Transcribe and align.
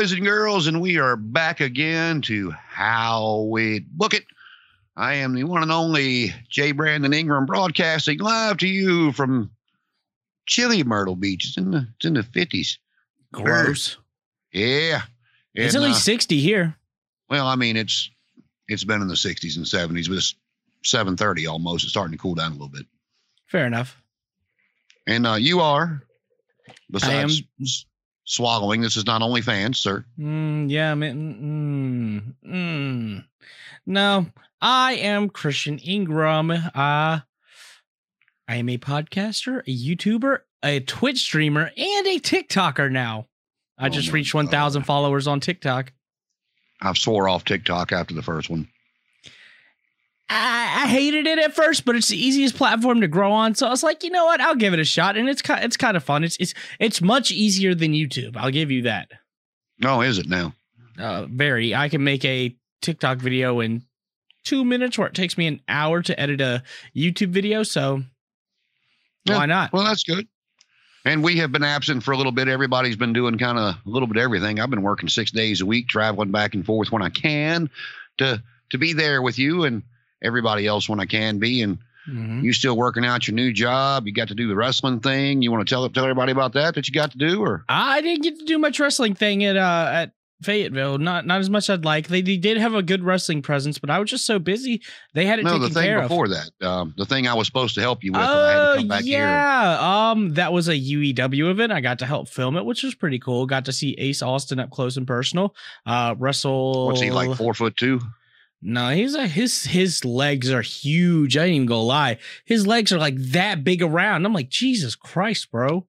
Boys 0.00 0.12
and 0.12 0.24
girls, 0.24 0.66
and 0.66 0.80
we 0.80 0.96
are 0.96 1.14
back 1.14 1.60
again 1.60 2.22
to 2.22 2.50
How 2.52 3.46
We 3.50 3.80
Book 3.80 4.14
It. 4.14 4.24
I 4.96 5.16
am 5.16 5.34
the 5.34 5.44
one 5.44 5.62
and 5.62 5.70
only 5.70 6.32
J. 6.48 6.72
Brandon 6.72 7.12
Ingram 7.12 7.44
broadcasting 7.44 8.18
live 8.18 8.56
to 8.58 8.66
you 8.66 9.12
from 9.12 9.50
chilly 10.46 10.82
Myrtle 10.84 11.16
Beach. 11.16 11.48
It's 11.48 11.58
in 11.58 11.72
the, 11.72 11.86
it's 11.96 12.06
in 12.06 12.14
the 12.14 12.22
50s. 12.22 12.78
Gross. 13.30 13.98
Yeah. 14.54 15.02
It's 15.54 15.74
And, 15.74 15.84
at 15.84 15.86
uh, 15.86 15.92
least 15.92 16.02
60 16.06 16.40
here. 16.40 16.74
well, 17.28 17.46
I 17.46 17.56
mean, 17.56 17.76
it's 17.76 18.08
it's 18.68 18.84
been 18.84 19.02
in 19.02 19.08
the 19.08 19.14
60s 19.14 19.58
and 19.58 19.66
70s, 19.66 20.08
but 20.08 20.16
it's 20.16 20.34
7:30 20.82 21.46
almost. 21.46 21.84
It's 21.84 21.92
starting 21.92 22.12
to 22.12 22.18
cool 22.18 22.36
down 22.36 22.52
a 22.52 22.54
little 22.54 22.68
bit. 22.70 22.86
Fair 23.48 23.66
enough. 23.66 24.00
And 25.06 25.26
uh, 25.26 25.34
you 25.34 25.60
are, 25.60 26.04
besides 26.90 27.42
swallowing, 28.30 28.80
this 28.80 28.96
is 28.96 29.06
not 29.06 29.22
only 29.22 29.42
fans, 29.42 29.78
sir. 29.78 30.04
Mm, 30.18 30.70
yeah, 30.70 30.94
man. 30.94 32.34
Mm, 32.46 32.50
mm. 32.50 33.24
No, 33.86 34.26
I 34.60 34.94
am 34.94 35.28
Christian 35.28 35.78
Ingram. 35.78 36.50
Uh, 36.50 36.60
I 36.74 37.22
am 38.48 38.68
a 38.68 38.78
podcaster, 38.78 39.60
a 39.60 39.96
YouTuber, 39.96 40.38
a 40.62 40.80
Twitch 40.80 41.18
streamer, 41.18 41.70
and 41.76 42.06
a 42.06 42.18
TikToker 42.20 42.90
now. 42.90 43.26
I 43.78 43.86
Oh 43.86 43.90
just 43.90 44.12
reached 44.12 44.34
1,000 44.34 44.82
followers 44.82 45.26
on 45.26 45.40
TikTok. 45.40 45.92
I've 46.82 46.98
swore 46.98 47.28
off 47.28 47.44
TikTok 47.44 47.92
after 47.92 48.14
the 48.14 48.22
first 48.22 48.50
one. 48.50 48.68
I, 50.30 50.84
I 50.84 50.86
hated 50.86 51.26
it 51.26 51.38
at 51.38 51.54
first, 51.54 51.84
but 51.84 51.96
it's 51.96 52.08
the 52.08 52.16
easiest 52.16 52.54
platform 52.54 53.00
to 53.00 53.08
grow 53.08 53.32
on. 53.32 53.54
So 53.56 53.66
I 53.66 53.70
was 53.70 53.82
like, 53.82 54.04
you 54.04 54.10
know 54.10 54.26
what? 54.26 54.40
I'll 54.40 54.54
give 54.54 54.72
it 54.72 54.78
a 54.78 54.84
shot, 54.84 55.16
and 55.16 55.28
it's 55.28 55.42
kind 55.42 55.64
it's 55.64 55.76
kind 55.76 55.96
of 55.96 56.04
fun. 56.04 56.22
It's 56.24 56.36
it's 56.38 56.54
it's 56.78 57.02
much 57.02 57.30
easier 57.32 57.74
than 57.74 57.92
YouTube. 57.92 58.36
I'll 58.36 58.50
give 58.52 58.70
you 58.70 58.82
that. 58.82 59.10
No, 59.78 60.00
is 60.02 60.18
it 60.18 60.28
now? 60.28 60.54
uh, 60.98 61.26
very. 61.26 61.74
I 61.74 61.88
can 61.88 62.04
make 62.04 62.24
a 62.24 62.54
TikTok 62.82 63.18
video 63.18 63.60
in 63.60 63.82
two 64.44 64.64
minutes, 64.64 64.98
where 64.98 65.08
it 65.08 65.14
takes 65.14 65.36
me 65.36 65.46
an 65.46 65.60
hour 65.68 66.02
to 66.02 66.18
edit 66.18 66.40
a 66.40 66.62
YouTube 66.94 67.30
video. 67.30 67.62
So 67.62 68.02
Yeah, 69.24 69.36
why 69.36 69.46
not? 69.46 69.72
Well, 69.72 69.84
that's 69.84 70.04
good. 70.04 70.28
And 71.04 71.24
we 71.24 71.36
have 71.38 71.50
been 71.50 71.64
absent 71.64 72.02
for 72.02 72.12
a 72.12 72.16
little 72.16 72.32
bit. 72.32 72.46
Everybody's 72.46 72.96
been 72.96 73.14
doing 73.14 73.38
kind 73.38 73.58
of 73.58 73.74
a 73.74 73.78
little 73.86 74.06
bit 74.06 74.18
of 74.18 74.22
everything. 74.22 74.60
I've 74.60 74.68
been 74.70 74.82
working 74.82 75.08
six 75.08 75.30
days 75.30 75.62
a 75.62 75.66
week, 75.66 75.88
traveling 75.88 76.30
back 76.30 76.54
and 76.54 76.64
forth 76.64 76.92
when 76.92 77.02
I 77.02 77.08
can 77.08 77.70
to 78.18 78.42
to 78.70 78.78
be 78.78 78.92
there 78.92 79.22
with 79.22 79.38
you 79.38 79.64
and 79.64 79.82
everybody 80.22 80.66
else 80.66 80.88
when 80.88 81.00
I 81.00 81.06
can 81.06 81.38
be. 81.38 81.62
And 81.62 81.78
Mhm. 82.08 82.42
you 82.42 82.52
still 82.54 82.76
working 82.76 83.04
out 83.04 83.28
your 83.28 83.34
new 83.34 83.52
job. 83.52 84.06
You 84.06 84.12
got 84.14 84.28
to 84.28 84.34
do 84.34 84.48
the 84.48 84.56
wrestling 84.56 85.00
thing. 85.00 85.42
You 85.42 85.52
want 85.52 85.66
to 85.68 85.72
tell 85.72 85.88
tell 85.90 86.04
everybody 86.04 86.32
about 86.32 86.54
that 86.54 86.74
that 86.74 86.88
you 86.88 86.94
got 86.94 87.12
to 87.12 87.18
do, 87.18 87.40
or 87.42 87.64
I 87.68 88.00
didn't 88.00 88.22
get 88.22 88.38
to 88.38 88.44
do 88.46 88.58
much 88.58 88.80
wrestling 88.80 89.14
thing 89.14 89.44
at 89.44 89.56
uh 89.56 89.90
at 89.92 90.12
Fayetteville. 90.42 90.96
Not 90.96 91.26
not 91.26 91.40
as 91.40 91.50
much 91.50 91.64
as 91.68 91.74
I'd 91.78 91.84
like. 91.84 92.08
They, 92.08 92.22
they 92.22 92.38
did 92.38 92.56
have 92.56 92.74
a 92.74 92.82
good 92.82 93.04
wrestling 93.04 93.42
presence, 93.42 93.78
but 93.78 93.90
I 93.90 93.98
was 93.98 94.08
just 94.10 94.24
so 94.24 94.38
busy. 94.38 94.80
They 95.12 95.26
had 95.26 95.38
it 95.40 95.44
no, 95.44 95.50
taken 95.52 95.62
the 95.68 95.68
thing 95.74 95.82
care 95.84 96.00
before 96.00 96.28
that, 96.28 96.50
um, 96.62 96.94
the 96.96 97.04
thing 97.04 97.28
I 97.28 97.34
was 97.34 97.46
supposed 97.46 97.74
to 97.74 97.82
help 97.82 98.02
you 98.02 98.12
with, 98.12 98.22
I 98.22 98.50
had 98.52 98.62
Oh 98.62 98.72
to 98.72 98.78
come 98.78 98.88
back 98.88 99.02
here. 99.02 99.18
yeah, 99.18 100.10
um, 100.10 100.32
that 100.34 100.54
was 100.54 100.68
a 100.68 100.74
UEW 100.74 101.50
event. 101.50 101.70
I 101.70 101.82
got 101.82 101.98
to 101.98 102.06
help 102.06 102.28
film 102.30 102.56
it, 102.56 102.64
which 102.64 102.82
was 102.82 102.94
pretty 102.94 103.18
cool. 103.18 103.44
Got 103.44 103.66
to 103.66 103.72
see 103.72 103.94
Ace 103.98 104.22
Austin 104.22 104.58
up 104.58 104.70
close 104.70 104.96
and 104.96 105.06
personal. 105.06 105.54
Uh, 105.84 106.14
wrestle. 106.18 106.86
What's 106.86 107.02
he 107.02 107.10
like? 107.10 107.36
Four 107.36 107.52
foot 107.52 107.76
two? 107.76 108.00
No, 108.62 108.90
he's 108.90 109.14
a, 109.14 109.26
his 109.26 109.64
his 109.64 110.04
legs 110.04 110.50
are 110.50 110.62
huge. 110.62 111.36
I 111.36 111.44
ain't 111.44 111.54
even 111.54 111.66
gonna 111.66 111.82
lie. 111.82 112.18
His 112.44 112.66
legs 112.66 112.92
are 112.92 112.98
like 112.98 113.16
that 113.16 113.64
big 113.64 113.82
around. 113.82 114.26
I'm 114.26 114.34
like, 114.34 114.50
Jesus 114.50 114.94
Christ, 114.94 115.50
bro. 115.50 115.86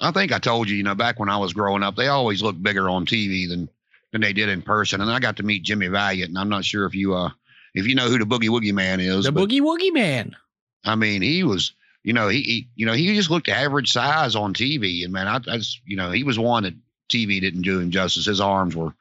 I 0.00 0.10
think 0.10 0.32
I 0.32 0.38
told 0.38 0.68
you, 0.68 0.76
you 0.76 0.82
know, 0.82 0.94
back 0.94 1.18
when 1.18 1.28
I 1.28 1.38
was 1.38 1.52
growing 1.52 1.82
up, 1.82 1.96
they 1.96 2.08
always 2.08 2.42
looked 2.42 2.62
bigger 2.62 2.88
on 2.88 3.06
TV 3.06 3.48
than 3.48 3.68
than 4.12 4.20
they 4.20 4.32
did 4.32 4.48
in 4.48 4.62
person. 4.62 5.00
And 5.00 5.10
I 5.10 5.18
got 5.18 5.36
to 5.38 5.42
meet 5.42 5.64
Jimmy 5.64 5.88
Valiant, 5.88 6.28
and 6.28 6.38
I'm 6.38 6.48
not 6.48 6.64
sure 6.64 6.86
if 6.86 6.94
you 6.94 7.14
uh 7.14 7.30
if 7.74 7.86
you 7.86 7.96
know 7.96 8.08
who 8.08 8.18
the 8.18 8.24
Boogie 8.24 8.48
Woogie 8.48 8.72
Man 8.72 9.00
is. 9.00 9.24
The 9.24 9.32
Boogie 9.32 9.60
Woogie 9.60 9.92
Man. 9.92 10.36
I 10.84 10.94
mean, 10.94 11.22
he 11.22 11.42
was, 11.42 11.72
you 12.04 12.12
know, 12.12 12.28
he, 12.28 12.42
he 12.42 12.68
you 12.76 12.86
know 12.86 12.92
he 12.92 13.14
just 13.14 13.30
looked 13.30 13.48
average 13.48 13.90
size 13.90 14.36
on 14.36 14.54
TV, 14.54 15.02
and 15.02 15.12
man, 15.12 15.26
I, 15.26 15.36
I 15.36 15.58
just 15.58 15.80
you 15.84 15.96
know 15.96 16.12
he 16.12 16.22
was 16.22 16.38
one 16.38 16.62
that 16.62 16.74
TV 17.10 17.40
didn't 17.40 17.62
do 17.62 17.80
him 17.80 17.90
justice. 17.90 18.26
His 18.26 18.40
arms 18.40 18.76
were, 18.76 18.94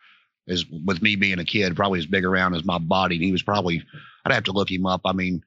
as 0.48 0.66
with 0.68 1.02
me 1.02 1.16
being 1.16 1.40
a 1.40 1.46
kid, 1.46 1.76
probably 1.76 2.00
as 2.00 2.06
big 2.06 2.26
around 2.26 2.56
as 2.56 2.66
my 2.66 2.78
body, 2.78 3.16
and 3.16 3.24
he 3.24 3.31
was 3.31 3.44
probably 3.44 3.84
I'd 4.26 4.34
have 4.34 4.46
to 4.46 4.52
look 4.52 4.72
him 4.72 4.86
up. 4.86 5.02
I 5.06 5.14
mean. 5.14 5.44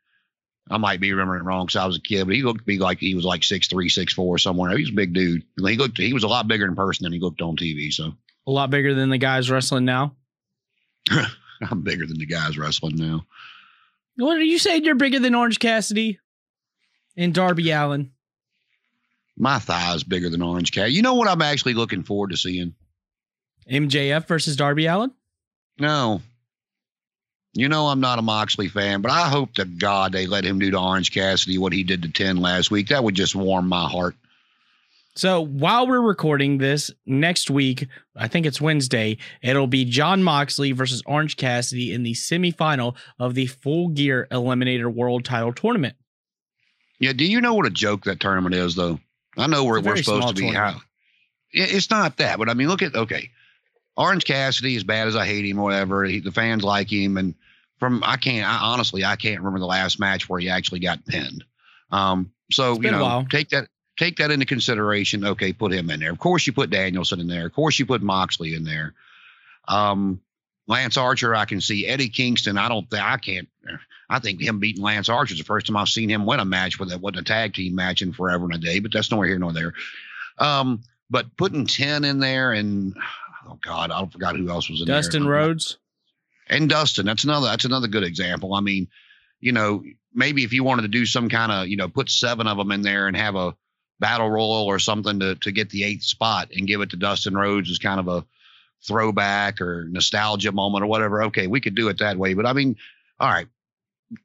I 0.68 0.78
might 0.78 0.98
be 0.98 1.12
remembering 1.12 1.42
it 1.42 1.44
wrong 1.44 1.66
because 1.66 1.76
I 1.76 1.86
was 1.86 1.96
a 1.96 2.00
kid, 2.00 2.24
but 2.24 2.34
he 2.34 2.42
looked 2.42 2.58
to 2.58 2.64
be 2.64 2.80
like 2.80 2.98
he 2.98 3.14
was 3.14 3.24
like 3.24 3.44
six 3.44 3.68
three, 3.68 3.88
six 3.88 4.12
four 4.12 4.36
somewhere. 4.36 4.76
He 4.76 4.82
was 4.82 4.90
a 4.90 4.94
big 4.94 5.12
dude. 5.12 5.44
He 5.56 5.76
looked 5.76 5.96
he 5.96 6.12
was 6.12 6.24
a 6.24 6.26
lot 6.26 6.48
bigger 6.48 6.66
in 6.66 6.74
person 6.74 7.04
than 7.04 7.12
he 7.12 7.20
looked 7.20 7.40
on 7.40 7.56
TV. 7.56 7.92
So 7.92 8.14
A 8.48 8.50
lot 8.50 8.70
bigger 8.70 8.92
than 8.92 9.10
the 9.10 9.16
guys 9.16 9.48
wrestling 9.48 9.84
now. 9.84 10.16
I'm 11.70 11.82
bigger 11.82 12.04
than 12.04 12.18
the 12.18 12.26
guys 12.26 12.58
wrestling 12.58 12.96
now. 12.96 13.24
What 14.16 14.38
are 14.38 14.42
you 14.42 14.58
saying? 14.58 14.84
You're 14.84 14.94
bigger 14.94 15.18
than 15.18 15.34
Orange 15.34 15.58
Cassidy 15.58 16.18
and 17.16 17.34
Darby 17.34 17.70
Allin. 17.70 18.10
My 19.36 19.58
thigh 19.58 19.94
is 19.94 20.02
bigger 20.04 20.30
than 20.30 20.42
Orange 20.42 20.72
Cat. 20.72 20.92
You 20.92 21.02
know 21.02 21.14
what 21.14 21.28
I'm 21.28 21.42
actually 21.42 21.74
looking 21.74 22.02
forward 22.02 22.30
to 22.30 22.36
seeing? 22.36 22.74
MJF 23.70 24.26
versus 24.26 24.56
Darby 24.56 24.86
Allin. 24.86 25.12
No. 25.78 26.22
You 27.52 27.68
know 27.68 27.86
I'm 27.86 28.00
not 28.00 28.18
a 28.18 28.22
Moxley 28.22 28.68
fan, 28.68 29.00
but 29.00 29.10
I 29.10 29.28
hope 29.28 29.54
to 29.54 29.64
God 29.64 30.12
they 30.12 30.26
let 30.26 30.44
him 30.44 30.58
do 30.58 30.70
to 30.70 30.78
Orange 30.78 31.10
Cassidy 31.12 31.56
what 31.56 31.72
he 31.72 31.84
did 31.84 32.02
to 32.02 32.10
10 32.10 32.36
last 32.36 32.70
week. 32.70 32.88
That 32.88 33.02
would 33.02 33.14
just 33.14 33.34
warm 33.34 33.68
my 33.68 33.88
heart. 33.88 34.14
So 35.14 35.40
while 35.40 35.86
we're 35.86 36.02
recording 36.02 36.58
this 36.58 36.90
next 37.06 37.48
week, 37.48 37.88
I 38.14 38.28
think 38.28 38.44
it's 38.44 38.60
Wednesday, 38.60 39.16
it'll 39.40 39.66
be 39.66 39.86
Jon 39.86 40.22
Moxley 40.22 40.72
versus 40.72 41.02
Orange 41.06 41.38
Cassidy 41.38 41.94
in 41.94 42.02
the 42.02 42.12
semifinal 42.12 42.94
of 43.18 43.32
the 43.32 43.46
Full 43.46 43.88
Gear 43.88 44.28
Eliminator 44.30 44.92
World 44.92 45.24
Title 45.24 45.54
Tournament. 45.54 45.96
Yeah, 46.98 47.14
do 47.14 47.24
you 47.24 47.40
know 47.40 47.54
what 47.54 47.64
a 47.64 47.70
joke 47.70 48.04
that 48.04 48.20
tournament 48.20 48.54
is, 48.54 48.74
though? 48.74 49.00
I 49.38 49.46
know 49.46 49.62
a 49.62 49.64
we're 49.64 49.96
supposed 49.96 50.28
to 50.28 50.34
be. 50.34 50.48
How, 50.48 50.80
it's 51.50 51.90
not 51.90 52.18
that, 52.18 52.38
but 52.38 52.50
I 52.50 52.54
mean, 52.54 52.68
look 52.68 52.82
at, 52.82 52.94
okay. 52.94 53.30
Orange 53.96 54.24
Cassidy, 54.24 54.76
as 54.76 54.84
bad 54.84 55.08
as 55.08 55.16
I 55.16 55.24
hate 55.26 55.46
him 55.46 55.58
or 55.58 55.64
whatever, 55.64 56.04
he, 56.04 56.20
the 56.20 56.32
fans 56.32 56.62
like 56.62 56.92
him. 56.92 57.16
And 57.16 57.34
from, 57.78 58.02
I 58.04 58.16
can't, 58.16 58.46
I 58.46 58.58
honestly, 58.72 59.04
I 59.04 59.16
can't 59.16 59.38
remember 59.38 59.58
the 59.58 59.66
last 59.66 59.98
match 59.98 60.28
where 60.28 60.40
he 60.40 60.48
actually 60.48 60.80
got 60.80 61.04
pinned. 61.06 61.44
Um, 61.90 62.32
so, 62.50 62.80
you 62.80 62.90
know, 62.90 63.24
take 63.30 63.50
that, 63.50 63.68
take 63.96 64.16
that 64.16 64.30
into 64.30 64.46
consideration. 64.46 65.24
Okay, 65.24 65.52
put 65.52 65.72
him 65.72 65.90
in 65.90 66.00
there. 66.00 66.12
Of 66.12 66.18
course, 66.18 66.46
you 66.46 66.52
put 66.52 66.70
Danielson 66.70 67.20
in 67.20 67.26
there. 67.26 67.46
Of 67.46 67.54
course, 67.54 67.78
you 67.78 67.86
put 67.86 68.02
Moxley 68.02 68.54
in 68.54 68.64
there. 68.64 68.94
Um, 69.68 70.20
Lance 70.68 70.96
Archer, 70.96 71.34
I 71.34 71.44
can 71.44 71.60
see 71.60 71.86
Eddie 71.86 72.08
Kingston. 72.08 72.58
I 72.58 72.68
don't 72.68 72.88
think 72.90 73.02
I 73.02 73.16
can't. 73.16 73.48
I 74.08 74.18
think 74.18 74.40
him 74.40 74.58
beating 74.58 74.82
Lance 74.82 75.08
Archer 75.08 75.32
is 75.32 75.38
the 75.38 75.44
first 75.44 75.66
time 75.66 75.76
I've 75.76 75.88
seen 75.88 76.08
him 76.08 76.26
win 76.26 76.40
a 76.40 76.44
match 76.44 76.78
with 76.78 76.92
it 76.92 77.00
wasn't 77.00 77.20
a 77.20 77.24
tag 77.24 77.54
team 77.54 77.74
match 77.74 78.02
in 78.02 78.12
forever 78.12 78.44
and 78.44 78.54
a 78.54 78.58
day, 78.58 78.78
but 78.80 78.92
that's 78.92 79.10
nowhere 79.10 79.28
here 79.28 79.38
nor 79.38 79.52
there. 79.52 79.74
Um, 80.38 80.82
but 81.08 81.36
putting 81.36 81.66
10 81.66 82.04
in 82.04 82.18
there 82.18 82.52
and 82.52 82.96
oh 83.48 83.58
God, 83.62 83.90
I 83.90 84.04
forgot 84.06 84.36
who 84.36 84.48
else 84.50 84.68
was 84.68 84.80
in 84.80 84.86
there. 84.86 84.96
Dustin 84.96 85.22
there. 85.24 85.32
Rhodes. 85.32 85.78
And 86.48 86.68
Dustin, 86.68 87.06
that's 87.06 87.24
another 87.24 87.46
that's 87.48 87.64
another 87.64 87.88
good 87.88 88.04
example. 88.04 88.54
I 88.54 88.60
mean, 88.60 88.88
you 89.40 89.52
know, 89.52 89.82
maybe 90.14 90.44
if 90.44 90.52
you 90.52 90.62
wanted 90.64 90.82
to 90.82 90.88
do 90.88 91.04
some 91.06 91.28
kind 91.28 91.50
of, 91.52 91.68
you 91.68 91.76
know, 91.76 91.88
put 91.88 92.08
seven 92.10 92.46
of 92.46 92.56
them 92.56 92.70
in 92.72 92.82
there 92.82 93.08
and 93.08 93.16
have 93.16 93.34
a 93.34 93.56
battle 93.98 94.30
royal 94.30 94.64
or 94.66 94.78
something 94.78 95.20
to 95.20 95.34
to 95.36 95.50
get 95.52 95.70
the 95.70 95.84
eighth 95.84 96.04
spot 96.04 96.50
and 96.56 96.66
give 96.66 96.80
it 96.82 96.90
to 96.90 96.96
Dustin 96.96 97.36
Rhodes 97.36 97.70
as 97.70 97.78
kind 97.78 97.98
of 98.00 98.08
a 98.08 98.24
throwback 98.86 99.60
or 99.60 99.86
nostalgia 99.90 100.52
moment 100.52 100.84
or 100.84 100.86
whatever. 100.86 101.24
Okay, 101.24 101.46
we 101.46 101.60
could 101.60 101.74
do 101.74 101.88
it 101.88 101.98
that 101.98 102.16
way. 102.18 102.34
But 102.34 102.46
I 102.46 102.52
mean, 102.52 102.76
all 103.18 103.28
right, 103.30 103.48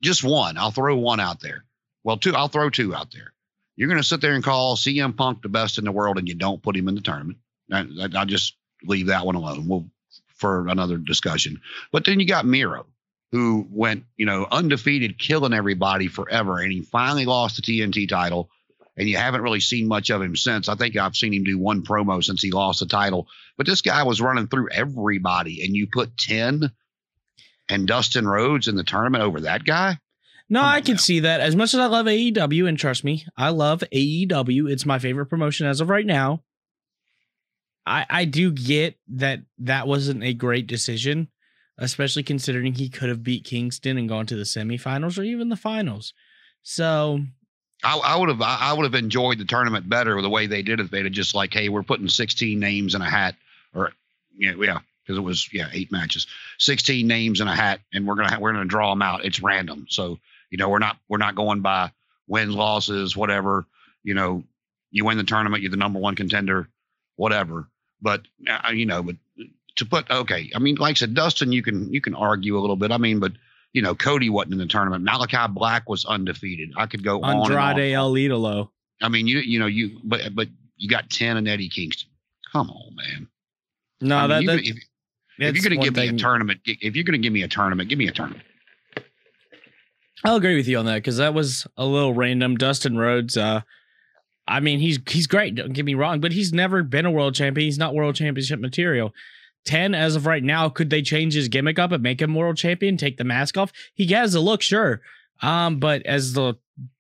just 0.01 0.23
one. 0.23 0.57
I'll 0.57 0.71
throw 0.71 0.95
one 0.97 1.19
out 1.19 1.39
there. 1.39 1.63
Well, 2.03 2.18
two, 2.18 2.35
I'll 2.35 2.47
throw 2.47 2.69
two 2.69 2.94
out 2.95 3.12
there. 3.12 3.33
You're 3.75 3.88
going 3.88 4.01
to 4.01 4.07
sit 4.07 4.21
there 4.21 4.33
and 4.33 4.44
call 4.44 4.75
CM 4.75 5.15
Punk 5.15 5.41
the 5.41 5.50
best 5.50 5.77
in 5.77 5.85
the 5.85 5.91
world 5.91 6.18
and 6.18 6.27
you 6.27 6.35
don't 6.35 6.62
put 6.62 6.75
him 6.75 6.88
in 6.88 6.95
the 6.95 7.01
tournament. 7.01 7.39
I, 7.71 7.79
I- 7.79 8.09
I'll 8.19 8.25
just 8.25 8.56
leave 8.83 9.07
that 9.07 9.25
one 9.25 9.36
alone. 9.36 9.68
We'll 9.68 9.86
for 10.36 10.68
another 10.68 10.98
discussion. 10.98 11.62
But 11.92 12.04
then 12.06 12.19
you 12.19 12.25
got 12.28 12.45
Miro, 12.48 12.88
who 13.31 13.68
went, 13.69 14.06
you 14.18 14.25
know, 14.25 14.48
undefeated, 14.50 15.19
killing 15.19 15.54
everybody 15.54 16.07
forever, 16.07 16.60
and 16.60 16.72
he 16.72 16.81
finally 16.81 17.25
lost 17.25 17.57
the 17.57 17.62
TNT 17.62 18.10
title. 18.10 18.50
And 18.98 19.07
you 19.07 19.18
haven't 19.18 19.42
really 19.42 19.62
seen 19.62 19.88
much 19.88 20.10
of 20.10 20.22
him 20.22 20.36
since. 20.36 20.68
I 20.68 20.75
think 20.75 20.98
I've 20.98 21.16
seen 21.16 21.33
him 21.33 21.44
do 21.44 21.57
one 21.57 21.83
promo 21.83 22.24
since 22.24 22.42
he 22.42 22.51
lost 22.51 22.81
the 22.81 22.86
title. 22.88 23.28
But 23.56 23.66
this 23.66 23.81
guy 23.81 24.04
was 24.04 24.19
running 24.19 24.48
through 24.48 24.69
everybody, 24.72 25.63
and 25.63 25.75
you 25.75 25.88
put 25.88 26.18
10 26.18 26.72
and 27.69 27.88
Dustin 27.88 28.28
Rhodes 28.28 28.68
in 28.68 28.75
the 28.75 28.83
tournament 28.83 29.24
over 29.24 29.42
that 29.42 29.63
guy? 29.63 29.98
No, 30.50 30.60
Come 30.60 30.69
I 30.69 30.81
can 30.81 30.94
now. 30.95 31.00
see 31.00 31.19
that. 31.22 31.39
As 31.39 31.56
much 31.56 31.74
as 31.74 31.80
I 31.80 31.86
love 31.86 32.06
AEW, 32.07 32.68
and 32.68 32.78
trust 32.78 33.04
me, 33.04 33.25
I 33.38 33.50
love 33.50 33.83
AEW. 33.94 34.69
It's 34.69 34.86
my 34.86 35.00
favorite 35.00 35.28
promotion 35.28 35.68
as 35.68 35.80
of 35.80 35.89
right 35.89 36.06
now. 36.06 36.44
I 37.86 38.06
I 38.10 38.25
do 38.25 38.51
get 38.51 38.98
that 39.10 39.42
that 39.60 39.88
wasn't 39.88 40.24
a 40.24 40.33
great 40.33 40.68
decision, 40.68 41.30
especially 41.78 42.24
considering 42.24 42.74
he 42.74 42.89
could 42.89 43.10
have 43.10 43.24
beat 43.24 43.45
Kingston 43.45 43.98
and 43.98 44.10
gone 44.10 44.25
to 44.28 44.36
the 44.36 44.44
semifinals 44.44 45.18
or 45.18 45.24
even 45.24 45.50
the 45.50 45.56
finals. 45.56 46.13
So 46.63 47.22
I, 47.83 48.16
would 48.16 48.30
have 48.30 48.42
I 48.42 48.74
would 48.74 48.83
have 48.83 48.94
enjoyed 48.94 49.39
the 49.39 49.45
tournament 49.45 49.89
better 49.89 50.22
the 50.22 50.30
way 50.30 50.45
they 50.45 50.62
did 50.62 50.80
it. 50.80 50.92
They'd 50.92 51.06
have 51.06 51.13
just 51.13 51.33
like, 51.33 51.54
hey, 51.54 51.69
we're 51.69 51.81
putting 51.81 52.07
16 52.07 52.60
names 52.60 52.94
in 52.94 53.01
a 53.01 53.10
hat, 53.10 53.36
or 53.74 53.92
Yeah, 54.38 54.54
yeah, 54.60 54.80
because 55.04 55.18
it 55.18 55.22
was 55.22 55.51
yeah 55.51 55.68
eight 55.74 55.92
matches, 55.92 56.28
sixteen 56.57 57.07
names 57.07 57.42
in 57.42 57.48
a 57.48 57.56
hat, 57.56 57.81
and 57.94 58.07
we're 58.07 58.16
gonna 58.16 58.39
we're 58.39 58.54
gonna 58.54 58.66
draw 58.66 58.92
them 58.92 59.01
out. 59.01 59.25
It's 59.25 59.42
random, 59.42 59.88
so 59.89 60.19
you 60.50 60.57
know 60.57 60.69
we're 60.69 60.80
not 60.80 60.98
we're 61.10 61.18
not 61.18 61.36
going 61.36 61.62
by 61.62 61.92
wins, 62.28 62.56
losses, 62.56 63.16
whatever. 63.16 63.66
You 64.04 64.13
know, 64.13 64.44
you 64.92 65.06
win 65.06 65.18
the 65.18 65.24
tournament, 65.24 65.62
you're 65.62 65.72
the 65.72 65.78
number 65.78 66.00
one 66.00 66.16
contender, 66.16 66.68
whatever. 67.16 67.68
But 68.01 68.21
uh, 68.50 68.71
you 68.71 68.86
know, 68.86 69.03
but 69.03 69.15
to 69.77 69.86
put 69.86 70.09
okay, 70.09 70.50
I 70.56 70.59
mean, 70.59 70.75
like 70.75 70.92
I 70.92 70.95
said, 70.95 71.13
Dustin, 71.13 71.51
you 71.51 71.62
can 71.63 71.94
you 71.94 72.01
can 72.01 72.15
argue 72.15 72.57
a 72.57 72.62
little 72.62 72.75
bit. 72.75 72.92
I 72.92 72.98
mean, 72.98 73.19
but 73.19 73.33
you 73.74 73.81
know, 73.81 73.95
Cody 73.95 74.30
wasn't 74.30 74.53
in 74.53 74.59
the 74.59 74.65
tournament. 74.68 75.06
Malakai 75.06 75.53
Black 75.53 75.88
was 75.88 76.03
undefeated. 76.06 76.71
I 76.77 76.88
could 76.88 77.03
go 77.03 77.21
on. 77.21 77.30
and 77.31 77.39
on. 77.42 77.51
Andrade 77.51 77.94
El 77.94 78.13
Idolo. 78.13 78.69
I 79.01 79.09
mean, 79.09 79.27
you 79.27 79.39
you 79.39 79.59
know 79.59 79.68
you 79.68 80.00
but 80.03 80.33
but 80.36 80.48
you 80.77 80.89
got 80.89 81.09
ten 81.09 81.38
and 81.38 81.48
Eddie 81.48 81.69
Kingston. 81.69 82.09
Come 82.51 82.69
on, 82.69 82.95
man. 82.95 83.27
No, 84.01 84.18
I 84.18 84.27
mean, 84.39 84.45
that, 84.47 84.63
you- 84.63 84.74
if, 84.74 84.83
if 85.39 85.56
you're 85.56 85.69
going 85.69 85.80
to 85.80 85.86
give 85.86 85.95
me 85.95 86.07
a 86.09 86.19
tournament, 86.19 86.59
if 86.65 86.95
you're 86.95 87.04
going 87.06 87.19
to 87.19 87.24
give 87.24 87.33
me 87.33 87.44
a 87.44 87.47
tournament, 87.47 87.88
give 87.89 87.97
me 87.97 88.07
a 88.07 88.12
tournament. 88.12 88.44
I'll 90.24 90.36
agree 90.36 90.56
with 90.56 90.68
you 90.68 90.77
on 90.77 90.86
that 90.86 90.95
because 90.95 91.18
that 91.18 91.33
was 91.33 91.65
a 91.77 91.86
little 91.86 92.13
random. 92.13 92.56
Dustin 92.57 92.97
Rhodes, 92.97 93.38
uh, 93.38 93.62
I 94.51 94.59
mean, 94.59 94.80
he's 94.80 95.00
he's 95.07 95.27
great. 95.27 95.56
Don't 95.56 95.71
get 95.71 95.86
me 95.86 95.94
wrong, 95.94 96.19
but 96.19 96.33
he's 96.33 96.51
never 96.51 96.83
been 96.83 97.06
a 97.06 97.12
world 97.12 97.36
champion. 97.36 97.65
He's 97.65 97.77
not 97.77 97.95
world 97.95 98.15
championship 98.15 98.59
material. 98.59 99.13
Ten 99.63 99.95
as 99.95 100.15
of 100.15 100.25
right 100.25 100.44
now, 100.44 100.68
could 100.68 100.89
they 100.89 101.01
change 101.01 101.36
his 101.36 101.48
gimmick 101.48 101.80
up 101.80 101.92
and 101.92 102.03
make 102.03 102.21
him 102.21 102.36
world 102.36 102.57
champion? 102.57 102.98
Take 102.98 103.18
the 103.18 103.24
mask 103.24 103.57
off. 103.57 103.71
He 103.94 104.07
has 104.07 104.36
a 104.36 104.42
look, 104.42 104.62
sure, 104.62 105.01
um, 105.42 105.80
but 105.80 106.06
as 106.06 106.33
the 106.33 106.56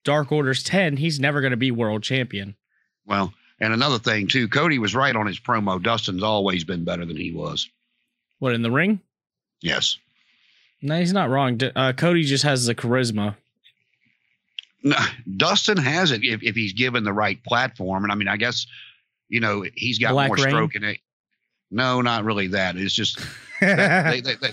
Dark 0.05 0.31
Order's 0.31 0.63
ten, 0.63 0.95
he's 0.95 1.19
never 1.19 1.41
going 1.41 1.51
to 1.51 1.57
be 1.57 1.71
world 1.71 2.03
champion. 2.03 2.55
Well, 3.05 3.33
and 3.59 3.73
another 3.73 3.99
thing 3.99 4.27
too, 4.27 4.47
Cody 4.47 4.79
was 4.79 4.95
right 4.95 5.15
on 5.15 5.27
his 5.27 5.39
promo. 5.39 5.81
Dustin's 5.81 6.23
always 6.23 6.63
been 6.63 6.85
better 6.85 7.05
than 7.05 7.17
he 7.17 7.33
was. 7.33 7.69
What 8.39 8.53
in 8.53 8.61
the 8.61 8.71
ring? 8.71 9.01
Yes. 9.59 9.97
No, 10.81 10.97
he's 10.97 11.13
not 11.13 11.29
wrong. 11.29 11.59
Uh, 11.75 11.93
Cody 11.93 12.23
just 12.23 12.43
has 12.43 12.65
the 12.65 12.73
charisma. 12.73 13.35
No, 14.83 14.97
Dustin 15.37 15.77
has 15.77 16.11
it 16.11 16.23
if, 16.23 16.41
if 16.43 16.55
he's 16.55 16.73
given 16.73 17.03
the 17.03 17.13
right 17.13 17.41
platform. 17.43 18.03
And 18.03 18.11
I 18.11 18.15
mean, 18.15 18.27
I 18.27 18.37
guess, 18.37 18.65
you 19.29 19.39
know, 19.39 19.63
he's 19.75 19.99
got 19.99 20.13
Black 20.13 20.29
more 20.29 20.37
Rain? 20.37 20.49
stroke 20.49 20.75
in 20.75 20.83
it. 20.83 20.99
No, 21.69 22.01
not 22.01 22.25
really 22.25 22.47
that. 22.47 22.75
It's 22.77 22.93
just 22.93 23.19
they, 23.61 24.21
they, 24.21 24.35
they, 24.35 24.51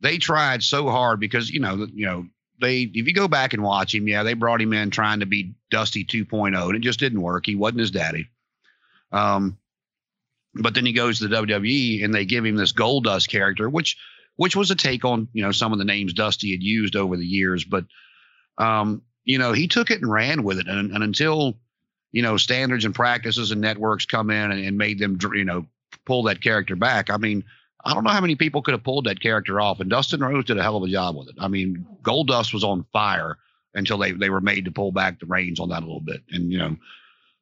they 0.00 0.18
tried 0.18 0.62
so 0.62 0.88
hard 0.88 1.20
because 1.20 1.50
you 1.50 1.60
know 1.60 1.86
you 1.92 2.06
know 2.06 2.26
they 2.60 2.82
if 2.82 3.06
you 3.06 3.14
go 3.14 3.28
back 3.28 3.52
and 3.52 3.62
watch 3.62 3.94
him 3.94 4.08
yeah 4.08 4.22
they 4.22 4.34
brought 4.34 4.60
him 4.60 4.72
in 4.72 4.90
trying 4.90 5.20
to 5.20 5.26
be 5.26 5.54
Dusty 5.70 6.04
2.0 6.04 6.66
and 6.66 6.76
it 6.76 6.80
just 6.80 7.00
didn't 7.00 7.22
work 7.22 7.46
he 7.46 7.54
wasn't 7.54 7.80
his 7.80 7.90
daddy 7.90 8.28
um 9.12 9.58
but 10.54 10.74
then 10.74 10.86
he 10.86 10.92
goes 10.92 11.18
to 11.18 11.28
the 11.28 11.36
WWE 11.36 12.04
and 12.04 12.12
they 12.12 12.24
give 12.24 12.44
him 12.44 12.56
this 12.56 12.72
Gold 12.72 13.04
Dust 13.04 13.28
character 13.28 13.68
which 13.68 13.96
which 14.36 14.56
was 14.56 14.70
a 14.70 14.76
take 14.76 15.04
on 15.04 15.28
you 15.32 15.42
know 15.42 15.52
some 15.52 15.72
of 15.72 15.78
the 15.78 15.84
names 15.84 16.12
Dusty 16.12 16.50
had 16.50 16.62
used 16.62 16.96
over 16.96 17.16
the 17.16 17.26
years 17.26 17.64
but 17.64 17.84
um 18.58 19.02
you 19.28 19.38
know 19.38 19.52
he 19.52 19.68
took 19.68 19.90
it 19.90 20.00
and 20.00 20.10
ran 20.10 20.42
with 20.42 20.58
it. 20.58 20.66
And, 20.66 20.90
and 20.92 21.04
until 21.04 21.54
you 22.10 22.22
know 22.22 22.36
standards 22.36 22.84
and 22.84 22.94
practices 22.94 23.52
and 23.52 23.60
networks 23.60 24.06
come 24.06 24.30
in 24.30 24.50
and, 24.50 24.64
and 24.64 24.76
made 24.76 24.98
them 24.98 25.18
you 25.34 25.44
know 25.44 25.66
pull 26.04 26.24
that 26.24 26.42
character 26.42 26.74
back 26.74 27.10
I 27.10 27.18
mean 27.18 27.44
I 27.84 27.94
don't 27.94 28.04
know 28.04 28.10
how 28.10 28.20
many 28.20 28.34
people 28.34 28.62
could 28.62 28.72
have 28.72 28.82
pulled 28.82 29.04
that 29.04 29.20
character 29.20 29.60
off, 29.60 29.80
and 29.80 29.88
Dustin 29.88 30.20
Rhodes 30.20 30.48
did 30.48 30.58
a 30.58 30.62
hell 30.62 30.76
of 30.76 30.82
a 30.82 30.88
job 30.88 31.16
with 31.16 31.28
it. 31.28 31.36
I 31.38 31.48
mean, 31.48 31.86
Gold 32.02 32.26
Dust 32.26 32.52
was 32.52 32.64
on 32.64 32.84
fire 32.92 33.38
until 33.72 33.98
they 33.98 34.12
they 34.12 34.30
were 34.30 34.40
made 34.40 34.64
to 34.64 34.72
pull 34.72 34.90
back 34.90 35.20
the 35.20 35.26
reins 35.26 35.60
on 35.60 35.68
that 35.68 35.82
a 35.82 35.86
little 35.86 36.00
bit, 36.00 36.22
and 36.30 36.50
you 36.50 36.58
know, 36.58 36.76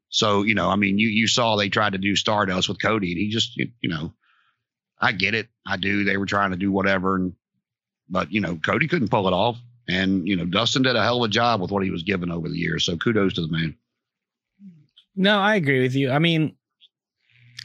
so 0.09 0.43
you 0.43 0.55
know, 0.55 0.69
I 0.69 0.77
mean, 0.77 0.99
you 0.99 1.09
you 1.09 1.27
saw 1.27 1.57
they 1.57 1.71
tried 1.71 1.93
to 1.93 1.99
do 1.99 2.17
Stardust 2.17 2.69
with 2.69 2.83
Cody, 2.83 3.13
and 3.13 3.19
he 3.19 3.31
just 3.31 3.57
you, 3.57 3.71
you 3.81 3.89
know, 3.89 4.13
I 5.01 5.13
get 5.13 5.35
it, 5.35 5.49
I 5.67 5.79
do. 5.79 6.05
They 6.05 6.19
were 6.19 6.27
trying 6.27 6.51
to 6.51 6.57
do 6.57 6.71
whatever, 6.71 7.17
and 7.17 7.33
but 8.09 8.31
you 8.31 8.41
know, 8.41 8.57
Cody 8.57 8.89
couldn't 8.89 9.11
pull 9.11 9.29
it 9.29 9.33
off, 9.33 9.59
and 9.89 10.27
you 10.27 10.37
know, 10.37 10.45
Dustin 10.45 10.83
did 10.83 10.97
a 10.97 11.03
hell 11.03 11.23
of 11.23 11.31
a 11.31 11.33
job 11.33 11.61
with 11.61 11.71
what 11.71 11.83
he 11.83 11.91
was 11.91 12.03
given 12.03 12.31
over 12.31 12.49
the 12.49 12.59
years. 12.59 12.85
So 12.85 12.97
kudos 12.97 13.35
to 13.35 13.43
the 13.43 13.49
man. 13.49 13.77
No, 15.15 15.39
I 15.39 15.55
agree 15.55 15.83
with 15.83 15.95
you. 15.95 16.11
I 16.11 16.19
mean, 16.19 16.57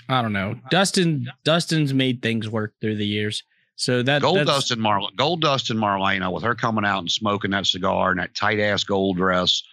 I 0.08 0.22
don't 0.22 0.34
know. 0.34 0.56
Dustin 0.70 1.28
Dustin's 1.44 1.94
made 1.94 2.22
things 2.22 2.50
work 2.50 2.74
through 2.82 2.96
the 2.96 3.08
years. 3.08 3.44
So 3.76 4.04
that 4.04 4.22
Gold 4.22 4.38
that's, 4.38 4.48
Dust 4.48 4.72
and 4.72 4.82
Marla, 4.82 5.08
Gold 5.16 5.42
Dust 5.42 5.70
and 5.72 5.80
Marlena, 5.80 6.32
with 6.32 6.44
her 6.44 6.54
coming 6.54 6.86
out 6.86 7.00
and 7.00 7.12
smoking 7.12 7.52
that 7.52 7.66
cigar 7.66 8.12
and 8.12 8.20
that 8.20 8.36
tight 8.36 8.60
ass 8.60 8.84
gold 8.84 9.18
dress, 9.18 9.64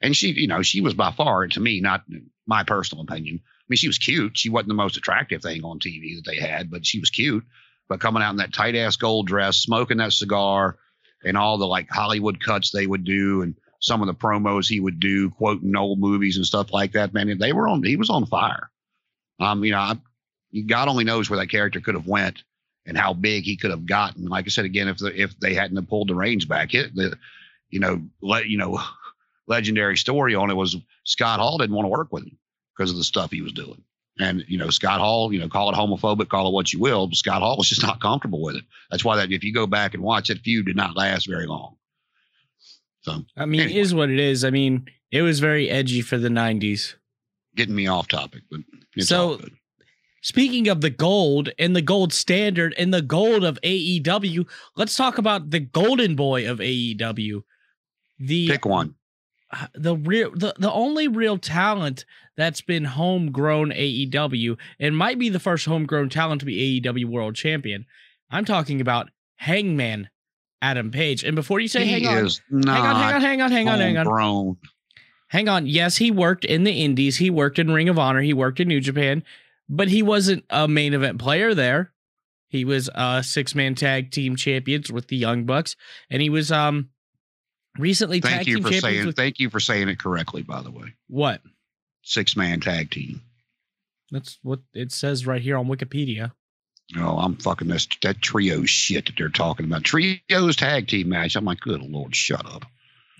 and 0.00 0.16
she, 0.16 0.28
you 0.28 0.46
know, 0.46 0.62
she 0.62 0.80
was 0.80 0.94
by 0.94 1.12
far 1.12 1.46
to 1.46 1.60
me, 1.60 1.80
not 1.80 2.02
my 2.46 2.64
personal 2.64 3.04
opinion. 3.04 3.40
I 3.44 3.64
mean, 3.68 3.76
she 3.76 3.86
was 3.86 3.98
cute. 3.98 4.38
She 4.38 4.48
wasn't 4.48 4.68
the 4.68 4.74
most 4.74 4.96
attractive 4.96 5.42
thing 5.42 5.62
on 5.62 5.78
TV 5.78 6.16
that 6.16 6.24
they 6.24 6.38
had, 6.38 6.70
but 6.70 6.86
she 6.86 7.00
was 7.00 7.10
cute. 7.10 7.44
But 7.88 8.00
coming 8.00 8.22
out 8.22 8.30
in 8.30 8.38
that 8.38 8.54
tight 8.54 8.76
ass 8.76 8.96
gold 8.96 9.26
dress, 9.26 9.58
smoking 9.58 9.98
that 9.98 10.12
cigar, 10.12 10.78
and 11.24 11.36
all 11.36 11.58
the 11.58 11.66
like 11.66 11.88
Hollywood 11.90 12.42
cuts 12.42 12.70
they 12.70 12.86
would 12.86 13.04
do, 13.04 13.42
and 13.42 13.54
some 13.80 14.00
of 14.00 14.06
the 14.06 14.14
promos 14.14 14.68
he 14.68 14.80
would 14.80 15.00
do, 15.00 15.30
quoting 15.30 15.74
old 15.76 15.98
movies 15.98 16.36
and 16.36 16.46
stuff 16.46 16.72
like 16.72 16.92
that. 16.92 17.14
Man, 17.14 17.38
they 17.38 17.52
were 17.52 17.68
on. 17.68 17.82
He 17.82 17.96
was 17.96 18.10
on 18.10 18.26
fire. 18.26 18.70
Um, 19.38 19.64
you 19.64 19.72
know, 19.72 19.78
I, 19.78 19.98
God 20.66 20.88
only 20.88 21.04
knows 21.04 21.30
where 21.30 21.38
that 21.38 21.50
character 21.50 21.80
could 21.80 21.94
have 21.94 22.06
went 22.06 22.42
and 22.86 22.96
how 22.96 23.12
big 23.12 23.44
he 23.44 23.56
could 23.56 23.70
have 23.70 23.86
gotten. 23.86 24.26
Like 24.26 24.46
I 24.46 24.48
said 24.48 24.64
again, 24.64 24.88
if 24.88 24.98
the 24.98 25.20
if 25.20 25.38
they 25.40 25.54
hadn't 25.54 25.86
pulled 25.88 26.08
the 26.08 26.14
reins 26.14 26.44
back, 26.44 26.74
it 26.74 26.94
the 26.94 27.16
you 27.70 27.80
know 27.80 28.02
let 28.22 28.46
you 28.46 28.58
know 28.58 28.80
legendary 29.46 29.96
story 29.96 30.34
on 30.34 30.50
it 30.50 30.54
was 30.54 30.76
Scott 31.04 31.40
Hall 31.40 31.58
didn't 31.58 31.74
want 31.74 31.84
to 31.86 31.90
work 31.90 32.12
with 32.12 32.24
him 32.24 32.38
because 32.76 32.90
of 32.90 32.96
the 32.96 33.04
stuff 33.04 33.30
he 33.30 33.42
was 33.42 33.52
doing. 33.52 33.82
And 34.18 34.44
you 34.48 34.58
know 34.58 34.68
Scott 34.70 35.00
Hall, 35.00 35.32
you 35.32 35.38
know, 35.38 35.48
call 35.48 35.70
it 35.70 35.76
homophobic, 35.76 36.28
call 36.28 36.48
it 36.48 36.52
what 36.52 36.72
you 36.72 36.78
will, 36.80 37.06
but 37.06 37.16
Scott 37.16 37.40
Hall 37.42 37.56
was 37.56 37.68
just 37.68 37.82
not 37.86 38.00
comfortable 38.00 38.42
with 38.42 38.56
it. 38.56 38.64
That's 38.90 39.04
why 39.04 39.16
that 39.16 39.32
if 39.32 39.42
you 39.44 39.52
go 39.54 39.66
back 39.66 39.94
and 39.94 40.02
watch 40.02 40.28
that 40.28 40.40
feud 40.40 40.66
did 40.66 40.76
not 40.76 40.96
last 40.96 41.26
very 41.28 41.46
long. 41.46 41.76
So 43.02 43.24
I 43.36 43.46
mean, 43.46 43.60
Anyway. 43.60 43.78
it 43.78 43.80
is 43.80 43.94
what 43.94 44.10
it 44.10 44.18
is. 44.20 44.44
I 44.44 44.50
mean, 44.50 44.86
it 45.10 45.22
was 45.22 45.40
very 45.40 45.70
edgy 45.70 46.02
for 46.02 46.18
the 46.18 46.28
'90s. 46.28 46.96
getting 47.56 47.74
me 47.74 47.86
off 47.86 48.08
topic, 48.08 48.42
but 48.50 48.60
So-. 48.98 49.40
Speaking 50.22 50.68
of 50.68 50.82
the 50.82 50.90
gold 50.90 51.48
and 51.58 51.74
the 51.74 51.80
gold 51.80 52.12
standard 52.12 52.74
and 52.76 52.92
the 52.92 53.00
gold 53.00 53.42
of 53.42 53.58
AEW, 53.62 54.46
let's 54.76 54.94
talk 54.94 55.16
about 55.16 55.48
the 55.48 55.60
golden 55.60 56.14
boy 56.14 56.46
of 56.46 56.58
AEW. 56.58 57.42
The 58.18 58.48
Pick 58.50 58.66
one. 58.66 58.96
The 59.74 59.96
real 59.96 60.30
the, 60.30 60.54
the 60.58 60.72
only 60.72 61.08
real 61.08 61.38
talent 61.38 62.04
that's 62.36 62.60
been 62.60 62.84
homegrown 62.84 63.70
AEW 63.70 64.56
and 64.78 64.96
might 64.96 65.18
be 65.18 65.28
the 65.28 65.40
first 65.40 65.66
homegrown 65.66 66.08
talent 66.08 66.40
to 66.40 66.46
be 66.46 66.80
AEW 66.80 67.06
world 67.06 67.34
champion. 67.34 67.86
I'm 68.30 68.44
talking 68.44 68.80
about 68.80 69.10
Hangman 69.36 70.08
Adam 70.62 70.90
Page. 70.90 71.24
And 71.24 71.34
before 71.34 71.60
you 71.60 71.68
say 71.68 71.84
he 71.84 71.92
hang 71.92 72.06
on, 72.06 72.14
hang 72.50 72.68
on, 72.68 72.96
hang 72.96 73.14
on, 73.14 73.20
hang 73.20 73.40
on, 73.42 73.50
hang 73.50 73.68
on, 73.68 73.78
hang 73.80 73.96
on. 73.96 74.06
Hang 75.28 75.48
on. 75.48 75.66
Yes, 75.66 75.96
he 75.96 76.10
worked 76.10 76.44
in 76.44 76.64
the 76.64 76.82
Indies. 76.84 77.16
He 77.16 77.30
worked 77.30 77.58
in 77.58 77.70
Ring 77.70 77.88
of 77.88 77.98
Honor. 77.98 78.20
He 78.20 78.34
worked 78.34 78.58
in 78.60 78.68
New 78.68 78.80
Japan, 78.80 79.22
but 79.68 79.88
he 79.88 80.02
wasn't 80.02 80.44
a 80.50 80.66
main 80.66 80.92
event 80.92 81.18
player 81.20 81.54
there. 81.54 81.92
He 82.48 82.64
was 82.64 82.90
a 82.94 83.22
six 83.22 83.54
man 83.54 83.76
tag 83.76 84.10
team 84.10 84.34
champions 84.34 84.90
with 84.90 85.06
the 85.06 85.16
Young 85.16 85.44
Bucks, 85.44 85.76
and 86.10 86.20
he 86.20 86.28
was 86.28 86.50
um 86.50 86.90
recently 87.80 88.20
tag 88.20 88.30
Thank 88.30 88.46
you 88.48 88.62
for 88.62 88.72
saying. 88.72 89.06
with 89.06 89.16
Thank 89.16 89.38
you 89.38 89.50
for 89.50 89.60
saying 89.60 89.88
it 89.88 89.98
correctly. 89.98 90.42
By 90.42 90.62
the 90.62 90.70
way, 90.70 90.94
what? 91.08 91.40
six 92.02 92.36
man 92.36 92.60
tag 92.60 92.90
team. 92.90 93.22
That's 94.10 94.38
what 94.42 94.60
it 94.74 94.92
says 94.92 95.26
right 95.26 95.42
here 95.42 95.56
on 95.56 95.66
Wikipedia. 95.66 96.32
Oh, 96.96 97.18
I'm 97.18 97.36
fucking 97.36 97.68
this 97.68 97.86
that 98.02 98.20
trio 98.20 98.64
shit 98.64 99.06
that 99.06 99.14
they're 99.16 99.28
talking 99.28 99.66
about. 99.66 99.84
Trios 99.84 100.56
tag 100.56 100.88
team 100.88 101.08
match. 101.08 101.36
I'm 101.36 101.44
like, 101.44 101.60
good 101.60 101.82
lord, 101.82 102.16
shut 102.16 102.44
up. 102.44 102.64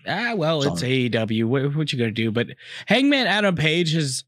Ah, 0.07 0.35
well, 0.35 0.63
it's 0.63 0.83
AEW. 0.83 1.45
What, 1.45 1.77
what 1.77 1.93
you 1.93 1.99
gonna 1.99 2.11
do? 2.11 2.31
But 2.31 2.49
Hangman 2.87 3.27
Adam 3.27 3.55
Page 3.55 3.93
has 3.93 4.25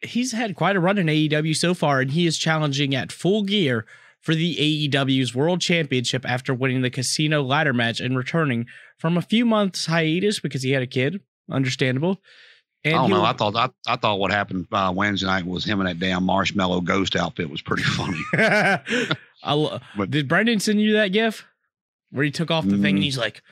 he's 0.00 0.32
had 0.32 0.56
quite 0.56 0.76
a 0.76 0.80
run 0.80 0.98
in 0.98 1.06
AEW 1.06 1.54
so 1.56 1.74
far, 1.74 2.00
and 2.00 2.10
he 2.10 2.26
is 2.26 2.38
challenging 2.38 2.94
at 2.94 3.12
full 3.12 3.44
gear 3.44 3.86
for 4.20 4.34
the 4.34 4.56
AEW's 4.90 5.34
World 5.34 5.60
Championship 5.60 6.24
after 6.28 6.52
winning 6.54 6.82
the 6.82 6.90
Casino 6.90 7.42
Ladder 7.42 7.72
match 7.72 8.00
and 8.00 8.16
returning 8.16 8.66
from 8.98 9.16
a 9.16 9.22
few 9.22 9.44
months 9.46 9.86
hiatus 9.86 10.40
because 10.40 10.62
he 10.62 10.70
had 10.72 10.82
a 10.82 10.86
kid. 10.86 11.20
Understandable. 11.50 12.20
And 12.84 12.94
I 12.94 12.98
don't 12.98 13.10
know. 13.10 13.24
I 13.24 13.32
thought 13.34 13.56
I, 13.56 13.68
I 13.92 13.96
thought 13.96 14.18
what 14.18 14.30
happened 14.30 14.66
uh, 14.72 14.92
Wednesday 14.94 15.26
night 15.26 15.44
was 15.46 15.64
him 15.64 15.80
in 15.80 15.86
that 15.86 15.98
damn 15.98 16.24
marshmallow 16.24 16.80
ghost 16.82 17.14
outfit 17.16 17.50
was 17.50 17.60
pretty 17.60 17.82
funny. 17.82 18.18
I 18.34 19.52
lo- 19.52 19.80
But- 19.96 20.10
did 20.10 20.28
Brendan 20.28 20.60
send 20.60 20.80
you 20.80 20.94
that 20.94 21.08
gif 21.08 21.44
where 22.10 22.24
he 22.24 22.30
took 22.30 22.50
off 22.50 22.64
the 22.64 22.78
thing 22.78 22.96
and 22.96 22.98
Mm. 22.98 23.02
he's 23.04 23.18
like, 23.18 23.42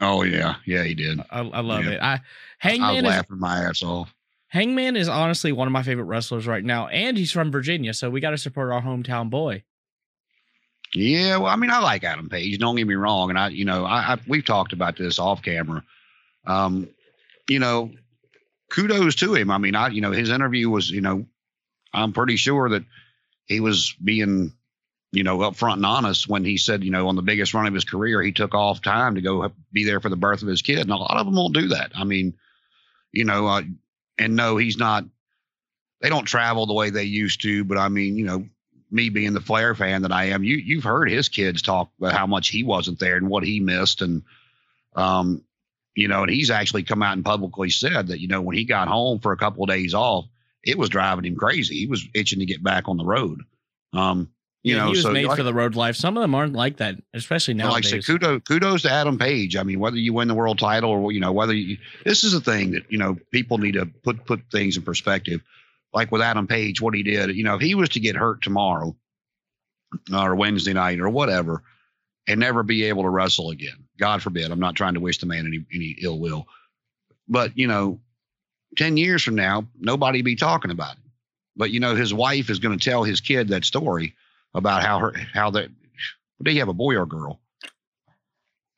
oh 0.00 0.22
yeah, 0.22 0.56
yeah, 0.66 0.82
he 0.82 0.94
did. 0.94 1.20
I, 1.30 1.40
I 1.40 1.60
love 1.60 1.84
Yeah. 1.84 1.90
it. 1.92 2.00
I 2.02 2.06
I 2.12 2.12
was 2.12 2.20
Hangman 2.58 2.96
is 2.96 3.02
laughing 3.04 3.38
my 3.38 3.58
ass 3.64 3.82
off. 3.82 4.14
Hangman 4.56 4.96
is 4.96 5.06
honestly 5.06 5.52
one 5.52 5.68
of 5.68 5.72
my 5.72 5.82
favorite 5.82 6.06
wrestlers 6.06 6.46
right 6.46 6.64
now, 6.64 6.86
and 6.86 7.18
he's 7.18 7.30
from 7.30 7.52
Virginia, 7.52 7.92
so 7.92 8.08
we 8.08 8.22
got 8.22 8.30
to 8.30 8.38
support 8.38 8.72
our 8.72 8.80
hometown 8.80 9.28
boy. 9.28 9.64
Yeah, 10.94 11.36
well, 11.36 11.52
I 11.52 11.56
mean, 11.56 11.70
I 11.70 11.80
like 11.80 12.04
Adam 12.04 12.30
Page. 12.30 12.58
Don't 12.58 12.74
get 12.74 12.86
me 12.86 12.94
wrong, 12.94 13.28
and 13.28 13.38
I, 13.38 13.48
you 13.48 13.66
know, 13.66 13.84
I, 13.84 14.14
I 14.14 14.18
we've 14.26 14.46
talked 14.46 14.72
about 14.72 14.96
this 14.96 15.18
off 15.18 15.42
camera. 15.42 15.84
Um, 16.46 16.88
you 17.50 17.58
know, 17.58 17.90
kudos 18.70 19.16
to 19.16 19.34
him. 19.34 19.50
I 19.50 19.58
mean, 19.58 19.74
I, 19.74 19.88
you 19.88 20.00
know, 20.00 20.12
his 20.12 20.30
interview 20.30 20.70
was, 20.70 20.88
you 20.88 21.02
know, 21.02 21.26
I'm 21.92 22.14
pretty 22.14 22.36
sure 22.36 22.70
that 22.70 22.84
he 23.44 23.60
was 23.60 23.94
being, 24.02 24.54
you 25.12 25.22
know, 25.22 25.36
upfront 25.40 25.74
and 25.74 25.86
honest 25.86 26.30
when 26.30 26.46
he 26.46 26.56
said, 26.56 26.82
you 26.82 26.90
know, 26.90 27.08
on 27.08 27.16
the 27.16 27.20
biggest 27.20 27.52
run 27.52 27.66
of 27.66 27.74
his 27.74 27.84
career, 27.84 28.22
he 28.22 28.32
took 28.32 28.54
off 28.54 28.80
time 28.80 29.16
to 29.16 29.20
go 29.20 29.52
be 29.70 29.84
there 29.84 30.00
for 30.00 30.08
the 30.08 30.16
birth 30.16 30.40
of 30.40 30.48
his 30.48 30.62
kid. 30.62 30.78
And 30.78 30.92
a 30.92 30.96
lot 30.96 31.18
of 31.18 31.26
them 31.26 31.36
won't 31.36 31.52
do 31.52 31.68
that. 31.68 31.92
I 31.94 32.04
mean, 32.04 32.38
you 33.12 33.24
know, 33.24 33.46
uh, 33.48 33.62
and 34.18 34.36
no, 34.36 34.56
he's 34.56 34.78
not. 34.78 35.04
They 36.00 36.08
don't 36.08 36.24
travel 36.24 36.66
the 36.66 36.74
way 36.74 36.90
they 36.90 37.04
used 37.04 37.42
to, 37.42 37.64
but 37.64 37.78
I 37.78 37.88
mean, 37.88 38.16
you 38.16 38.24
know, 38.24 38.46
me 38.90 39.08
being 39.08 39.32
the 39.32 39.40
Flair 39.40 39.74
fan 39.74 40.02
that 40.02 40.12
I 40.12 40.26
am, 40.26 40.44
you 40.44 40.56
you've 40.56 40.84
heard 40.84 41.10
his 41.10 41.28
kids 41.28 41.62
talk 41.62 41.90
about 41.98 42.12
how 42.12 42.26
much 42.26 42.48
he 42.48 42.62
wasn't 42.62 42.98
there 42.98 43.16
and 43.16 43.28
what 43.28 43.44
he 43.44 43.60
missed, 43.60 44.02
and 44.02 44.22
um, 44.94 45.42
you 45.94 46.08
know, 46.08 46.22
and 46.22 46.30
he's 46.30 46.50
actually 46.50 46.82
come 46.82 47.02
out 47.02 47.14
and 47.14 47.24
publicly 47.24 47.70
said 47.70 48.08
that 48.08 48.20
you 48.20 48.28
know 48.28 48.42
when 48.42 48.56
he 48.56 48.64
got 48.64 48.88
home 48.88 49.18
for 49.20 49.32
a 49.32 49.36
couple 49.38 49.64
of 49.64 49.70
days 49.70 49.94
off, 49.94 50.26
it 50.62 50.78
was 50.78 50.88
driving 50.88 51.24
him 51.24 51.36
crazy. 51.36 51.76
He 51.76 51.86
was 51.86 52.06
itching 52.14 52.40
to 52.40 52.46
get 52.46 52.62
back 52.62 52.88
on 52.88 52.96
the 52.96 53.04
road. 53.04 53.42
Um, 53.92 54.30
you 54.66 54.74
Yeah, 54.74 54.80
know, 54.80 54.86
he 54.86 54.90
was 54.96 55.02
so 55.02 55.12
made 55.12 55.26
like, 55.26 55.36
for 55.36 55.44
the 55.44 55.54
road 55.54 55.76
life. 55.76 55.94
Some 55.94 56.16
of 56.16 56.22
them 56.22 56.34
aren't 56.34 56.54
like 56.54 56.78
that, 56.78 56.96
especially 57.14 57.54
know, 57.54 57.68
like 57.68 57.86
I 57.86 58.00
said, 58.00 58.04
kudos, 58.04 58.42
kudos 58.42 58.82
to 58.82 58.90
Adam 58.90 59.16
Page. 59.16 59.54
I 59.54 59.62
mean, 59.62 59.78
whether 59.78 59.96
you 59.96 60.12
win 60.12 60.26
the 60.26 60.34
world 60.34 60.58
title 60.58 60.90
or 60.90 61.12
you 61.12 61.20
know 61.20 61.30
whether 61.30 61.54
you, 61.54 61.78
this 62.04 62.24
is 62.24 62.34
a 62.34 62.40
thing 62.40 62.72
that 62.72 62.82
you 62.90 62.98
know 62.98 63.16
people 63.30 63.58
need 63.58 63.74
to 63.74 63.86
put 63.86 64.24
put 64.26 64.40
things 64.50 64.76
in 64.76 64.82
perspective. 64.82 65.40
Like 65.92 66.10
with 66.10 66.20
Adam 66.20 66.48
Page, 66.48 66.80
what 66.80 66.94
he 66.94 67.04
did, 67.04 67.36
you 67.36 67.44
know, 67.44 67.54
if 67.54 67.60
he 67.60 67.76
was 67.76 67.90
to 67.90 68.00
get 68.00 68.16
hurt 68.16 68.42
tomorrow 68.42 68.96
or 70.12 70.34
Wednesday 70.34 70.72
night 70.72 70.98
or 70.98 71.08
whatever, 71.08 71.62
and 72.26 72.40
never 72.40 72.64
be 72.64 72.82
able 72.84 73.04
to 73.04 73.08
wrestle 73.08 73.50
again, 73.50 73.86
God 74.00 74.20
forbid. 74.20 74.50
I'm 74.50 74.58
not 74.58 74.74
trying 74.74 74.94
to 74.94 75.00
wish 75.00 75.18
the 75.18 75.26
man 75.26 75.46
any 75.46 75.64
any 75.72 75.96
ill 76.02 76.18
will, 76.18 76.48
but 77.28 77.56
you 77.56 77.68
know, 77.68 78.00
ten 78.76 78.96
years 78.96 79.22
from 79.22 79.36
now, 79.36 79.68
nobody 79.78 80.22
be 80.22 80.34
talking 80.34 80.72
about 80.72 80.96
it. 80.96 81.02
But 81.54 81.70
you 81.70 81.78
know, 81.78 81.94
his 81.94 82.12
wife 82.12 82.50
is 82.50 82.58
going 82.58 82.76
to 82.76 82.84
tell 82.84 83.04
his 83.04 83.20
kid 83.20 83.50
that 83.50 83.64
story 83.64 84.14
about 84.56 84.82
how 84.82 84.98
her 84.98 85.12
how 85.32 85.50
that. 85.50 85.68
Do 86.42 86.50
you 86.50 86.60
have 86.60 86.68
a 86.68 86.74
boy 86.74 86.94
or 86.96 87.02
a 87.02 87.08
girl? 87.08 87.40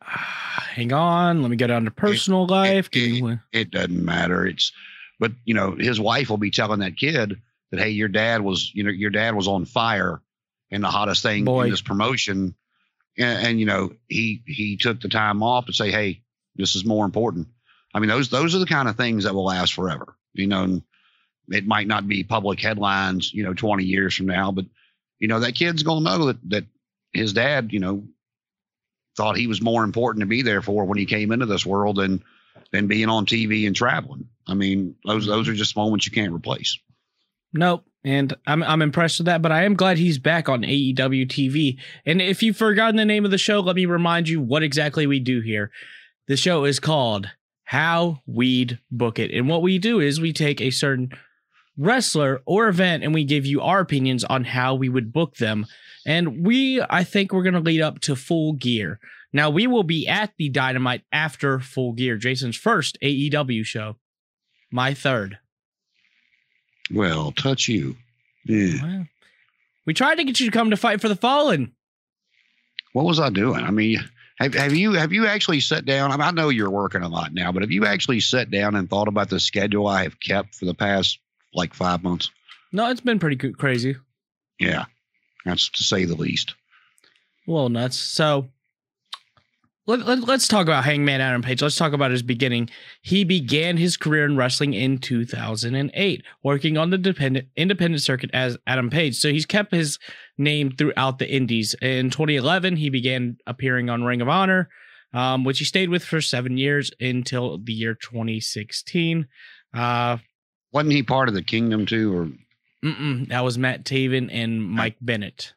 Ah, 0.03 0.69
hang 0.71 0.93
on, 0.93 1.43
let 1.43 1.51
me 1.51 1.57
go 1.57 1.67
down 1.67 1.85
to 1.87 1.91
personal 1.91 2.47
life. 2.47 2.91
Give 2.91 3.11
me 3.11 3.23
one- 3.23 3.43
it 3.53 3.71
doesn't 3.71 4.05
matter. 4.05 4.47
It's, 4.47 4.73
but 5.19 5.33
you 5.45 5.55
know, 5.55 5.75
his 5.77 5.99
wife 5.99 6.31
will 6.31 6.37
be 6.37 6.51
telling 6.51 6.81
that 6.81 6.97
kid 6.97 7.41
that, 7.71 7.81
hey, 7.81 7.91
your 7.91 8.09
dad 8.09 8.43
was, 8.43 8.73
you 8.75 8.85
know, 8.85 8.91
your 8.91 9.11
dad 9.11 9.35
was 9.35 9.49
on 9.49 9.65
fire 9.65 10.23
and 10.71 10.85
the 10.85 10.89
hottest 10.89 11.23
thing 11.23 11.45
Boy. 11.45 11.65
in 11.65 11.71
this 11.71 11.81
promotion. 11.81 12.55
And, 13.19 13.47
and, 13.47 13.61
you 13.61 13.67
know, 13.67 13.91
he, 14.07 14.43
he 14.47 14.77
took 14.77 15.01
the 15.01 15.09
time 15.09 15.43
off 15.43 15.67
to 15.67 15.73
say, 15.73 15.91
hey, 15.91 16.23
this 16.55 16.77
is 16.77 16.85
more 16.85 17.05
important. 17.05 17.49
I 17.93 17.99
mean, 17.99 18.09
those, 18.09 18.29
those 18.29 18.55
are 18.55 18.61
the 18.61 18.67
kind 18.67 18.89
of 18.89 18.97
things 18.97 19.25
that 19.25 19.35
will 19.35 19.47
last 19.47 19.75
forever, 19.75 20.15
you 20.35 20.47
know, 20.47 20.63
and 20.63 20.83
it 21.49 21.67
might 21.67 21.89
not 21.89 22.07
be 22.07 22.23
public 22.23 22.61
headlines, 22.61 23.33
you 23.35 23.43
know, 23.43 23.55
20 23.55 23.85
years 23.85 24.15
from 24.15 24.27
now, 24.27 24.53
but 24.53 24.67
you 25.19 25.29
know, 25.29 25.41
that 25.41 25.55
kid's 25.55 25.83
going 25.83 26.05
to 26.05 26.11
know 26.11 26.27
that, 26.27 26.51
that 26.51 26.65
his 27.13 27.33
dad, 27.33 27.73
you 27.73 27.81
know, 27.81 28.05
thought 29.17 29.37
he 29.37 29.47
was 29.47 29.61
more 29.61 29.85
important 29.85 30.23
to 30.23 30.27
be 30.27 30.43
there 30.43 30.63
for 30.63 30.85
when 30.85 30.99
he 30.99 31.07
came 31.07 31.33
into 31.33 31.47
this 31.47 31.67
world 31.67 31.97
than, 31.97 32.23
than 32.73 32.87
being 32.87 33.09
on 33.09 33.27
TV 33.27 33.67
and 33.67 33.75
traveling. 33.75 34.29
I 34.47 34.55
mean, 34.55 34.95
those 35.05 35.27
those 35.27 35.49
are 35.49 35.55
just 35.55 35.77
moments 35.77 36.07
you 36.07 36.13
can't 36.13 36.33
replace. 36.33 36.79
Nope. 37.53 37.85
And 38.05 38.35
I'm 38.47 38.63
I'm 38.63 38.83
impressed 38.83 39.19
with 39.19 39.27
that, 39.27 39.43
but 39.43 39.53
I 39.53 39.65
am 39.65 39.75
glad 39.75 39.99
he's 39.99 40.19
back 40.19 40.49
on 40.49 40.63
AEW 40.63 41.27
TV. 41.27 41.79
And 42.07 42.23
if 42.23 42.43
you've 42.43 42.57
forgotten 42.57 42.97
the 42.97 43.05
name 43.05 43.25
of 43.25 43.31
the 43.31 43.39
show, 43.39 43.61
let 43.61 43.77
me 43.77 43.87
remind 43.87 44.29
you 44.29 44.41
what 44.41 44.63
exactly 44.63 45.07
we 45.07 45.21
do 45.21 45.41
here. 45.41 45.71
The 46.29 46.37
show 46.37 46.65
is 46.65 46.79
called 46.79 47.31
How 47.65 48.21
We'd 48.27 48.79
Book 48.91 49.19
It. 49.19 49.33
And 49.33 49.49
what 49.49 49.63
we 49.63 49.79
do 49.79 50.01
is 50.01 50.21
we 50.21 50.33
take 50.33 50.61
a 50.61 50.71
certain 50.71 51.11
wrestler 51.79 52.43
or 52.45 52.69
event 52.69 53.05
and 53.05 53.15
we 53.15 53.25
give 53.25 53.47
you 53.47 53.63
our 53.63 53.81
opinions 53.81 54.25
on 54.25 54.45
how 54.45 54.75
we 54.75 54.89
would 54.89 55.13
book 55.13 55.37
them. 55.37 55.67
And 56.05 56.45
we, 56.45 56.83
I 56.83 57.05
think, 57.05 57.33
we're 57.33 57.43
going 57.43 57.55
to 57.55 57.61
lead 57.61 57.81
up 57.81 58.01
to 58.01 58.17
full 58.17 58.55
gear. 58.55 58.99
Now, 59.33 59.51
we 59.51 59.67
will 59.67 59.83
be 59.83 60.09
at 60.09 60.33
the 60.39 60.49
Dynamite 60.49 61.03
after 61.13 61.61
full 61.61 61.93
gear, 61.93 62.17
Jason's 62.17 62.57
first 62.57 62.99
AEW 63.03 63.65
show, 63.65 63.97
my 64.71 64.95
third. 64.95 65.39
Well, 66.91 67.33
touch 67.33 67.69
you. 67.69 67.97
Yeah. 68.45 68.83
Well, 68.83 69.07
we 69.85 69.95
tried 69.95 70.17
to 70.17 70.25
get 70.25 70.41
you 70.41 70.47
to 70.47 70.53
come 70.53 70.71
to 70.71 70.77
fight 70.77 71.01
for 71.01 71.09
the 71.09 71.17
fallen. 71.17 71.73
What 72.93 73.05
was 73.05 73.21
I 73.21 73.29
doing? 73.29 73.63
I 73.63 73.71
mean, 73.71 73.99
have 74.39 74.55
have 74.55 74.75
you 74.75 74.93
have 74.93 75.13
you 75.13 75.27
actually 75.27 75.61
sat 75.61 75.85
down? 75.85 76.11
I, 76.11 76.17
mean, 76.17 76.27
I 76.27 76.31
know 76.31 76.49
you're 76.49 76.71
working 76.71 77.03
a 77.03 77.09
lot 77.09 77.35
now, 77.35 77.53
but 77.53 77.63
have 77.63 77.71
you 77.71 77.85
actually 77.85 78.21
sat 78.21 78.51
down 78.51 78.77
and 78.77 78.89
thought 78.89 79.09
about 79.09 79.29
the 79.29 79.41
schedule 79.41 79.87
I 79.87 80.05
have 80.05 80.19
kept 80.21 80.55
for 80.55 80.65
the 80.65 80.75
past 80.75 81.19
like 81.55 81.75
five 81.75 82.03
months? 82.03 82.31
No, 82.73 82.91
it's 82.91 83.01
been 83.01 83.19
pretty 83.19 83.37
crazy. 83.53 83.97
Yeah, 84.59 84.85
that's 85.45 85.69
to 85.71 85.85
say 85.85 86.05
the 86.05 86.15
least. 86.15 86.55
A 87.47 87.51
little 87.51 87.69
nuts. 87.69 87.97
So 87.99 88.49
let, 89.89 90.01
let, 90.01 90.21
let's 90.21 90.47
talk 90.47 90.67
about 90.67 90.85
Hangman 90.85 91.23
Adam 91.23 91.41
Page. 91.41 91.63
Let's 91.63 91.77
talk 91.77 91.95
about 91.95 92.11
his 92.11 92.23
beginning. 92.23 92.69
He 93.01 93.25
began 93.25 93.79
his 93.79 93.97
career 93.97 94.27
in 94.27 94.37
wrestling 94.37 94.75
in 94.75 94.99
2008, 94.99 96.23
working 96.45 96.77
on 96.77 96.91
the 96.91 96.99
dependent, 96.99 97.49
independent 97.57 98.03
circuit 98.03 98.29
as 98.35 98.59
Adam 98.67 98.91
Page. 98.91 99.17
So 99.17 99.31
he's 99.31 99.47
kept 99.47 99.73
his 99.73 99.99
name 100.37 100.73
throughout 100.73 101.19
the 101.19 101.35
indies. 101.35 101.75
In 101.81 102.11
2011, 102.11 102.77
he 102.77 102.91
began 102.91 103.39
appearing 103.47 103.89
on 103.89 104.05
Ring 104.05 104.21
of 104.21 104.29
Honor, 104.29 104.69
um, 105.15 105.43
which 105.43 105.59
he 105.59 105.65
stayed 105.65 105.89
with 105.89 106.05
for 106.05 106.21
seven 106.21 106.59
years 106.59 106.91
until 107.01 107.57
the 107.57 107.73
year 107.73 107.95
2016. 107.95 109.27
Uh, 109.73 110.19
Wasn't 110.73 110.93
he 110.93 111.03
part 111.03 111.29
of 111.29 111.35
the 111.35 111.43
Kingdom 111.43 111.87
too? 111.87 112.15
Or 112.17 112.29
mm-mm, 112.85 113.29
that 113.29 113.43
was 113.45 113.57
Matt 113.59 113.85
Taven 113.85 114.29
and 114.33 114.63
Mike 114.63 114.97
Bennett. 115.01 115.55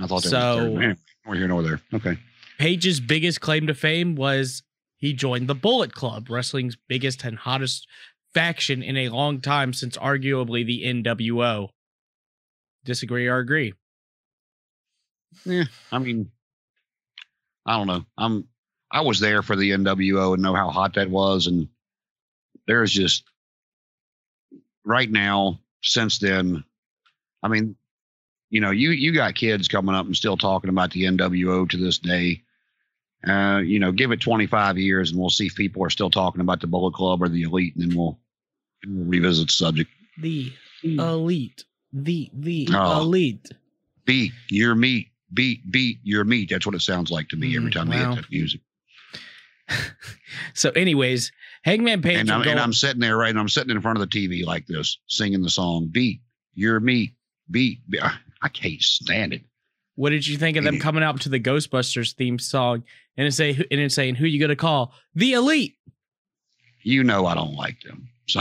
I 0.00 0.06
thought 0.06 0.22
that 0.22 0.28
So- 0.30 0.56
was 0.56 0.64
the 0.64 0.70
third. 0.70 0.82
Anyway, 0.82 0.96
We're 1.26 1.34
here 1.36 1.48
nor 1.48 1.62
there. 1.62 1.80
Okay. 1.92 2.18
Page's 2.58 3.00
biggest 3.00 3.40
claim 3.40 3.66
to 3.66 3.74
fame 3.74 4.14
was 4.16 4.62
he 4.96 5.12
joined 5.12 5.48
the 5.48 5.54
Bullet 5.54 5.92
Club, 5.94 6.28
wrestling's 6.30 6.76
biggest 6.88 7.22
and 7.24 7.36
hottest 7.38 7.86
faction 8.34 8.82
in 8.82 8.96
a 8.96 9.08
long 9.10 9.40
time 9.40 9.72
since 9.72 9.96
arguably 9.96 10.64
the 10.66 10.84
NWO. 10.84 11.68
Disagree 12.84 13.26
or 13.26 13.38
agree? 13.38 13.74
Yeah, 15.44 15.64
I 15.92 15.98
mean, 15.98 16.30
I 17.66 17.76
don't 17.76 17.86
know. 17.86 18.04
I'm 18.16 18.48
I 18.90 19.02
was 19.02 19.20
there 19.20 19.42
for 19.42 19.54
the 19.54 19.70
NWO 19.72 20.32
and 20.34 20.42
know 20.42 20.54
how 20.54 20.70
hot 20.70 20.94
that 20.94 21.10
was, 21.10 21.46
and 21.46 21.68
there's 22.66 22.90
just 22.92 23.24
right 24.88 25.10
now 25.10 25.60
since 25.82 26.18
then. 26.18 26.64
I 27.42 27.48
mean, 27.48 27.76
you 28.50 28.60
know, 28.60 28.70
you 28.70 28.90
you 28.90 29.12
got 29.12 29.34
kids 29.36 29.68
coming 29.68 29.94
up 29.94 30.06
and 30.06 30.16
still 30.16 30.36
talking 30.36 30.70
about 30.70 30.90
the 30.90 31.04
NWO 31.04 31.68
to 31.68 31.76
this 31.76 31.98
day. 31.98 32.42
Uh, 33.26 33.58
you 33.64 33.78
know, 33.80 33.90
give 33.92 34.12
it 34.12 34.20
25 34.20 34.78
years 34.78 35.10
and 35.10 35.20
we'll 35.20 35.28
see 35.28 35.46
if 35.46 35.54
people 35.56 35.84
are 35.84 35.90
still 35.90 36.08
talking 36.10 36.40
about 36.40 36.60
the 36.60 36.66
Bullet 36.68 36.94
Club 36.94 37.22
or 37.22 37.28
the 37.28 37.42
Elite, 37.42 37.74
and 37.76 37.90
then 37.90 37.96
we'll, 37.98 38.18
we'll 38.86 39.06
revisit 39.06 39.48
the 39.48 39.52
subject. 39.52 39.90
The 40.20 40.52
elite. 40.82 41.64
The 41.92 42.30
the 42.32 42.68
Oh. 42.72 43.00
elite. 43.00 43.48
Beat 44.04 44.32
your 44.50 44.74
meat, 44.74 45.08
beat 45.34 45.70
beat 45.70 45.98
your 46.02 46.24
meat. 46.24 46.48
That's 46.50 46.64
what 46.64 46.74
it 46.74 46.80
sounds 46.80 47.10
like 47.10 47.28
to 47.28 47.36
me 47.36 47.56
every 47.56 47.70
Mm, 47.70 47.74
time 47.74 47.88
they 47.90 47.96
wow. 47.96 48.14
hit 48.14 48.22
that 48.22 48.30
music. 48.30 48.60
So, 50.54 50.70
anyways, 50.70 51.30
Hangman 51.68 52.02
Page. 52.02 52.18
and 52.18 52.30
I'm, 52.30 52.42
and 52.48 52.58
I'm 52.58 52.72
sitting 52.72 53.00
there, 53.00 53.16
right? 53.16 53.30
And 53.30 53.38
I'm 53.38 53.48
sitting 53.48 53.70
in 53.70 53.80
front 53.80 53.98
of 54.00 54.08
the 54.08 54.28
TV 54.28 54.44
like 54.44 54.66
this, 54.66 54.98
singing 55.06 55.42
the 55.42 55.50
song 55.50 55.88
"Beat 55.90 56.20
Your 56.54 56.80
Meat." 56.80 57.12
Beat. 57.50 57.80
be- 57.88 58.00
I 58.00 58.14
I 58.42 58.48
can't 58.48 58.80
stand 58.80 59.32
it. 59.32 59.42
what 59.96 60.10
did 60.10 60.26
you 60.26 60.36
think 60.36 60.56
of 60.56 60.64
them 60.64 60.78
coming 60.78 61.02
out 61.02 61.20
to 61.22 61.28
the 61.28 61.40
Ghostbusters 61.40 62.14
theme 62.14 62.38
song 62.38 62.84
and 63.16 63.26
it's 63.26 63.36
say 63.36 63.50
and 63.50 63.80
it's 63.80 63.94
saying 63.94 64.14
who 64.14 64.26
you 64.26 64.40
gonna 64.40 64.56
call 64.56 64.92
the 65.14 65.32
elite? 65.32 65.76
You 66.82 67.04
know 67.04 67.26
I 67.26 67.34
don't 67.34 67.54
like 67.54 67.80
them, 67.82 68.08
so 68.28 68.40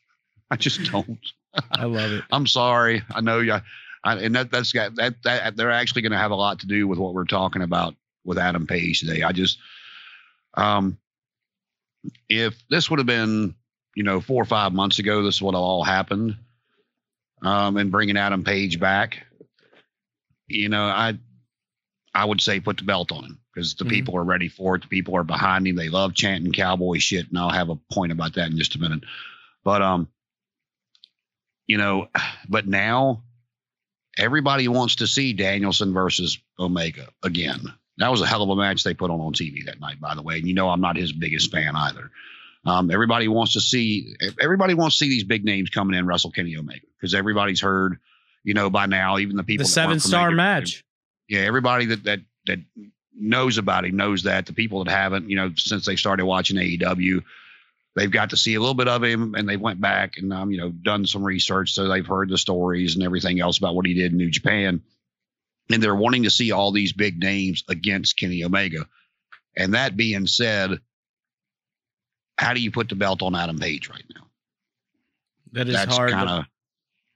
I 0.50 0.56
just 0.56 0.90
don't. 0.90 1.18
I 1.72 1.84
love 1.84 2.12
it. 2.12 2.24
I'm 2.30 2.46
sorry. 2.46 3.02
I 3.10 3.20
know 3.20 3.40
you. 3.40 3.58
I, 4.04 4.14
and 4.16 4.34
that 4.36 4.50
that's 4.50 4.72
got 4.72 4.94
that 4.96 5.22
that 5.24 5.56
they're 5.56 5.70
actually 5.72 6.02
going 6.02 6.12
to 6.12 6.18
have 6.18 6.30
a 6.30 6.36
lot 6.36 6.60
to 6.60 6.66
do 6.66 6.86
with 6.86 6.98
what 6.98 7.14
we're 7.14 7.24
talking 7.24 7.62
about 7.62 7.94
with 8.24 8.38
Adam 8.38 8.66
Page 8.66 9.00
today. 9.00 9.22
I 9.22 9.32
just, 9.32 9.58
um, 10.54 10.98
if 12.28 12.56
this 12.68 12.90
would 12.90 12.98
have 12.98 13.06
been, 13.06 13.54
you 13.94 14.02
know, 14.02 14.20
four 14.20 14.42
or 14.42 14.46
five 14.46 14.72
months 14.72 14.98
ago, 14.98 15.22
this 15.22 15.40
would 15.42 15.54
have 15.54 15.62
all 15.62 15.84
happened. 15.84 16.36
Um, 17.42 17.76
and 17.76 17.90
bringing 17.92 18.16
Adam 18.16 18.42
Page 18.42 18.80
back, 18.80 19.24
you 20.48 20.68
know, 20.68 20.84
I, 20.84 21.18
I 22.14 22.24
would 22.24 22.40
say 22.40 22.58
put 22.58 22.78
the 22.78 22.84
belt 22.84 23.12
on 23.12 23.24
him 23.24 23.38
because 23.54 23.74
the 23.74 23.84
Mhm. 23.84 23.90
people 23.90 24.16
are 24.16 24.24
ready 24.24 24.48
for 24.48 24.74
it. 24.74 24.82
The 24.82 24.88
people 24.88 25.14
are 25.16 25.22
behind 25.24 25.66
him. 25.68 25.76
They 25.76 25.88
love 25.88 26.14
chanting 26.14 26.52
cowboy 26.52 26.98
shit, 26.98 27.28
and 27.28 27.38
I'll 27.38 27.50
have 27.50 27.70
a 27.70 27.76
point 27.92 28.10
about 28.12 28.34
that 28.34 28.50
in 28.50 28.58
just 28.58 28.74
a 28.74 28.80
minute. 28.80 29.04
But 29.62 29.82
um, 29.82 30.08
you 31.66 31.76
know, 31.76 32.08
but 32.48 32.66
now 32.66 33.22
everybody 34.16 34.66
wants 34.66 34.96
to 34.96 35.06
see 35.06 35.32
Danielson 35.32 35.92
versus 35.92 36.38
Omega 36.58 37.08
again. 37.22 37.72
That 37.98 38.10
was 38.10 38.20
a 38.20 38.26
hell 38.26 38.42
of 38.42 38.48
a 38.50 38.56
match 38.56 38.84
they 38.84 38.94
put 38.94 39.10
on 39.10 39.20
on 39.20 39.32
TV 39.32 39.64
that 39.66 39.80
night, 39.80 40.00
by 40.00 40.14
the 40.14 40.22
way. 40.22 40.38
And 40.38 40.46
you 40.46 40.54
know, 40.54 40.70
I'm 40.70 40.80
not 40.80 40.96
his 40.96 41.12
biggest 41.12 41.50
fan 41.50 41.74
either. 41.74 42.10
Um, 42.64 42.90
everybody 42.90 43.28
wants 43.28 43.54
to 43.54 43.60
see 43.60 44.14
everybody 44.40 44.74
wants 44.74 44.98
to 44.98 45.04
see 45.04 45.08
these 45.08 45.24
big 45.24 45.44
names 45.44 45.70
coming 45.70 45.98
in 45.98 46.06
wrestle 46.06 46.30
Kenny 46.30 46.56
Omega 46.56 46.86
because 46.98 47.14
everybody's 47.14 47.60
heard, 47.60 47.98
you 48.44 48.54
know, 48.54 48.70
by 48.70 48.86
now, 48.86 49.18
even 49.18 49.36
the 49.36 49.44
people 49.44 49.64
the 49.64 49.70
seven 49.70 50.00
star 50.00 50.28
familiar 50.28 50.28
with 50.28 50.32
him. 50.32 50.36
match. 50.36 50.84
Yeah, 51.28 51.40
everybody 51.40 51.86
that 51.86 52.04
that 52.04 52.20
that 52.46 52.58
knows 53.14 53.58
about 53.58 53.84
him 53.84 53.96
knows 53.96 54.24
that. 54.24 54.46
The 54.46 54.52
people 54.52 54.84
that 54.84 54.90
haven't, 54.90 55.28
you 55.28 55.36
know, 55.36 55.52
since 55.56 55.86
they 55.86 55.96
started 55.96 56.24
watching 56.24 56.56
AEW, 56.56 57.22
they've 57.96 58.10
got 58.10 58.30
to 58.30 58.36
see 58.36 58.54
a 58.54 58.60
little 58.60 58.74
bit 58.74 58.88
of 58.88 59.02
him, 59.02 59.34
and 59.34 59.48
they 59.48 59.56
went 59.56 59.80
back 59.80 60.18
and 60.18 60.32
um, 60.32 60.50
you 60.50 60.58
know, 60.58 60.70
done 60.70 61.06
some 61.06 61.24
research, 61.24 61.72
so 61.72 61.88
they've 61.88 62.06
heard 62.06 62.28
the 62.28 62.38
stories 62.38 62.94
and 62.94 63.04
everything 63.04 63.40
else 63.40 63.58
about 63.58 63.74
what 63.74 63.86
he 63.86 63.94
did 63.94 64.12
in 64.12 64.18
New 64.18 64.30
Japan, 64.30 64.82
and 65.70 65.82
they're 65.82 65.94
wanting 65.94 66.24
to 66.24 66.30
see 66.30 66.52
all 66.52 66.72
these 66.72 66.92
big 66.92 67.18
names 67.18 67.64
against 67.68 68.18
Kenny 68.18 68.44
Omega. 68.44 68.86
And 69.56 69.74
that 69.74 69.96
being 69.96 70.26
said, 70.26 70.78
how 72.38 72.54
do 72.54 72.60
you 72.60 72.70
put 72.70 72.88
the 72.88 72.94
belt 72.94 73.22
on 73.22 73.34
Adam 73.34 73.58
Page 73.58 73.88
right 73.90 74.04
now? 74.14 74.26
That 75.52 75.68
is 75.68 75.74
that's 75.74 75.96
hard. 75.96 76.10
kind 76.10 76.28
of 76.28 76.44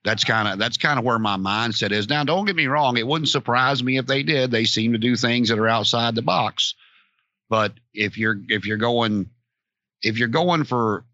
that's 0.05 0.25
kind 0.25 0.49
of 0.49 0.59
that's 0.59 0.79
kind 0.79 0.99
of 0.99 1.05
where 1.05 1.19
my 1.19 1.37
mindset 1.37 1.93
is 1.93 2.09
now 2.09 2.25
don't 2.25 2.45
get 2.45 2.57
me 2.57 2.67
wrong 2.67 2.97
it 2.97 3.07
wouldn't 3.07 3.29
surprise 3.29 3.83
me 3.83 3.99
if 3.99 4.07
they 4.07 4.23
did 4.23 4.51
they 4.51 4.65
seem 4.65 4.93
to 4.93 4.99
do 4.99 5.17
things 5.17 5.49
that 5.49 5.59
are 5.59 5.69
outside 5.69 6.15
the 6.15 6.23
box 6.23 6.75
but 7.49 7.73
if 7.95 8.19
you're 8.19 8.37
if 8.49 8.67
you're 8.67 8.79
going 8.79 9.29
if 10.03 10.19
you're 10.19 10.29
going 10.29 10.65
for 10.65 11.05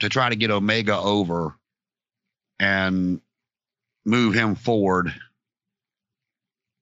to 0.00 0.08
try 0.08 0.28
to 0.28 0.36
get 0.36 0.50
omega 0.50 0.96
over 0.96 1.54
and 2.58 3.20
move 4.04 4.34
him 4.34 4.54
forward 4.54 5.12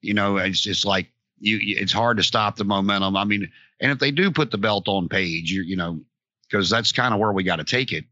you 0.06 0.14
know 0.14 0.36
it's 0.36 0.60
just 0.60 0.84
like 0.84 1.08
you 1.38 1.58
it's 1.60 1.92
hard 1.92 2.16
to 2.16 2.22
stop 2.22 2.56
the 2.56 2.64
momentum 2.64 3.16
i 3.16 3.24
mean 3.24 3.50
and 3.80 3.92
if 3.92 3.98
they 3.98 4.10
do 4.10 4.30
put 4.30 4.50
the 4.50 4.58
belt 4.58 4.88
on 4.88 5.08
page 5.08 5.50
you 5.50 5.62
you 5.62 5.76
know 5.76 6.00
because 6.48 6.70
that's 6.70 6.92
kind 6.92 7.12
of 7.12 7.20
where 7.20 7.32
we 7.32 7.42
got 7.42 7.56
to 7.56 7.64
take 7.64 7.92
it 7.92 8.04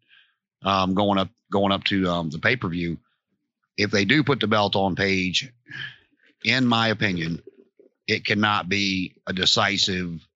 um, 0.64 0.94
going 0.94 1.18
up 1.18 1.28
going 1.50 1.72
up 1.72 1.84
to 1.84 2.08
um, 2.08 2.30
the 2.30 2.38
pay 2.38 2.56
per 2.56 2.68
view. 2.68 2.98
If 3.76 3.90
they 3.90 4.04
do 4.04 4.22
put 4.22 4.40
the 4.40 4.46
belt 4.46 4.76
on 4.76 4.94
Page, 4.94 5.52
in 6.44 6.66
my 6.66 6.88
opinion, 6.88 7.42
it 8.06 8.24
cannot 8.24 8.68
be 8.68 9.16
a 9.26 9.32
decisive. 9.32 10.26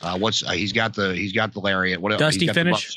Uh, 0.00 0.18
what's 0.18 0.44
uh, 0.44 0.50
he's 0.50 0.72
got 0.72 0.94
the 0.94 1.14
he's 1.14 1.32
got 1.32 1.52
the 1.52 1.60
lariat. 1.60 2.00
What? 2.00 2.18
Dusty 2.18 2.48
finish? 2.48 2.96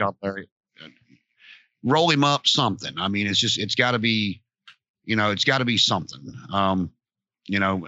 Roll 1.83 2.09
him 2.09 2.23
up, 2.23 2.47
something. 2.47 2.93
I 2.97 3.07
mean, 3.09 3.27
it's 3.27 3.39
just 3.39 3.59
it's 3.59 3.75
got 3.75 3.91
to 3.91 3.99
be, 3.99 4.41
you 5.03 5.15
know, 5.15 5.29
it's 5.29 5.43
got 5.43 5.59
to 5.59 5.65
be 5.65 5.77
something. 5.77 6.33
Um, 6.51 6.91
you 7.47 7.59
know, 7.59 7.87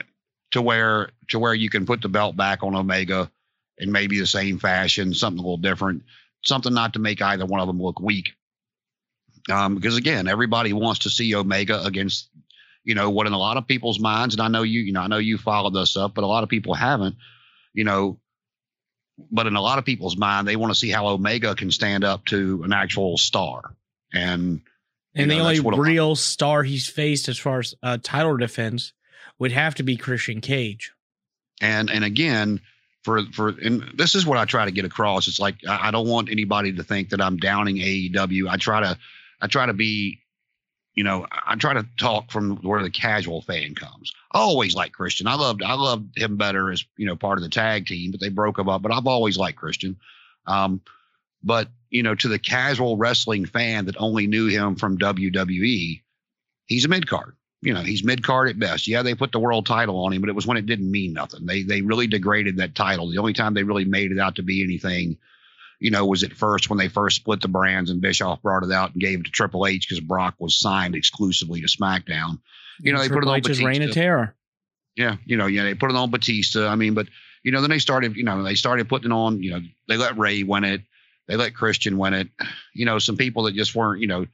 to 0.52 0.62
where 0.62 1.10
to 1.30 1.40
where 1.40 1.54
you 1.54 1.70
can 1.70 1.86
put 1.86 2.02
the 2.02 2.10
belt 2.10 2.36
back 2.36 2.64
on 2.64 2.76
Omega 2.76 3.30
in 3.78 3.92
maybe 3.92 4.20
the 4.20 4.28
same 4.28 4.60
fashion, 4.60 5.14
something 5.14 5.40
a 5.40 5.42
little 5.42 5.58
different, 5.58 6.04
something 6.44 6.74
not 6.74 6.94
to 6.94 7.00
make 7.00 7.22
either 7.22 7.46
one 7.46 7.60
of 7.60 7.68
them 7.68 7.82
look 7.82 8.00
weak. 8.00 8.34
Um, 9.50 9.76
because 9.76 9.98
again, 9.98 10.28
everybody 10.28 10.74
wants 10.74 11.02
to 11.02 11.10
see 11.10 11.36
Omega 11.36 11.84
against, 11.84 12.30
you 12.84 12.96
know, 12.96 13.10
what 13.10 13.28
in 13.28 13.34
a 13.34 13.38
lot 13.38 13.58
of 13.58 13.68
people's 13.68 14.00
minds, 14.00 14.36
and 14.36 14.42
I 14.42 14.48
know 14.48 14.64
you, 14.64 14.82
you 14.82 14.94
know, 14.94 15.02
I 15.02 15.08
know 15.08 15.18
you 15.18 15.38
followed 15.38 15.74
this 15.74 15.96
up, 15.96 16.16
but 16.16 16.24
a 16.24 16.28
lot 16.28 16.44
of 16.44 16.50
people 16.50 16.74
haven't, 16.74 17.16
you 17.74 17.84
know, 17.84 18.20
but 19.32 19.48
in 19.48 19.56
a 19.56 19.62
lot 19.62 19.80
of 19.80 19.86
people's 19.86 20.18
mind, 20.18 20.48
they 20.48 20.56
want 20.56 20.72
to 20.72 20.80
see 20.80 20.90
how 20.90 21.08
Omega 21.08 21.56
can 21.56 21.72
stand 21.72 22.04
up 22.04 22.26
to 22.26 22.62
an 22.64 22.74
actual 22.74 23.18
star. 23.18 23.76
And 24.14 24.62
you 25.14 25.24
and 25.24 25.30
know, 25.30 25.36
the 25.36 25.42
only 25.42 25.54
that's 25.56 25.66
what 25.66 25.74
a 25.74 25.78
lot- 25.78 25.88
real 25.88 26.16
star 26.16 26.64
he's 26.64 26.88
faced 26.88 27.30
as 27.30 27.38
far 27.38 27.60
as 27.60 27.74
uh, 27.82 27.98
title 28.02 28.38
defense 28.38 28.94
would 29.40 29.52
have 29.52 29.76
to 29.76 29.84
be 29.84 29.98
Christian 29.98 30.42
Cage. 30.42 30.92
and 31.62 31.90
and 31.90 32.04
again 32.04 32.62
for 33.04 33.24
for 33.32 33.50
and 33.50 33.84
this 33.96 34.16
is 34.16 34.26
what 34.26 34.38
I 34.38 34.46
try 34.46 34.66
to 34.66 34.72
get 34.72 34.86
across. 34.86 35.28
It's 35.28 35.40
like 35.40 35.56
I, 35.68 35.88
I 35.88 35.92
don't 35.92 36.08
want 36.08 36.30
anybody 36.30 36.74
to 36.74 36.84
think 36.84 37.10
that 37.10 37.22
I'm 37.22 37.38
downing 37.38 37.78
AEW. 37.78 38.50
I 38.50 38.58
try 38.58 38.82
to 38.82 38.98
I 39.40 39.48
try 39.48 39.66
to 39.66 39.74
be, 39.74 40.20
you 40.94 41.04
know, 41.04 41.26
I 41.46 41.56
try 41.56 41.74
to 41.74 41.86
talk 41.98 42.32
from 42.32 42.58
where 42.58 42.84
the 42.84 42.90
casual 42.90 43.42
fan 43.42 43.76
comes. 43.76 44.12
I 44.32 44.40
always 44.40 44.76
like 44.76 44.92
Christian. 44.92 45.28
I 45.28 45.36
loved 45.36 45.64
I 45.64 45.74
loved 45.74 46.18
him 46.18 46.38
better 46.38 46.72
as 46.72 46.84
you 46.98 47.06
know 47.06 47.16
part 47.16 47.38
of 47.38 47.44
the 47.44 47.50
tag 47.50 47.88
team, 47.88 48.12
but 48.12 48.20
they 48.20 48.30
broke 48.30 48.60
him 48.60 48.70
up. 48.70 48.82
But 48.82 48.92
I've 48.92 49.08
always 49.08 49.38
liked 49.38 49.58
Christian. 49.58 49.98
Um, 50.46 50.82
but 51.44 51.70
you 51.90 52.04
know, 52.04 52.16
to 52.16 52.28
the 52.28 52.40
casual 52.40 52.98
wrestling 52.98 53.46
fan 53.46 53.86
that 53.86 53.96
only 53.98 54.28
knew 54.28 54.48
him 54.48 54.76
from 54.76 54.98
WWE, 54.98 56.02
he's 56.66 56.86
a 56.86 56.90
mid 56.90 57.08
card. 57.08 57.36
You 57.62 57.74
know, 57.74 57.82
he's 57.82 58.04
mid 58.04 58.24
card 58.24 58.50
at 58.50 58.60
best. 58.60 58.88
Yeah, 58.88 59.02
they 59.02 59.16
put 59.16 59.32
the 59.32 59.40
world 59.40 59.66
title 59.66 60.04
on 60.06 60.14
him, 60.14 60.22
but 60.22 60.30
it 60.30 60.36
was 60.36 60.46
when 60.46 60.58
it 60.58 60.68
didn't 60.68 60.92
mean 60.92 61.14
nothing. 61.14 61.46
They 61.46 61.64
they 61.64 61.82
really 61.82 62.08
degraded 62.08 62.58
that 62.58 62.76
title. 62.76 63.10
The 63.10 63.18
only 63.18 63.34
time 63.34 63.54
they 63.54 63.64
really 63.64 63.86
made 63.86 64.12
it 64.12 64.20
out 64.20 64.36
to 64.36 64.44
be 64.44 64.64
anything, 64.64 65.18
you 65.80 65.90
know, 65.90 66.06
was 66.06 66.24
at 66.24 66.34
first 66.34 66.70
when 66.70 66.78
they 66.78 66.88
first 66.88 67.16
split 67.16 67.42
the 67.42 67.48
brands 67.48 67.90
and 67.90 68.02
Bischoff 68.02 68.44
brought 68.44 68.64
it 68.64 68.72
out 68.72 68.94
and 68.94 69.02
gave 69.02 69.20
it 69.20 69.26
to 69.26 69.32
Triple 69.32 69.66
H 69.66 69.88
because 69.88 70.04
Brock 70.04 70.36
was 70.38 70.60
signed 70.60 70.94
exclusively 70.96 71.62
to 71.62 71.68
SmackDown. 71.68 72.40
You 72.80 72.94
know, 72.94 73.00
they 73.00 73.10
put 73.10 73.24
it 73.24 73.28
on 73.28 73.38
H's 73.38 73.64
reign 73.64 73.82
of 73.82 73.92
terror. 73.92 74.36
Yeah, 74.96 75.18
you 75.26 75.38
know, 75.38 75.48
yeah, 75.48 75.64
they 75.64 75.74
put 75.74 75.90
it 75.90 75.98
on 75.98 76.12
Batista. 76.12 76.68
I 76.68 76.76
mean, 76.76 76.94
but 76.94 77.08
you 77.44 77.52
know, 77.52 77.62
then 77.62 77.70
they 77.70 77.80
started, 77.80 78.16
you 78.16 78.24
know, 78.24 78.44
they 78.44 78.56
started 78.56 78.90
putting 78.90 79.12
it 79.12 79.14
on. 79.14 79.42
You 79.42 79.52
know, 79.52 79.62
they 79.88 79.98
let 79.98 80.18
Rey 80.18 80.44
win 80.44 80.64
it. 80.64 80.82
They 81.28 81.36
let 81.36 81.56
Christian 81.56 81.98
win 81.98 82.14
it. 82.14 82.30
You 82.74 82.86
know, 82.86 83.00
some 83.00 83.18
people 83.18 83.44
that 83.44 83.56
just 83.56 83.76
weren't, 83.76 84.02
you 84.02 84.08
know, 84.08 84.26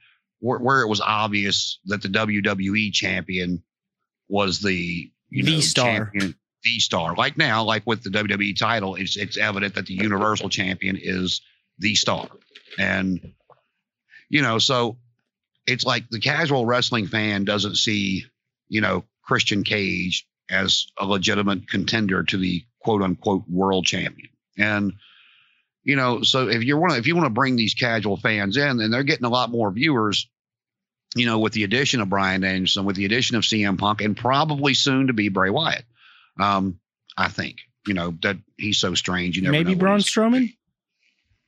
where, 0.44 0.58
where 0.58 0.82
it 0.82 0.88
was 0.88 1.00
obvious 1.00 1.80
that 1.86 2.02
the 2.02 2.08
WWE 2.08 2.92
champion 2.92 3.62
was 4.28 4.60
the 4.60 5.10
you 5.30 5.42
The 5.42 5.54
know, 5.54 5.60
star. 5.60 5.86
champion, 5.86 6.34
the 6.62 6.78
star. 6.80 7.14
Like 7.16 7.36
now, 7.38 7.64
like 7.64 7.86
with 7.86 8.02
the 8.02 8.10
WWE 8.10 8.56
title, 8.56 8.94
it's 8.94 9.16
it's 9.16 9.38
evident 9.38 9.74
that 9.74 9.86
the 9.86 9.94
Universal 9.94 10.50
champion 10.50 10.98
is 11.00 11.40
the 11.78 11.94
star, 11.94 12.28
and 12.78 13.32
you 14.28 14.42
know, 14.42 14.58
so 14.58 14.98
it's 15.66 15.84
like 15.84 16.08
the 16.10 16.20
casual 16.20 16.66
wrestling 16.66 17.06
fan 17.06 17.44
doesn't 17.44 17.76
see, 17.76 18.24
you 18.68 18.80
know, 18.82 19.04
Christian 19.22 19.64
Cage 19.64 20.26
as 20.50 20.86
a 20.98 21.06
legitimate 21.06 21.68
contender 21.70 22.22
to 22.22 22.36
the 22.36 22.62
quote 22.80 23.00
unquote 23.02 23.44
world 23.48 23.86
champion. 23.86 24.28
And 24.58 24.92
you 25.84 25.96
know, 25.96 26.22
so 26.22 26.48
if 26.48 26.62
you 26.64 26.76
want 26.76 26.92
to 26.92 26.98
if 26.98 27.06
you 27.06 27.16
want 27.16 27.26
to 27.26 27.30
bring 27.30 27.56
these 27.56 27.74
casual 27.74 28.18
fans 28.18 28.56
in, 28.58 28.80
and 28.80 28.92
they're 28.92 29.02
getting 29.02 29.24
a 29.24 29.30
lot 29.30 29.50
more 29.50 29.70
viewers, 29.70 30.28
you 31.14 31.26
know, 31.26 31.38
with 31.38 31.52
the 31.52 31.64
addition 31.64 32.00
of 32.00 32.08
Bryan 32.08 32.40
Danielson, 32.40 32.84
with 32.84 32.96
the 32.96 33.04
addition 33.04 33.36
of 33.36 33.44
CM 33.44 33.78
Punk, 33.78 34.00
and 34.00 34.16
probably 34.16 34.74
soon 34.74 35.06
to 35.06 35.12
be 35.12 35.28
Bray 35.28 35.50
Wyatt. 35.50 35.84
Um, 36.38 36.80
I 37.16 37.28
think 37.28 37.58
you 37.86 37.94
know 37.94 38.14
that 38.22 38.36
he's 38.56 38.78
so 38.78 38.94
strange. 38.94 39.36
You 39.36 39.42
never 39.42 39.52
Maybe 39.52 39.74
Braun 39.74 40.00
Strowman. 40.00 40.54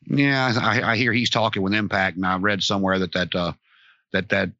yeah, 0.06 0.52
I, 0.60 0.92
I 0.92 0.96
hear 0.96 1.12
he's 1.12 1.30
talking 1.30 1.62
with 1.62 1.74
Impact, 1.74 2.16
and 2.16 2.26
I 2.26 2.36
read 2.36 2.62
somewhere 2.62 3.00
that 3.00 3.12
that 3.12 3.34
uh, 3.34 3.52
that 4.12 4.28
that 4.28 4.50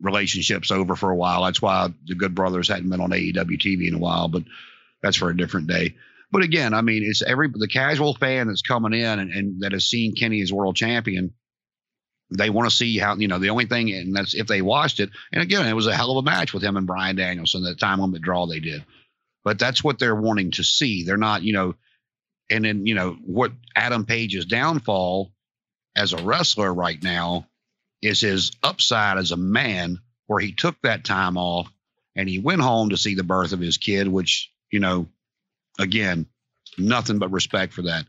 relationship's 0.00 0.70
over 0.70 0.96
for 0.96 1.10
a 1.10 1.16
while. 1.16 1.44
That's 1.44 1.62
why 1.62 1.88
the 2.06 2.14
Good 2.14 2.34
Brothers 2.34 2.68
hadn't 2.68 2.90
been 2.90 3.00
on 3.00 3.10
AEW 3.10 3.58
TV 3.58 3.88
in 3.88 3.94
a 3.94 3.98
while, 3.98 4.28
but 4.28 4.42
that's 5.02 5.16
for 5.16 5.30
a 5.30 5.36
different 5.36 5.68
day. 5.68 5.94
But 6.30 6.42
again, 6.42 6.74
I 6.74 6.82
mean, 6.82 7.04
it's 7.04 7.22
every 7.22 7.48
the 7.52 7.68
casual 7.68 8.14
fan 8.14 8.48
that's 8.48 8.62
coming 8.62 8.92
in 8.92 9.18
and, 9.18 9.30
and 9.30 9.62
that 9.62 9.72
has 9.72 9.86
seen 9.86 10.14
Kenny 10.14 10.42
as 10.42 10.52
world 10.52 10.76
champion. 10.76 11.32
They 12.30 12.50
want 12.50 12.68
to 12.68 12.76
see 12.76 12.98
how 12.98 13.16
you 13.16 13.28
know 13.28 13.38
the 13.38 13.50
only 13.50 13.66
thing, 13.66 13.90
and 13.90 14.14
that's 14.14 14.34
if 14.34 14.46
they 14.46 14.60
watched 14.60 15.00
it. 15.00 15.10
And 15.32 15.42
again, 15.42 15.66
it 15.66 15.72
was 15.72 15.86
a 15.86 15.96
hell 15.96 16.10
of 16.10 16.18
a 16.18 16.22
match 16.22 16.52
with 16.52 16.62
him 16.62 16.76
and 16.76 16.86
Bryan 16.86 17.16
Danielson. 17.16 17.62
the 17.62 17.74
time 17.74 18.00
limit 18.00 18.20
draw 18.20 18.46
they 18.46 18.60
did, 18.60 18.84
but 19.44 19.58
that's 19.58 19.82
what 19.82 19.98
they're 19.98 20.14
wanting 20.14 20.50
to 20.52 20.64
see. 20.64 21.04
They're 21.04 21.16
not, 21.16 21.42
you 21.42 21.54
know, 21.54 21.74
and 22.50 22.64
then 22.64 22.86
you 22.86 22.94
know 22.94 23.16
what 23.24 23.52
Adam 23.74 24.04
Page's 24.04 24.44
downfall 24.44 25.32
as 25.96 26.12
a 26.12 26.22
wrestler 26.22 26.72
right 26.72 27.02
now 27.02 27.46
is 28.02 28.20
his 28.20 28.52
upside 28.62 29.16
as 29.16 29.32
a 29.32 29.36
man, 29.36 29.98
where 30.26 30.40
he 30.40 30.52
took 30.52 30.80
that 30.82 31.04
time 31.04 31.38
off 31.38 31.72
and 32.14 32.28
he 32.28 32.38
went 32.38 32.60
home 32.60 32.90
to 32.90 32.96
see 32.96 33.14
the 33.14 33.24
birth 33.24 33.52
of 33.52 33.60
his 33.60 33.78
kid, 33.78 34.06
which 34.06 34.52
you 34.70 34.80
know, 34.80 35.08
again, 35.78 36.26
nothing 36.76 37.18
but 37.18 37.32
respect 37.32 37.72
for 37.72 37.82
that. 37.82 38.04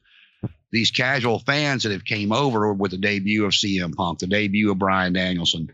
These 0.71 0.91
casual 0.91 1.39
fans 1.39 1.83
that 1.83 1.91
have 1.91 2.05
came 2.05 2.31
over 2.31 2.71
with 2.73 2.91
the 2.91 2.97
debut 2.97 3.45
of 3.45 3.51
CM 3.51 3.95
Punk, 3.95 4.19
the 4.19 4.27
debut 4.27 4.71
of 4.71 4.77
Bryan 4.77 5.13
Danielson, 5.13 5.71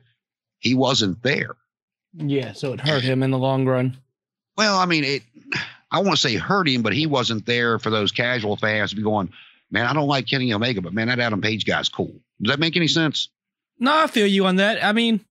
he 0.59 0.73
wasn't 0.73 1.21
there. 1.21 1.55
Yeah, 2.13 2.53
so 2.53 2.73
it 2.73 2.79
hurt 2.79 3.03
him 3.03 3.23
in 3.23 3.31
the 3.31 3.37
long 3.37 3.65
run. 3.65 3.97
Well, 4.57 4.77
I 4.77 4.85
mean, 4.85 5.03
it. 5.03 5.23
I 5.91 5.99
want 5.99 6.11
to 6.11 6.17
say 6.17 6.35
hurt 6.35 6.67
him, 6.67 6.81
but 6.81 6.93
he 6.93 7.05
wasn't 7.05 7.45
there 7.45 7.77
for 7.77 7.89
those 7.89 8.11
casual 8.11 8.57
fans 8.57 8.89
to 8.89 8.95
be 8.95 9.03
going, 9.03 9.31
man, 9.69 9.85
I 9.85 9.93
don't 9.93 10.07
like 10.07 10.27
Kenny 10.27 10.51
Omega, 10.53 10.81
but 10.81 10.93
man, 10.93 11.07
that 11.07 11.19
Adam 11.19 11.41
Page 11.41 11.65
guy's 11.65 11.89
cool. 11.89 12.13
Does 12.41 12.51
that 12.51 12.59
make 12.59 12.75
any 12.75 12.87
sense? 12.87 13.29
No, 13.79 13.95
I 13.95 14.07
feel 14.07 14.27
you 14.27 14.45
on 14.45 14.57
that. 14.57 14.83
I 14.83 14.93
mean, 14.93 15.21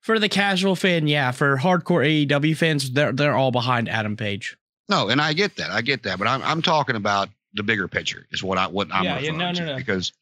for 0.00 0.18
the 0.18 0.28
casual 0.28 0.76
fan, 0.76 1.08
yeah. 1.08 1.32
For 1.32 1.56
hardcore 1.56 2.26
AEW 2.26 2.56
fans, 2.56 2.90
they're 2.90 3.12
they're 3.12 3.34
all 3.34 3.50
behind 3.50 3.88
Adam 3.88 4.16
Page. 4.16 4.56
No, 4.88 5.08
and 5.08 5.20
I 5.20 5.32
get 5.34 5.56
that. 5.56 5.70
I 5.70 5.82
get 5.82 6.04
that, 6.04 6.18
but 6.18 6.28
I'm 6.28 6.42
I'm 6.42 6.62
talking 6.62 6.96
about 6.96 7.28
the 7.54 7.62
bigger 7.62 7.88
picture. 7.88 8.26
Is 8.30 8.42
what 8.42 8.58
I 8.58 8.66
what 8.66 8.88
I'm 8.92 9.04
Yeah, 9.04 9.18
yeah, 9.18 9.30
no, 9.32 9.52
no, 9.52 9.64
no. 9.64 9.76
because 9.76 10.12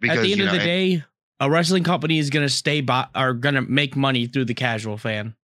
because 0.00 0.18
At 0.18 0.22
the 0.22 0.32
end 0.32 0.40
of 0.40 0.46
know, 0.46 0.52
the 0.52 0.58
day, 0.58 1.04
a 1.38 1.50
wrestling 1.50 1.84
company 1.84 2.18
is 2.18 2.30
going 2.30 2.46
to 2.46 2.52
stay 2.52 2.80
by 2.80 3.06
are 3.14 3.34
going 3.34 3.54
to 3.54 3.62
make 3.62 3.96
money 3.96 4.26
through 4.26 4.46
the 4.46 4.54
casual 4.54 4.96
fan. 4.96 5.34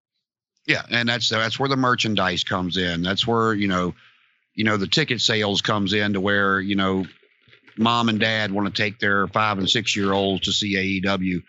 Yeah, 0.65 0.83
and 0.89 1.07
that's 1.07 1.29
that's 1.29 1.59
where 1.59 1.69
the 1.69 1.77
merchandise 1.77 2.43
comes 2.43 2.77
in. 2.77 3.01
That's 3.01 3.25
where 3.25 3.53
you 3.53 3.67
know, 3.67 3.95
you 4.53 4.63
know, 4.63 4.77
the 4.77 4.87
ticket 4.87 5.21
sales 5.21 5.61
comes 5.61 5.93
in 5.93 6.13
to 6.13 6.21
where 6.21 6.59
you 6.59 6.75
know, 6.75 7.05
mom 7.77 8.09
and 8.09 8.19
dad 8.19 8.51
want 8.51 8.73
to 8.73 8.81
take 8.83 8.99
their 8.99 9.27
five 9.27 9.57
and 9.57 9.69
six 9.69 9.95
year 9.95 10.11
olds 10.11 10.45
to 10.45 10.51
see 10.51 11.01
AEW. 11.01 11.43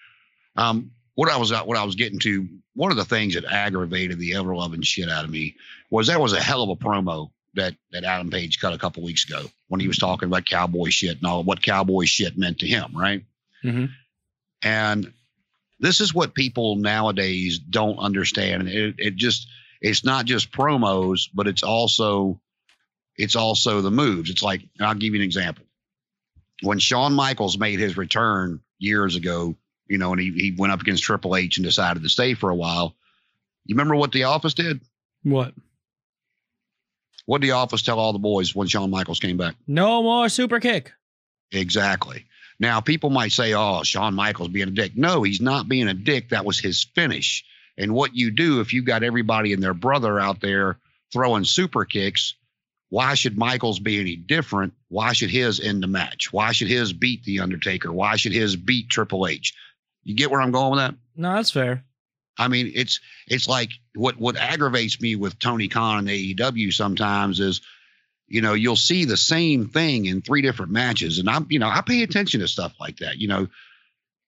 Um, 0.56 0.92
what 1.14 1.30
I 1.30 1.36
was 1.36 1.50
what 1.50 1.76
I 1.76 1.84
was 1.84 1.96
getting 1.96 2.20
to, 2.20 2.48
one 2.74 2.92
of 2.92 2.96
the 2.96 3.04
things 3.04 3.34
that 3.34 3.44
aggravated 3.44 4.20
the 4.20 4.34
ever 4.34 4.54
loving 4.54 4.82
shit 4.82 5.10
out 5.10 5.24
of 5.24 5.30
me 5.30 5.56
was 5.90 6.06
that 6.06 6.20
was 6.20 6.32
a 6.32 6.40
hell 6.40 6.62
of 6.62 6.70
a 6.70 6.76
promo 6.76 7.30
that 7.54 7.74
that 7.92 8.04
Adam 8.04 8.30
Page 8.30 8.60
cut 8.60 8.72
a 8.72 8.78
couple 8.78 9.02
weeks 9.02 9.28
ago 9.28 9.46
when 9.68 9.80
he 9.80 9.88
was 9.88 9.98
talking 9.98 10.28
about 10.28 10.44
cowboy 10.44 10.88
shit 10.88 11.16
and 11.16 11.26
all 11.26 11.44
what 11.44 11.62
cowboy 11.62 12.04
shit 12.04 12.38
meant 12.38 12.60
to 12.60 12.66
him, 12.66 12.92
right? 12.94 13.24
Mm-hmm. 13.64 13.86
And 14.62 15.12
this 15.80 16.00
is 16.00 16.14
what 16.14 16.34
people 16.34 16.76
nowadays 16.76 17.58
don't 17.58 17.98
understand. 17.98 18.68
It, 18.68 18.94
it 18.98 19.16
just 19.16 19.48
it's 19.80 20.04
not 20.04 20.24
just 20.24 20.52
promos, 20.52 21.28
but 21.32 21.46
it's 21.46 21.62
also 21.62 22.40
it's 23.16 23.36
also 23.36 23.80
the 23.80 23.90
moves. 23.90 24.30
It's 24.30 24.42
like 24.42 24.62
I'll 24.80 24.94
give 24.94 25.14
you 25.14 25.20
an 25.20 25.24
example. 25.24 25.64
When 26.62 26.78
Shawn 26.78 27.14
Michaels 27.14 27.58
made 27.58 27.78
his 27.78 27.96
return 27.96 28.60
years 28.78 29.16
ago 29.16 29.56
you 29.88 29.98
know, 29.98 30.12
and 30.12 30.20
he, 30.20 30.30
he 30.30 30.54
went 30.56 30.72
up 30.72 30.80
against 30.80 31.02
Triple 31.02 31.34
H 31.34 31.56
and 31.56 31.64
decided 31.64 32.02
to 32.02 32.08
stay 32.08 32.34
for 32.34 32.50
a 32.50 32.54
while. 32.54 32.94
You 33.64 33.74
remember 33.74 33.96
what 33.96 34.12
the 34.12 34.24
office 34.24 34.54
did? 34.54 34.80
What? 35.22 35.54
What 37.26 37.40
did 37.40 37.48
the 37.48 37.52
office 37.52 37.82
tell 37.82 37.98
all 37.98 38.12
the 38.12 38.18
boys 38.18 38.54
when 38.54 38.68
Shawn 38.68 38.90
Michaels 38.90 39.20
came 39.20 39.36
back? 39.36 39.56
No 39.66 40.02
more 40.02 40.28
super 40.28 40.60
kick. 40.60 40.92
Exactly. 41.52 42.24
Now, 42.60 42.80
people 42.80 43.10
might 43.10 43.32
say, 43.32 43.54
oh, 43.54 43.82
Shawn 43.82 44.14
Michaels 44.14 44.48
being 44.48 44.68
a 44.68 44.72
dick. 44.72 44.96
No, 44.96 45.22
he's 45.22 45.40
not 45.40 45.68
being 45.68 45.88
a 45.88 45.94
dick. 45.94 46.30
That 46.30 46.44
was 46.44 46.58
his 46.58 46.84
finish. 46.94 47.44
And 47.76 47.94
what 47.94 48.16
you 48.16 48.30
do 48.30 48.60
if 48.60 48.72
you 48.72 48.82
got 48.82 49.04
everybody 49.04 49.52
and 49.52 49.62
their 49.62 49.74
brother 49.74 50.18
out 50.18 50.40
there 50.40 50.78
throwing 51.12 51.44
super 51.44 51.84
kicks, 51.84 52.34
why 52.90 53.14
should 53.14 53.38
Michaels 53.38 53.78
be 53.78 54.00
any 54.00 54.16
different? 54.16 54.72
Why 54.88 55.12
should 55.12 55.30
his 55.30 55.60
end 55.60 55.82
the 55.82 55.86
match? 55.86 56.32
Why 56.32 56.52
should 56.52 56.68
his 56.68 56.92
beat 56.92 57.22
The 57.24 57.40
Undertaker? 57.40 57.92
Why 57.92 58.16
should 58.16 58.32
his 58.32 58.56
beat 58.56 58.88
Triple 58.88 59.26
H? 59.26 59.54
You 60.02 60.16
get 60.16 60.30
where 60.30 60.40
I'm 60.40 60.50
going 60.50 60.70
with 60.70 60.80
that? 60.80 60.94
No, 61.14 61.34
that's 61.34 61.50
fair. 61.50 61.84
I 62.38 62.48
mean, 62.48 62.72
it's 62.74 63.00
it's 63.26 63.48
like 63.48 63.70
what 63.98 64.16
what 64.16 64.36
aggravates 64.36 65.00
me 65.00 65.16
with 65.16 65.38
Tony 65.38 65.68
Khan 65.68 65.98
and 65.98 66.08
AEW 66.08 66.72
sometimes 66.72 67.40
is, 67.40 67.60
you 68.28 68.40
know, 68.40 68.54
you'll 68.54 68.76
see 68.76 69.04
the 69.04 69.16
same 69.16 69.68
thing 69.68 70.06
in 70.06 70.22
three 70.22 70.40
different 70.40 70.70
matches, 70.70 71.18
and 71.18 71.28
I'm 71.28 71.46
you 71.50 71.58
know 71.58 71.68
I 71.68 71.80
pay 71.80 72.02
attention 72.02 72.40
to 72.40 72.48
stuff 72.48 72.74
like 72.78 72.98
that. 72.98 73.18
You 73.18 73.28
know, 73.28 73.48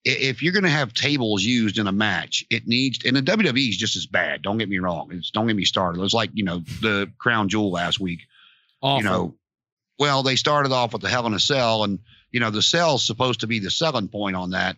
if 0.05 0.43
you're 0.43 0.53
going 0.53 0.65
to 0.65 0.71
have 0.71 0.93
tables 0.93 1.45
used 1.45 1.79
in 1.79 1.87
a 1.87 1.93
match, 1.93 2.45
it 2.51 2.67
needs 2.67 3.05
and 3.05 3.17
the 3.17 3.23
WWE 3.23 3.69
is 3.69 3.77
just 3.77 3.97
as 3.97 4.07
bad. 4.07 4.43
Don't 4.43 4.59
get 4.59 4.69
me 4.69 4.81
wrong. 4.81 5.11
It's 5.13 5.31
don't 5.31 5.47
get 5.47 5.57
me 5.57 5.65
started. 5.65 6.03
It's 6.03 6.15
like 6.15 6.31
you 6.35 6.45
know 6.45 6.59
the 6.81 7.11
Crown 7.19 7.49
Jewel 7.49 7.71
last 7.71 8.01
week. 8.01 8.21
Awful. 8.83 9.05
You 9.05 9.09
know, 9.09 9.35
well 10.01 10.25
they 10.25 10.35
started 10.37 10.73
off 10.73 10.93
with 10.93 11.03
the 11.03 11.09
Hell 11.09 11.27
in 11.27 11.35
a 11.35 11.41
Cell, 11.41 11.85
and 11.85 12.01
you 12.33 12.41
know 12.41 12.51
the 12.51 12.63
cell's 12.63 13.07
supposed 13.07 13.41
to 13.41 13.47
be 13.47 13.61
the 13.61 13.71
selling 13.71 14.09
point 14.09 14.35
on 14.35 14.51
that 14.51 14.77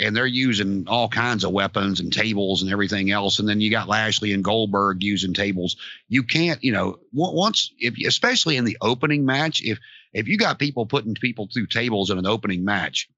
and 0.00 0.16
they're 0.16 0.26
using 0.26 0.86
all 0.88 1.08
kinds 1.08 1.44
of 1.44 1.52
weapons 1.52 2.00
and 2.00 2.12
tables 2.12 2.62
and 2.62 2.72
everything 2.72 3.10
else. 3.10 3.38
And 3.38 3.48
then 3.48 3.60
you 3.60 3.70
got 3.70 3.88
Lashley 3.88 4.32
and 4.32 4.42
Goldberg 4.42 5.02
using 5.02 5.34
tables. 5.34 5.76
You 6.08 6.22
can't, 6.22 6.64
you 6.64 6.72
know, 6.72 6.98
once 7.12 7.70
if 7.78 7.94
especially 8.06 8.56
in 8.56 8.64
the 8.64 8.78
opening 8.80 9.26
match, 9.26 9.60
if 9.62 9.78
if 10.12 10.26
you 10.26 10.38
got 10.38 10.58
people 10.58 10.86
putting 10.86 11.14
people 11.14 11.48
through 11.52 11.66
tables 11.66 12.10
in 12.10 12.18
an 12.18 12.26
opening 12.26 12.64
match, 12.64 13.08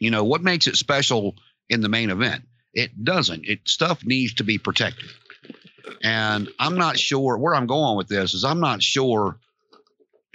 you 0.00 0.10
know 0.10 0.24
what 0.24 0.42
makes 0.42 0.66
it 0.66 0.76
special 0.76 1.36
in 1.68 1.82
the 1.82 1.90
main 1.90 2.10
event? 2.10 2.44
It 2.72 3.04
doesn't. 3.04 3.44
It 3.44 3.68
stuff 3.68 4.04
needs 4.04 4.34
to 4.34 4.44
be 4.44 4.58
protected. 4.58 5.10
And 6.02 6.48
I'm 6.58 6.76
not 6.76 6.98
sure 6.98 7.36
where 7.36 7.54
I'm 7.54 7.66
going 7.66 7.96
with 7.96 8.08
this 8.08 8.34
is 8.34 8.44
I'm 8.44 8.60
not 8.60 8.82
sure 8.82 9.38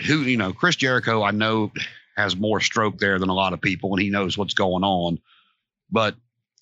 who, 0.05 0.21
you 0.21 0.37
know, 0.37 0.53
Chris 0.53 0.75
Jericho, 0.75 1.23
I 1.23 1.31
know 1.31 1.71
has 2.15 2.35
more 2.35 2.59
stroke 2.59 2.97
there 2.97 3.19
than 3.19 3.29
a 3.29 3.33
lot 3.33 3.53
of 3.53 3.61
people 3.61 3.93
and 3.93 4.01
he 4.01 4.09
knows 4.09 4.37
what's 4.37 4.53
going 4.53 4.83
on. 4.83 5.19
But 5.91 6.15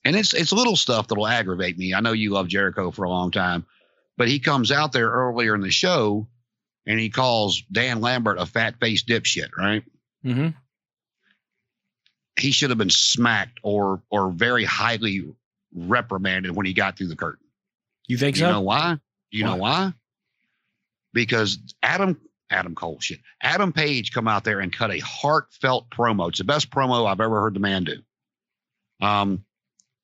and 0.03 0.15
it's 0.15 0.33
it's 0.33 0.51
little 0.51 0.75
stuff 0.75 1.07
that'll 1.07 1.27
aggravate 1.27 1.77
me. 1.77 1.93
I 1.93 1.99
know 1.99 2.13
you 2.13 2.31
love 2.31 2.47
Jericho 2.47 2.91
for 2.91 3.03
a 3.03 3.09
long 3.09 3.31
time, 3.31 3.65
but 4.17 4.27
he 4.27 4.39
comes 4.39 4.71
out 4.71 4.91
there 4.91 5.09
earlier 5.09 5.55
in 5.55 5.61
the 5.61 5.71
show 5.71 6.27
and 6.85 6.99
he 6.99 7.09
calls 7.09 7.61
Dan 7.71 8.01
Lambert 8.01 8.39
a 8.39 8.45
fat 8.45 8.75
faced 8.79 9.07
dipshit, 9.07 9.49
right? 9.57 9.83
Mm-hmm. 10.25 10.49
He 12.39 12.51
should 12.51 12.69
have 12.69 12.79
been 12.79 12.89
smacked 12.89 13.59
or 13.63 14.01
or 14.09 14.31
very 14.31 14.63
highly 14.63 15.25
reprimanded 15.75 16.55
when 16.55 16.65
he 16.65 16.73
got 16.73 16.97
through 16.97 17.07
the 17.07 17.15
curtain. 17.15 17.45
You 18.07 18.17
think 18.17 18.37
you 18.37 18.41
so? 18.41 18.47
You 18.47 18.53
know 18.53 18.61
why? 18.61 18.97
You 19.31 19.43
Why? 19.43 19.49
know 19.49 19.57
why? 19.57 19.93
Because 21.13 21.59
Adam 21.83 22.19
Adam 22.49 22.73
Cole 22.75 22.99
shit. 22.99 23.19
Adam 23.41 23.71
Page 23.73 24.11
come 24.11 24.27
out 24.27 24.43
there 24.43 24.59
and 24.59 24.73
cut 24.73 24.91
a 24.91 24.99
heartfelt 24.99 25.89
promo. 25.91 26.29
It's 26.29 26.39
the 26.39 26.43
best 26.43 26.71
promo 26.71 27.05
I've 27.07 27.21
ever 27.21 27.41
heard 27.41 27.53
the 27.53 27.59
man 27.59 27.83
do. 27.83 27.97
Um, 28.99 29.45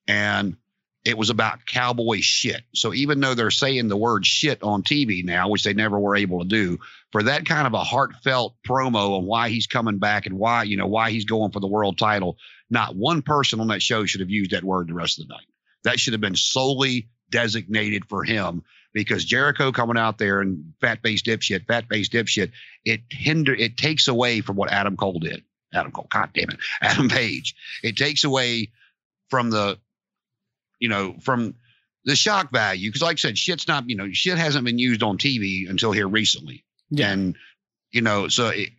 and 0.08 0.58
it 1.06 1.18
was 1.18 1.30
about 1.30 1.66
cowboy 1.68 2.20
shit. 2.22 2.64
So 2.74 2.94
even 2.94 3.20
though 3.20 3.36
they're 3.36 3.52
saying 3.52 3.88
the 3.88 3.98
word 3.98 4.26
shit 4.26 4.64
on 4.64 4.82
TV 4.82 5.24
now, 5.24 5.50
which 5.50 5.64
they 5.64 5.74
never 5.74 6.00
were 6.00 6.16
able 6.16 6.40
to 6.40 6.48
do, 6.48 6.80
for 7.12 7.24
that 7.24 7.46
kind 7.46 7.68
of 7.68 7.74
a 7.74 7.84
heartfelt 7.84 8.56
promo 8.68 9.20
on 9.20 9.26
why 9.26 9.50
he's 9.50 9.68
coming 9.68 10.00
back 10.00 10.26
and 10.26 10.38
why, 10.38 10.64
you 10.64 10.78
know, 10.78 10.88
why 10.88 11.12
he's 11.12 11.26
going 11.26 11.52
for 11.52 11.60
the 11.60 11.68
world 11.68 11.98
title, 11.98 12.38
not 12.72 12.96
one 12.96 13.22
person 13.22 13.60
on 13.60 13.68
that 13.68 13.84
show 13.84 14.06
should 14.06 14.22
have 14.22 14.32
used 14.32 14.52
that 14.52 14.64
word 14.64 14.88
the 14.88 14.96
rest 14.96 15.20
of 15.20 15.28
the 15.28 15.34
night. 15.34 15.46
That 15.84 16.00
should 16.00 16.14
have 16.14 16.22
been 16.22 16.36
solely 16.36 17.10
designated 17.30 18.06
for 18.06 18.24
him 18.24 18.64
because 18.92 19.24
Jericho 19.24 19.72
coming 19.72 19.98
out 19.98 20.18
there 20.18 20.42
and 20.42 20.74
fat 20.82 21.00
faced 21.04 21.26
dipshit, 21.26 21.68
fat 21.68 21.86
faced 21.90 22.14
dipshit, 22.14 22.52
it 22.84 23.02
hinder 23.12 23.54
it 23.54 23.78
takes 23.78 24.08
away 24.08 24.42
from 24.42 24.56
what 24.56 24.72
Adam 24.72 24.98
Cole 24.98 25.20
did. 25.20 25.44
Adam 25.74 25.92
Cole, 25.92 26.08
God 26.10 26.30
damn 26.34 26.50
it, 26.50 26.58
Adam 26.82 27.10
Page. 27.10 27.56
It 27.84 27.96
takes 27.98 28.24
away 28.24 28.72
from 29.36 29.50
the, 29.50 29.78
you 30.80 30.88
know, 30.88 31.18
from 31.20 31.56
the 32.06 32.16
shock 32.16 32.54
value. 32.54 32.88
Because, 32.88 33.02
like 33.02 33.18
I 33.18 33.20
said, 33.20 33.38
shit's 33.38 33.68
not, 33.68 33.90
you 33.90 33.98
know, 33.98 34.10
shit 34.14 34.38
hasn't 34.38 34.64
been 34.64 34.80
used 34.80 35.04
on 35.04 35.18
TV 35.18 35.70
until 35.70 35.92
here 35.92 36.08
recently. 36.08 36.64
Yeah. 36.90 37.12
And, 37.12 37.36
you 37.92 38.00
know, 38.00 38.30
so 38.30 38.48
it, 38.48 38.70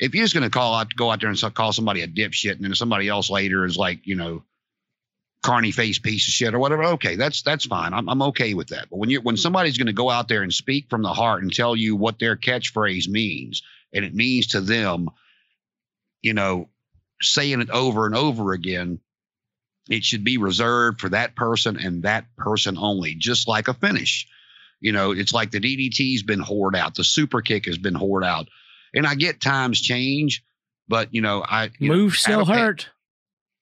if 0.00 0.12
you're 0.12 0.24
just 0.24 0.34
going 0.34 0.42
to 0.42 0.50
call 0.50 0.74
out, 0.74 0.88
go 0.96 1.08
out 1.12 1.20
there 1.20 1.30
and 1.30 1.54
call 1.54 1.72
somebody 1.72 2.02
a 2.02 2.08
dipshit, 2.08 2.56
and 2.56 2.64
then 2.64 2.74
somebody 2.74 3.08
else 3.08 3.30
later 3.30 3.64
is 3.64 3.76
like, 3.76 4.04
you 4.08 4.16
know, 4.16 4.42
carny 5.44 5.70
face 5.70 6.00
piece 6.00 6.26
of 6.26 6.34
shit 6.34 6.52
or 6.52 6.58
whatever, 6.58 6.82
okay, 6.84 7.14
that's 7.14 7.42
that's 7.42 7.66
fine. 7.66 7.94
I'm 7.94 8.08
I'm 8.08 8.22
okay 8.22 8.54
with 8.54 8.68
that. 8.68 8.88
But 8.90 8.98
when 8.98 9.10
you 9.10 9.20
when 9.20 9.36
hmm. 9.36 9.40
somebody's 9.40 9.78
going 9.78 9.86
to 9.86 9.92
go 9.92 10.10
out 10.10 10.26
there 10.26 10.42
and 10.42 10.52
speak 10.52 10.90
from 10.90 11.02
the 11.02 11.12
heart 11.12 11.42
and 11.42 11.54
tell 11.54 11.76
you 11.76 11.94
what 11.94 12.18
their 12.18 12.36
catchphrase 12.36 13.08
means, 13.08 13.62
and 13.92 14.04
it 14.04 14.16
means 14.16 14.48
to 14.48 14.60
them, 14.60 15.10
you 16.22 16.34
know, 16.34 16.68
saying 17.20 17.60
it 17.60 17.70
over 17.70 18.06
and 18.06 18.16
over 18.16 18.52
again, 18.52 18.98
it 19.88 20.04
should 20.04 20.24
be 20.24 20.38
reserved 20.38 21.00
for 21.00 21.08
that 21.10 21.34
person 21.34 21.76
and 21.76 22.02
that 22.04 22.24
person 22.36 22.78
only, 22.78 23.14
just 23.14 23.48
like 23.48 23.68
a 23.68 23.74
finish. 23.74 24.26
You 24.80 24.92
know, 24.92 25.12
it's 25.12 25.32
like 25.32 25.50
the 25.50 25.60
DDT's 25.60 26.22
been 26.22 26.40
hoard 26.40 26.74
out, 26.76 26.94
the 26.94 27.04
super 27.04 27.40
kick 27.40 27.66
has 27.66 27.78
been 27.78 27.94
hoard 27.94 28.24
out. 28.24 28.48
And 28.94 29.06
I 29.06 29.14
get 29.14 29.40
times 29.40 29.80
change, 29.80 30.44
but 30.88 31.14
you 31.14 31.20
know, 31.20 31.42
I 31.46 31.70
you 31.78 31.88
know, 31.88 31.94
Move 31.94 32.14
still 32.14 32.42
Adam 32.42 32.46
Pa- 32.46 32.60
hurt. 32.60 32.88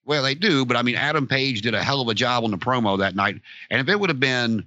well, 0.05 0.23
they 0.23 0.35
do, 0.35 0.65
but 0.65 0.77
I 0.77 0.83
mean, 0.83 0.97
Adam 0.97 1.27
Page 1.27 1.63
did 1.63 1.75
a 1.75 1.83
hell 1.83 2.01
of 2.01 2.09
a 2.09 2.15
job 2.15 2.45
on 2.45 2.51
the 2.51 2.59
promo 2.59 2.99
that 2.99 3.15
night. 3.15 3.41
And 3.71 3.81
if 3.81 3.89
it 3.89 3.99
would 4.01 4.11
have 4.11 4.21
been, 4.21 4.65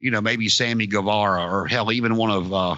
you 0.00 0.10
know, 0.10 0.20
maybe 0.20 0.48
Sammy 0.48 0.86
Guevara 0.86 1.50
or 1.50 1.66
hell, 1.66 1.90
even 1.90 2.16
one 2.16 2.30
of, 2.30 2.52
uh, 2.52 2.76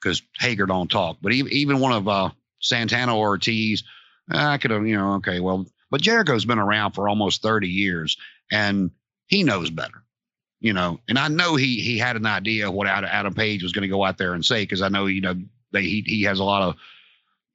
because 0.00 0.22
Hager 0.38 0.66
don't 0.66 0.90
talk, 0.90 1.18
but 1.22 1.32
even, 1.32 1.52
even 1.52 1.80
one 1.80 1.92
of 1.92 2.08
uh, 2.08 2.30
Santana 2.60 3.16
or 3.16 3.28
Ortiz, 3.28 3.84
I 4.30 4.58
could 4.58 4.70
have, 4.70 4.86
you 4.86 4.96
know, 4.96 5.14
okay, 5.14 5.40
well, 5.40 5.66
but 5.92 6.00
Jericho's 6.00 6.46
been 6.46 6.58
around 6.58 6.92
for 6.92 7.06
almost 7.06 7.42
30 7.42 7.68
years 7.68 8.16
and 8.50 8.90
he 9.26 9.42
knows 9.42 9.68
better, 9.68 10.02
you 10.58 10.72
know, 10.72 10.98
and 11.06 11.18
I 11.18 11.28
know 11.28 11.54
he 11.54 11.80
he 11.82 11.98
had 11.98 12.16
an 12.16 12.24
idea 12.24 12.68
of 12.68 12.74
what 12.74 12.88
Adam, 12.88 13.34
Page 13.34 13.62
was 13.62 13.72
going 13.72 13.82
to 13.82 13.88
go 13.88 14.02
out 14.02 14.16
there 14.16 14.32
and 14.32 14.44
say 14.44 14.62
because 14.62 14.80
I 14.80 14.88
know, 14.88 15.04
you 15.04 15.20
know, 15.20 15.34
they, 15.70 15.82
he, 15.82 16.02
he 16.06 16.22
has 16.22 16.40
a 16.40 16.44
lot 16.44 16.62
of, 16.62 16.76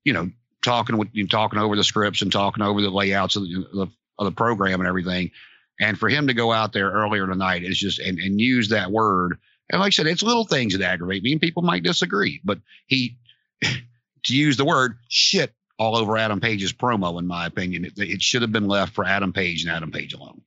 you 0.03 0.13
know, 0.13 0.29
talking 0.61 0.97
with 0.97 1.09
you 1.13 1.27
talking 1.27 1.59
over 1.59 1.75
the 1.75 1.83
scripts 1.83 2.21
and 2.21 2.31
talking 2.31 2.63
over 2.63 2.79
the 2.79 2.91
layouts 2.91 3.35
of 3.37 3.41
the, 3.41 3.65
the 3.73 3.87
of 4.19 4.25
the 4.25 4.31
program 4.31 4.81
and 4.81 4.87
everything. 4.87 5.31
And 5.79 5.97
for 5.97 6.07
him 6.07 6.27
to 6.27 6.35
go 6.35 6.51
out 6.51 6.73
there 6.73 6.91
earlier 6.91 7.25
tonight 7.25 7.63
is 7.63 7.79
just 7.79 7.97
and, 7.97 8.19
and 8.19 8.39
use 8.39 8.69
that 8.69 8.91
word. 8.91 9.39
And 9.71 9.81
like 9.81 9.87
I 9.87 9.89
said, 9.89 10.07
it's 10.07 10.23
little 10.23 10.45
things 10.45 10.77
that 10.77 10.85
aggravate 10.85 11.23
me, 11.23 11.31
and 11.31 11.41
people 11.41 11.63
might 11.63 11.83
disagree. 11.83 12.39
But 12.45 12.59
he 12.85 13.17
to 13.63 14.35
use 14.35 14.57
the 14.57 14.65
word 14.65 14.99
shit 15.09 15.53
all 15.79 15.95
over 15.95 16.17
Adam 16.17 16.39
Page's 16.39 16.73
promo, 16.73 17.19
in 17.19 17.27
my 17.27 17.45
opinion, 17.45 17.85
it, 17.85 17.93
it 17.97 18.21
should 18.21 18.41
have 18.41 18.51
been 18.51 18.67
left 18.67 18.93
for 18.93 19.05
Adam 19.05 19.33
Page 19.33 19.63
and 19.63 19.71
Adam 19.71 19.91
Page 19.91 20.13
alone. 20.13 20.41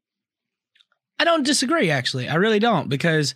I 1.18 1.24
don't 1.24 1.44
disagree, 1.44 1.90
actually. 1.90 2.28
I 2.28 2.36
really 2.36 2.58
don't, 2.58 2.88
because 2.88 3.34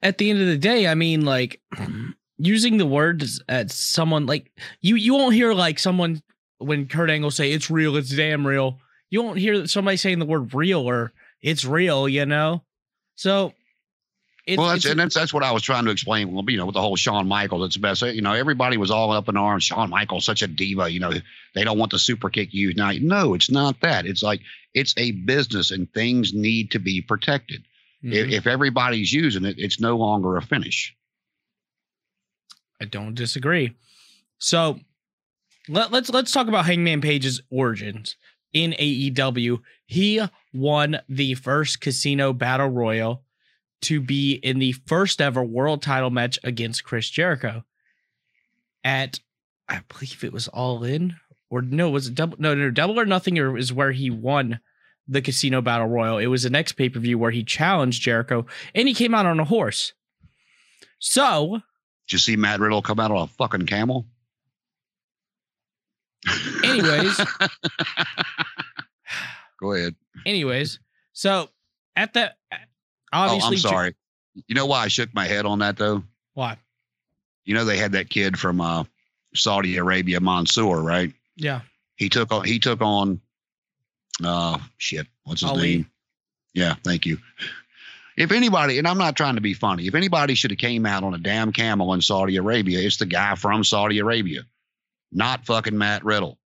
at 0.00 0.18
the 0.18 0.30
end 0.30 0.40
of 0.40 0.46
the 0.46 0.58
day, 0.58 0.86
I 0.86 0.94
mean, 0.94 1.24
like 1.24 1.60
using 2.38 2.78
the 2.78 2.86
words 2.86 3.42
at 3.48 3.70
someone 3.70 4.26
like 4.26 4.50
you, 4.80 4.96
you 4.96 5.14
won't 5.14 5.34
hear 5.34 5.52
like 5.52 5.78
someone 5.78 6.22
when 6.58 6.86
Kurt 6.88 7.10
Angle 7.10 7.30
say 7.30 7.52
it's 7.52 7.70
real, 7.70 7.96
it's 7.96 8.14
damn 8.14 8.46
real. 8.46 8.78
You 9.10 9.22
won't 9.22 9.38
hear 9.38 9.66
somebody 9.66 9.96
saying 9.96 10.18
the 10.18 10.24
word 10.24 10.54
real 10.54 10.80
or 10.80 11.12
it's 11.42 11.64
real, 11.64 12.08
you 12.08 12.24
know. 12.24 12.62
So 13.16 13.52
It's, 14.44 14.58
well, 14.58 14.70
that's 14.70 14.84
and 14.86 14.98
that's 14.98 15.14
that's 15.14 15.32
what 15.32 15.44
I 15.44 15.52
was 15.52 15.62
trying 15.62 15.84
to 15.84 15.92
explain. 15.92 16.32
Well, 16.32 16.44
you 16.48 16.56
know, 16.56 16.66
with 16.66 16.74
the 16.74 16.80
whole 16.80 16.96
Shawn 16.96 17.28
Michaels, 17.28 17.64
it's 17.64 17.76
best. 17.76 18.02
You 18.02 18.22
know, 18.22 18.32
everybody 18.32 18.76
was 18.76 18.90
all 18.90 19.12
up 19.12 19.28
in 19.28 19.36
arms. 19.36 19.62
Shawn 19.62 19.88
Michaels, 19.90 20.24
such 20.24 20.42
a 20.42 20.48
diva. 20.48 20.90
You 20.90 20.98
know, 20.98 21.12
they 21.54 21.62
don't 21.62 21.78
want 21.78 21.92
the 21.92 21.98
super 22.00 22.28
kick 22.28 22.52
used. 22.52 22.76
Now, 22.76 22.90
no, 23.00 23.34
it's 23.34 23.52
not 23.52 23.80
that. 23.82 24.04
It's 24.04 24.22
like 24.22 24.40
it's 24.74 24.94
a 24.96 25.12
business, 25.12 25.70
and 25.70 25.92
things 25.92 26.34
need 26.34 26.72
to 26.72 26.80
be 26.80 27.00
protected. 27.02 27.62
If, 28.02 28.26
Mhm. 28.26 28.32
if 28.32 28.46
everybody's 28.48 29.12
using 29.12 29.44
it, 29.44 29.54
it's 29.58 29.78
no 29.78 29.96
longer 29.96 30.36
a 30.36 30.42
finish. 30.42 30.92
I 32.80 32.84
don't 32.84 33.14
disagree. 33.14 33.76
So 34.38 34.80
let, 35.68 35.92
let's 35.92 36.10
let's 36.10 36.32
talk 36.32 36.48
about 36.48 36.66
Hangman 36.66 37.00
Page's 37.00 37.40
origins 37.48 38.16
in 38.52 38.72
AEW. 38.72 39.60
He 39.86 40.20
won 40.52 40.98
the 41.08 41.34
first 41.34 41.80
Casino 41.80 42.32
Battle 42.32 42.68
Royal 42.68 43.22
to 43.82 44.00
be 44.00 44.34
in 44.34 44.58
the 44.58 44.72
first 44.72 45.20
ever 45.20 45.42
world 45.42 45.82
title 45.82 46.10
match 46.10 46.38
against 46.44 46.84
Chris 46.84 47.08
Jericho. 47.08 47.64
At 48.84 49.20
I 49.68 49.80
believe 49.88 50.24
it 50.24 50.32
was 50.32 50.48
All 50.48 50.82
In 50.84 51.16
or 51.50 51.62
no, 51.62 51.90
was 51.90 52.08
it 52.08 52.14
double? 52.14 52.36
No, 52.40 52.54
no, 52.54 52.70
Double 52.70 52.98
or 52.98 53.06
Nothing 53.06 53.38
or 53.38 53.56
is 53.56 53.72
where 53.72 53.92
he 53.92 54.10
won 54.10 54.60
the 55.06 55.22
Casino 55.22 55.60
Battle 55.60 55.86
Royal. 55.86 56.18
It 56.18 56.26
was 56.26 56.44
the 56.44 56.50
next 56.50 56.72
pay 56.72 56.88
per 56.88 56.98
view 56.98 57.18
where 57.18 57.30
he 57.30 57.44
challenged 57.44 58.02
Jericho 58.02 58.46
and 58.74 58.88
he 58.88 58.94
came 58.94 59.14
out 59.14 59.26
on 59.26 59.38
a 59.38 59.44
horse. 59.44 59.92
So 60.98 61.60
Did 62.06 62.12
you 62.12 62.18
see 62.18 62.36
Matt 62.36 62.60
Riddle 62.60 62.82
come 62.82 63.00
out 63.00 63.10
on 63.10 63.22
a 63.22 63.26
fucking 63.26 63.66
camel? 63.66 64.06
Anyways. 66.64 67.16
go 69.60 69.72
ahead. 69.72 69.94
Anyways, 70.24 70.78
so 71.12 71.48
at 71.96 72.14
the 72.14 72.32
Oh, 73.12 73.38
I'm 73.42 73.56
sorry. 73.56 73.94
You 74.46 74.54
know 74.54 74.66
why 74.66 74.84
I 74.84 74.88
shook 74.88 75.12
my 75.14 75.26
head 75.26 75.44
on 75.46 75.58
that 75.60 75.76
though? 75.76 76.02
Why? 76.34 76.56
You 77.44 77.54
know 77.54 77.64
they 77.64 77.76
had 77.76 77.92
that 77.92 78.08
kid 78.08 78.38
from 78.38 78.60
uh, 78.60 78.84
Saudi 79.34 79.76
Arabia, 79.76 80.20
Mansoor, 80.20 80.80
right? 80.82 81.12
Yeah, 81.36 81.60
He 81.96 82.08
took 82.08 82.32
on 82.32 82.44
he 82.44 82.58
took 82.58 82.80
on 82.80 83.20
uh 84.24 84.58
shit, 84.78 85.06
what's 85.24 85.40
his 85.40 85.50
Ali. 85.50 85.76
name? 85.76 85.90
Yeah, 86.54 86.74
thank 86.84 87.06
you. 87.06 87.18
If 88.16 88.30
anybody, 88.30 88.78
and 88.78 88.86
I'm 88.86 88.98
not 88.98 89.16
trying 89.16 89.36
to 89.36 89.40
be 89.40 89.54
funny, 89.54 89.86
if 89.86 89.94
anybody 89.94 90.34
should 90.34 90.50
have 90.50 90.58
came 90.58 90.84
out 90.84 91.02
on 91.02 91.14
a 91.14 91.18
damn 91.18 91.50
camel 91.52 91.94
in 91.94 92.02
Saudi 92.02 92.36
Arabia, 92.36 92.78
it's 92.80 92.98
the 92.98 93.06
guy 93.06 93.34
from 93.36 93.64
Saudi 93.64 93.98
Arabia, 94.00 94.42
not 95.10 95.46
fucking 95.46 95.76
Matt 95.76 96.04
Riddle. 96.04 96.38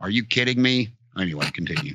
Are 0.00 0.10
you 0.10 0.24
kidding 0.24 0.60
me? 0.60 0.90
Anyway, 1.16 1.48
continue. 1.54 1.94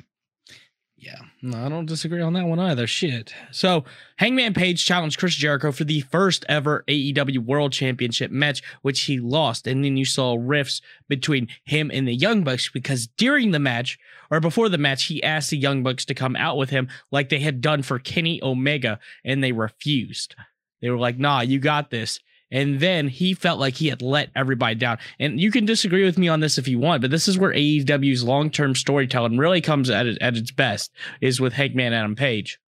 yeah. 0.96 1.20
I 1.42 1.70
don't 1.70 1.86
disagree 1.86 2.20
on 2.20 2.34
that 2.34 2.44
one 2.44 2.58
either. 2.58 2.86
Shit. 2.86 3.32
So 3.50 3.84
Hangman 4.16 4.52
Page 4.52 4.84
challenged 4.84 5.18
Chris 5.18 5.34
Jericho 5.34 5.72
for 5.72 5.84
the 5.84 6.02
first 6.02 6.44
ever 6.50 6.84
AEW 6.86 7.38
World 7.38 7.72
Championship 7.72 8.30
match, 8.30 8.62
which 8.82 9.02
he 9.02 9.18
lost, 9.18 9.66
and 9.66 9.82
then 9.82 9.96
you 9.96 10.04
saw 10.04 10.36
rifts 10.38 10.82
between 11.08 11.48
him 11.64 11.90
and 11.94 12.06
the 12.06 12.14
Young 12.14 12.44
Bucks 12.44 12.68
because 12.68 13.06
during 13.06 13.52
the 13.52 13.58
match 13.58 13.98
or 14.30 14.38
before 14.40 14.68
the 14.68 14.76
match, 14.76 15.04
he 15.04 15.22
asked 15.22 15.50
the 15.50 15.56
Young 15.56 15.82
Bucks 15.82 16.04
to 16.06 16.14
come 16.14 16.36
out 16.36 16.58
with 16.58 16.70
him 16.70 16.88
like 17.10 17.30
they 17.30 17.40
had 17.40 17.62
done 17.62 17.82
for 17.82 17.98
Kenny 17.98 18.42
Omega, 18.42 18.98
and 19.24 19.42
they 19.42 19.52
refused. 19.52 20.34
They 20.82 20.90
were 20.90 20.98
like, 20.98 21.18
"Nah, 21.18 21.40
you 21.40 21.58
got 21.58 21.90
this." 21.90 22.20
And 22.50 22.80
then 22.80 23.08
he 23.08 23.34
felt 23.34 23.60
like 23.60 23.76
he 23.76 23.88
had 23.88 24.02
let 24.02 24.30
everybody 24.34 24.74
down. 24.74 24.98
And 25.18 25.40
you 25.40 25.50
can 25.50 25.64
disagree 25.64 26.04
with 26.04 26.18
me 26.18 26.28
on 26.28 26.40
this 26.40 26.58
if 26.58 26.66
you 26.66 26.78
want, 26.78 27.02
but 27.02 27.10
this 27.10 27.28
is 27.28 27.38
where 27.38 27.52
AEW's 27.52 28.24
long-term 28.24 28.74
storytelling 28.74 29.38
really 29.38 29.60
comes 29.60 29.88
at 29.88 30.06
at 30.06 30.36
its 30.36 30.50
best 30.50 30.90
is 31.20 31.40
with 31.40 31.52
Hangman 31.52 31.92
Adam 31.92 32.16
Page. 32.16 32.58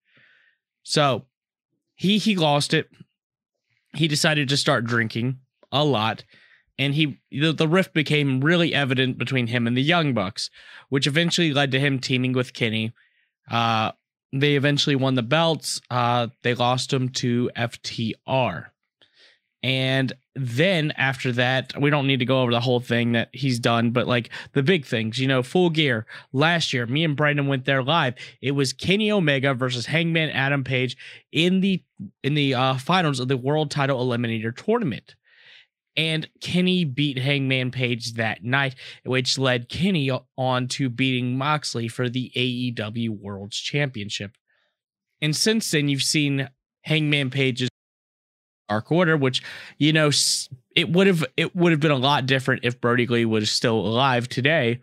So 0.82 1.26
he 1.94 2.18
he 2.18 2.36
lost 2.36 2.74
it. 2.74 2.90
He 3.94 4.08
decided 4.08 4.48
to 4.48 4.56
start 4.56 4.84
drinking 4.84 5.38
a 5.70 5.84
lot, 5.84 6.24
and 6.78 6.94
he 6.94 7.18
the, 7.30 7.52
the 7.52 7.68
rift 7.68 7.92
became 7.92 8.40
really 8.40 8.74
evident 8.74 9.18
between 9.18 9.48
him 9.48 9.66
and 9.66 9.76
the 9.76 9.82
Young 9.82 10.14
Bucks, 10.14 10.50
which 10.88 11.06
eventually 11.06 11.52
led 11.52 11.72
to 11.72 11.80
him 11.80 11.98
teaming 11.98 12.32
with 12.32 12.54
Kenny. 12.54 12.92
Uh, 13.50 13.92
they 14.32 14.54
eventually 14.54 14.96
won 14.96 15.14
the 15.14 15.22
belts. 15.22 15.80
Uh, 15.90 16.28
they 16.42 16.54
lost 16.54 16.92
him 16.92 17.08
to 17.10 17.50
FTR. 17.56 18.66
And 19.62 20.12
then 20.34 20.92
after 20.96 21.30
that, 21.32 21.80
we 21.80 21.90
don't 21.90 22.06
need 22.06 22.18
to 22.18 22.24
go 22.24 22.42
over 22.42 22.50
the 22.50 22.60
whole 22.60 22.80
thing 22.80 23.12
that 23.12 23.28
he's 23.32 23.60
done, 23.60 23.90
but 23.90 24.08
like 24.08 24.30
the 24.54 24.62
big 24.62 24.84
things, 24.84 25.18
you 25.18 25.28
know, 25.28 25.42
full 25.42 25.70
gear. 25.70 26.06
Last 26.32 26.72
year, 26.72 26.86
me 26.86 27.04
and 27.04 27.16
Brandon 27.16 27.46
went 27.46 27.64
there 27.64 27.82
live. 27.82 28.14
It 28.40 28.52
was 28.52 28.72
Kenny 28.72 29.12
Omega 29.12 29.54
versus 29.54 29.86
Hangman 29.86 30.30
Adam 30.30 30.64
Page 30.64 30.96
in 31.30 31.60
the 31.60 31.82
in 32.24 32.34
the 32.34 32.54
uh, 32.54 32.78
finals 32.78 33.20
of 33.20 33.28
the 33.28 33.36
World 33.36 33.70
Title 33.70 34.04
Eliminator 34.04 34.54
Tournament. 34.56 35.14
And 35.94 36.28
Kenny 36.40 36.84
beat 36.84 37.18
Hangman 37.18 37.70
Page 37.70 38.14
that 38.14 38.42
night, 38.42 38.74
which 39.04 39.38
led 39.38 39.68
Kenny 39.68 40.10
on 40.38 40.66
to 40.68 40.88
beating 40.88 41.36
Moxley 41.36 41.86
for 41.86 42.08
the 42.08 42.32
AEW 42.34 43.10
World's 43.10 43.58
Championship. 43.58 44.32
And 45.20 45.36
since 45.36 45.70
then, 45.70 45.88
you've 45.88 46.02
seen 46.02 46.48
Hangman 46.80 47.30
Page's 47.30 47.68
Dark 48.68 48.90
Order, 48.90 49.16
which 49.16 49.42
you 49.78 49.92
know 49.92 50.10
it 50.74 50.90
would 50.90 51.06
have 51.06 51.24
it 51.36 51.54
would 51.54 51.72
have 51.72 51.80
been 51.80 51.90
a 51.90 51.96
lot 51.96 52.26
different 52.26 52.64
if 52.64 52.80
Brodie 52.80 53.06
Lee 53.06 53.24
was 53.24 53.50
still 53.50 53.78
alive 53.78 54.28
today. 54.28 54.80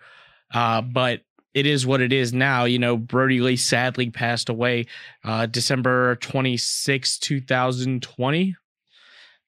Uh, 0.53 0.81
but 0.81 1.21
it 1.53 1.65
is 1.65 1.85
what 1.85 2.01
it 2.01 2.13
is 2.13 2.33
now. 2.33 2.65
You 2.65 2.79
know, 2.79 2.97
Brodie 2.97 3.41
Lee 3.41 3.55
sadly 3.55 4.09
passed 4.09 4.49
away 4.49 4.85
uh, 5.23 5.45
December 5.45 6.15
26, 6.17 7.19
2020. 7.19 8.55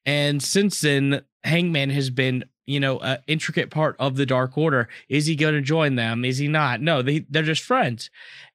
And 0.06 0.41
since 0.41 0.82
then, 0.82 1.22
Hangman 1.44 1.91
has 1.91 2.10
been, 2.10 2.44
you 2.72 2.80
know, 2.80 3.00
an 3.00 3.20
intricate 3.28 3.70
part 3.70 3.96
of 4.00 4.16
the 4.16 4.26
Dark 4.26 4.58
Order. 4.58 4.88
Is 5.10 5.26
he 5.26 5.36
going 5.36 5.56
to 5.56 5.62
join 5.62 5.96
them? 5.96 6.24
Is 6.24 6.38
he 6.38 6.48
not? 6.48 6.80
No, 6.80 7.02
they, 7.02 7.26
they're 7.30 7.44
just 7.44 7.64
friends. 7.64 8.10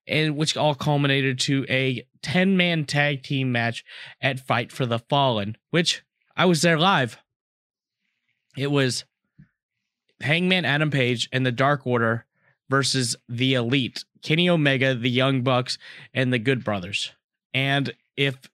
And 0.07 0.35
which 0.35 0.57
all 0.57 0.73
culminated 0.73 1.39
to 1.41 1.65
a 1.69 2.07
10 2.23 2.57
man 2.57 2.85
tag 2.85 3.21
team 3.21 3.51
match 3.51 3.85
at 4.19 4.39
Fight 4.39 4.71
for 4.71 4.85
the 4.85 4.99
Fallen, 4.99 5.55
which 5.69 6.03
I 6.35 6.45
was 6.45 6.61
there 6.61 6.79
live. 6.79 7.19
It 8.57 8.71
was 8.71 9.05
Hangman 10.21 10.65
Adam 10.65 10.89
Page 10.89 11.29
and 11.31 11.45
the 11.45 11.51
Dark 11.51 11.85
Order 11.85 12.25
versus 12.69 13.15
the 13.29 13.53
Elite, 13.53 14.03
Kenny 14.23 14.49
Omega, 14.49 14.95
the 14.95 15.11
Young 15.11 15.43
Bucks, 15.43 15.77
and 16.13 16.33
the 16.33 16.39
Good 16.39 16.63
Brothers. 16.63 17.11
And 17.53 17.93
if 18.15 18.49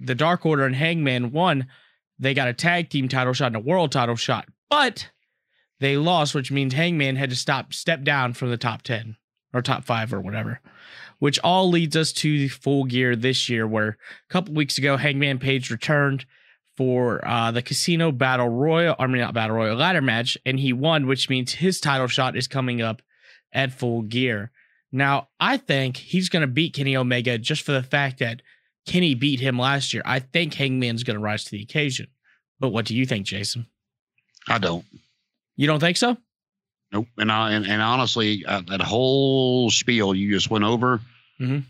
the 0.00 0.16
Dark 0.16 0.44
Order 0.44 0.64
and 0.66 0.74
Hangman 0.74 1.30
won, 1.30 1.68
they 2.18 2.34
got 2.34 2.48
a 2.48 2.52
tag 2.52 2.90
team 2.90 3.08
title 3.08 3.32
shot 3.32 3.48
and 3.48 3.56
a 3.56 3.60
world 3.60 3.92
title 3.92 4.16
shot. 4.16 4.48
But 4.70 5.10
they 5.80 5.96
lost, 5.96 6.34
which 6.34 6.50
means 6.50 6.74
Hangman 6.74 7.16
had 7.16 7.30
to 7.30 7.36
stop 7.36 7.72
step 7.72 8.02
down 8.02 8.32
from 8.32 8.50
the 8.50 8.56
top 8.56 8.82
10 8.82 9.16
or 9.52 9.62
top 9.62 9.84
5 9.84 10.12
or 10.12 10.20
whatever. 10.20 10.60
Which 11.18 11.38
all 11.40 11.68
leads 11.68 11.96
us 11.96 12.12
to 12.14 12.38
the 12.38 12.48
full 12.48 12.84
gear 12.84 13.16
this 13.16 13.48
year 13.48 13.66
where 13.66 13.88
a 14.28 14.32
couple 14.32 14.54
weeks 14.54 14.78
ago 14.78 14.96
Hangman 14.96 15.38
Page 15.38 15.70
returned 15.70 16.26
for 16.76 17.26
uh, 17.26 17.50
the 17.50 17.62
Casino 17.62 18.12
Battle 18.12 18.48
Royal, 18.48 18.94
I 18.98 19.06
mean 19.08 19.20
not 19.20 19.34
Battle 19.34 19.56
Royal 19.56 19.76
ladder 19.76 20.00
match 20.00 20.38
and 20.46 20.60
he 20.60 20.72
won, 20.72 21.06
which 21.06 21.28
means 21.28 21.54
his 21.54 21.80
title 21.80 22.06
shot 22.06 22.36
is 22.36 22.46
coming 22.46 22.80
up 22.80 23.02
at 23.52 23.72
full 23.72 24.02
gear. 24.02 24.52
Now, 24.92 25.28
I 25.40 25.56
think 25.56 25.96
he's 25.96 26.28
going 26.28 26.42
to 26.42 26.46
beat 26.46 26.74
Kenny 26.74 26.96
Omega 26.96 27.36
just 27.36 27.62
for 27.62 27.72
the 27.72 27.82
fact 27.82 28.20
that 28.20 28.42
Kenny 28.86 29.14
beat 29.14 29.40
him 29.40 29.58
last 29.58 29.92
year. 29.92 30.02
I 30.06 30.20
think 30.20 30.54
Hangman's 30.54 31.02
going 31.02 31.16
to 31.16 31.22
rise 31.22 31.44
to 31.44 31.50
the 31.50 31.62
occasion. 31.62 32.06
But 32.58 32.70
what 32.70 32.86
do 32.86 32.96
you 32.96 33.04
think, 33.04 33.26
Jason? 33.26 33.66
I 34.48 34.58
don't. 34.58 34.84
You 35.56 35.66
don't 35.66 35.80
think 35.80 35.96
so? 35.96 36.16
Nope. 36.92 37.06
And 37.18 37.30
I 37.30 37.52
and, 37.52 37.66
and 37.66 37.82
honestly, 37.82 38.44
uh, 38.46 38.62
that 38.68 38.80
whole 38.80 39.70
spiel 39.70 40.14
you 40.14 40.32
just 40.32 40.50
went 40.50 40.64
over. 40.64 41.00
Mhm. 41.40 41.64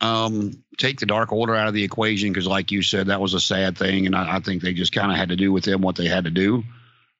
Um, 0.00 0.64
take 0.78 0.98
the 0.98 1.06
Dark 1.06 1.30
Order 1.30 1.54
out 1.54 1.68
of 1.68 1.74
the 1.74 1.84
equation 1.84 2.32
because, 2.32 2.46
like 2.46 2.70
you 2.70 2.82
said, 2.82 3.08
that 3.08 3.20
was 3.20 3.34
a 3.34 3.40
sad 3.40 3.76
thing, 3.76 4.06
and 4.06 4.16
I, 4.16 4.36
I 4.36 4.40
think 4.40 4.62
they 4.62 4.72
just 4.72 4.92
kind 4.92 5.12
of 5.12 5.18
had 5.18 5.28
to 5.28 5.36
do 5.36 5.52
with 5.52 5.64
them 5.64 5.82
what 5.82 5.96
they 5.96 6.06
had 6.06 6.24
to 6.24 6.30
do, 6.30 6.64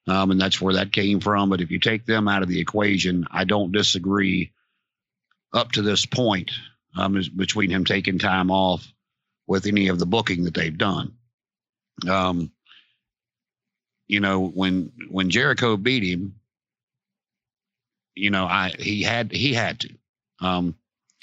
um, 0.09 0.31
and 0.31 0.40
that's 0.40 0.61
where 0.62 0.74
that 0.74 0.92
came 0.92 1.20
from. 1.20 1.50
But 1.50 1.61
if 1.61 1.70
you 1.70 1.79
take 1.79 2.07
them 2.07 2.26
out 2.26 2.42
of 2.42 2.48
the 2.48 2.59
equation, 2.59 3.26
I 3.31 3.44
don't 3.44 3.72
disagree. 3.72 4.53
Up 5.53 5.72
to 5.72 5.83
this 5.83 6.07
point, 6.07 6.53
um, 6.96 7.16
is 7.16 7.29
between 7.29 7.70
him 7.70 7.85
taking 7.85 8.18
time 8.18 8.50
off 8.53 8.87
with 9.48 9.66
any 9.66 9.88
of 9.88 9.98
the 9.98 10.07
booking 10.07 10.44
that 10.44 10.55
they've 10.55 10.79
done. 10.79 11.12
Um, 12.09 12.53
you 14.11 14.18
know, 14.18 14.40
when 14.49 14.90
when 15.09 15.31
Jericho 15.31 15.77
beat 15.77 16.03
him, 16.03 16.35
you 18.14 18.31
know, 18.31 18.44
I 18.44 18.73
he 18.79 19.03
had 19.03 19.33
he 19.33 19.55
had 19.55 19.81
to. 19.81 19.90
Um, 20.40 20.75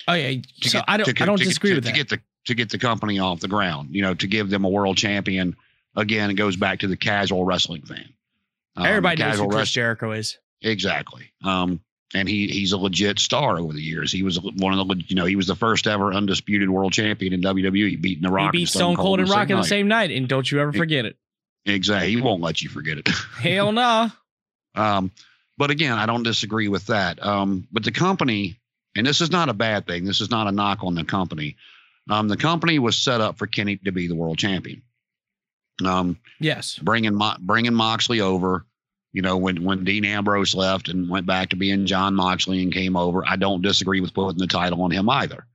Oh 0.08 0.14
yeah. 0.14 0.40
to 0.62 0.70
So 0.70 0.78
get- 0.80 0.86
I 0.88 0.98
don't. 0.98 1.16
to, 1.16 1.24
I 1.24 1.26
don't 1.26 1.38
to, 1.38 1.44
disagree 1.44 1.72
to, 1.72 1.76
with 1.78 1.84
to 1.86 1.90
that. 1.92 1.96
get 1.98 2.10
the 2.10 2.22
to 2.46 2.56
get 2.56 2.70
the 2.70 2.78
company 2.78 3.20
off 3.20 3.40
the 3.42 3.48
ground. 3.50 3.90
You 3.92 4.04
know, 4.04 4.14
to 4.14 4.28
give 4.28 4.50
them 4.50 4.64
a 4.64 4.70
world 4.70 4.96
champion. 4.98 5.56
Again, 5.98 6.30
it 6.30 6.36
goes 6.36 6.56
back 6.56 6.80
to 6.80 6.88
the 6.88 6.96
casual 6.96 7.44
wrestling 7.44 7.82
fan. 7.82 8.14
Um, 8.76 8.86
Everybody 8.86 9.22
knows 9.22 9.38
who 9.40 9.50
Chris 9.50 9.72
Jericho 9.72 10.12
is. 10.12 10.38
Exactly. 10.62 11.32
Um, 11.44 11.82
and 12.14 12.30
he 12.30 12.48
he's 12.48 12.72
a 12.72 12.78
legit 12.78 13.20
star 13.20 13.60
over 13.60 13.74
the 13.74 13.82
years. 13.82 14.12
He 14.14 14.24
was 14.24 14.40
one 14.40 14.78
of 14.80 14.88
the 14.88 14.96
you 15.08 15.16
know 15.16 15.26
he 15.26 15.36
was 15.36 15.48
the 15.48 15.56
first 15.56 15.88
ever 15.88 16.14
undisputed 16.14 16.70
world 16.70 16.94
champion 16.94 17.34
in 17.34 17.42
WWE, 17.42 18.00
beating 18.02 18.24
the 18.24 18.30
Rock. 18.30 18.54
He 18.54 18.60
beat 18.62 18.70
Stone, 18.70 18.96
Cold 18.96 19.20
and 19.20 19.28
Rock 19.30 19.50
in 19.50 19.58
the 19.58 19.64
same 19.64 19.88
night, 19.90 20.12
and 20.12 20.28
don't 20.30 20.50
you 20.50 20.62
ever 20.62 20.72
forget 20.72 21.04
it. 21.06 21.18
Exactly, 21.68 22.10
he 22.12 22.22
won't 22.22 22.42
let 22.42 22.62
you 22.62 22.70
forget 22.70 22.98
it. 22.98 23.08
Hell 23.40 23.72
no. 23.72 24.10
um, 24.76 25.12
but 25.58 25.72
again, 25.72 25.98
I 25.98 26.06
don't 26.06 26.24
disagree 26.24 26.68
with 26.68 26.88
that. 26.88 27.24
Um, 27.24 27.68
but 27.72 27.84
the 27.84 27.92
company, 27.92 28.60
and 28.96 29.06
this 29.06 29.22
is 29.22 29.32
not 29.32 29.50
a 29.50 29.54
bad 29.54 29.86
thing. 29.86 30.06
This 30.06 30.22
is 30.22 30.30
not 30.30 30.48
a 30.48 30.52
knock 30.52 30.84
on 30.84 30.96
the 30.96 31.04
company. 31.04 31.58
Um, 32.10 32.28
the 32.28 32.38
company 32.38 32.80
was 32.80 32.96
set 32.96 33.22
up 33.22 33.38
for 33.38 33.48
Kenny 33.48 33.78
to 33.78 33.92
be 33.92 34.08
the 34.08 34.16
world 34.16 34.38
champion. 34.38 34.82
Um, 35.84 36.20
yes, 36.40 36.80
bringing 36.80 37.16
Mo- 37.16 37.38
bringing 37.40 37.74
Moxley 37.74 38.22
over 38.22 38.66
you 39.18 39.24
know, 39.24 39.38
when 39.38 39.64
when 39.64 39.84
Dean 39.84 40.06
Ambrose 40.06 40.54
left 40.54 40.90
and 40.90 41.10
went 41.10 41.26
back 41.26 41.50
to 41.50 41.56
being 41.56 41.88
Jon 41.88 42.14
Moxley 42.14 42.62
and 42.62 42.72
came 42.72 42.96
over, 42.96 43.24
I 43.26 43.36
don't 43.36 43.64
disagree 43.64 44.00
with 44.00 44.14
putting 44.14 44.38
the 44.38 44.46
title 44.46 44.84
on 44.84 44.92
him 44.92 45.10
either. 45.10 45.48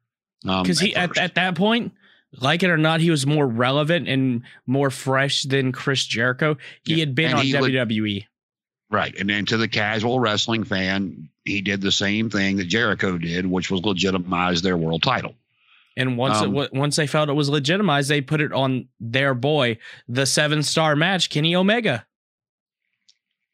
Because 0.42 0.80
um, 0.80 0.86
he 0.86 0.96
at, 0.96 1.16
at 1.16 1.36
that 1.36 1.54
point, 1.54 1.92
like 2.40 2.62
it 2.62 2.70
or 2.70 2.78
not, 2.78 3.00
he 3.00 3.10
was 3.10 3.26
more 3.26 3.46
relevant 3.46 4.08
and 4.08 4.42
more 4.66 4.90
fresh 4.90 5.42
than 5.42 5.72
Chris 5.72 6.04
Jericho. 6.04 6.56
He 6.82 6.94
yeah. 6.94 7.00
had 7.00 7.14
been 7.14 7.30
and 7.30 7.38
on 7.38 7.44
WWE. 7.44 8.00
Would, 8.00 8.26
right. 8.90 9.14
And 9.18 9.28
then 9.28 9.46
to 9.46 9.56
the 9.56 9.68
casual 9.68 10.20
wrestling 10.20 10.64
fan, 10.64 11.28
he 11.44 11.60
did 11.60 11.80
the 11.80 11.92
same 11.92 12.30
thing 12.30 12.56
that 12.56 12.64
Jericho 12.64 13.18
did, 13.18 13.46
which 13.46 13.70
was 13.70 13.82
legitimize 13.82 14.62
their 14.62 14.76
world 14.76 15.02
title. 15.02 15.34
And 15.96 16.16
once 16.16 16.38
um, 16.38 16.56
it, 16.56 16.72
once 16.72 16.96
they 16.96 17.06
felt 17.06 17.28
it 17.28 17.34
was 17.34 17.50
legitimized, 17.50 18.08
they 18.08 18.22
put 18.22 18.40
it 18.40 18.52
on 18.52 18.88
their 18.98 19.34
boy, 19.34 19.78
the 20.08 20.24
seven 20.24 20.62
star 20.62 20.96
match, 20.96 21.28
Kenny 21.28 21.54
Omega. 21.54 22.06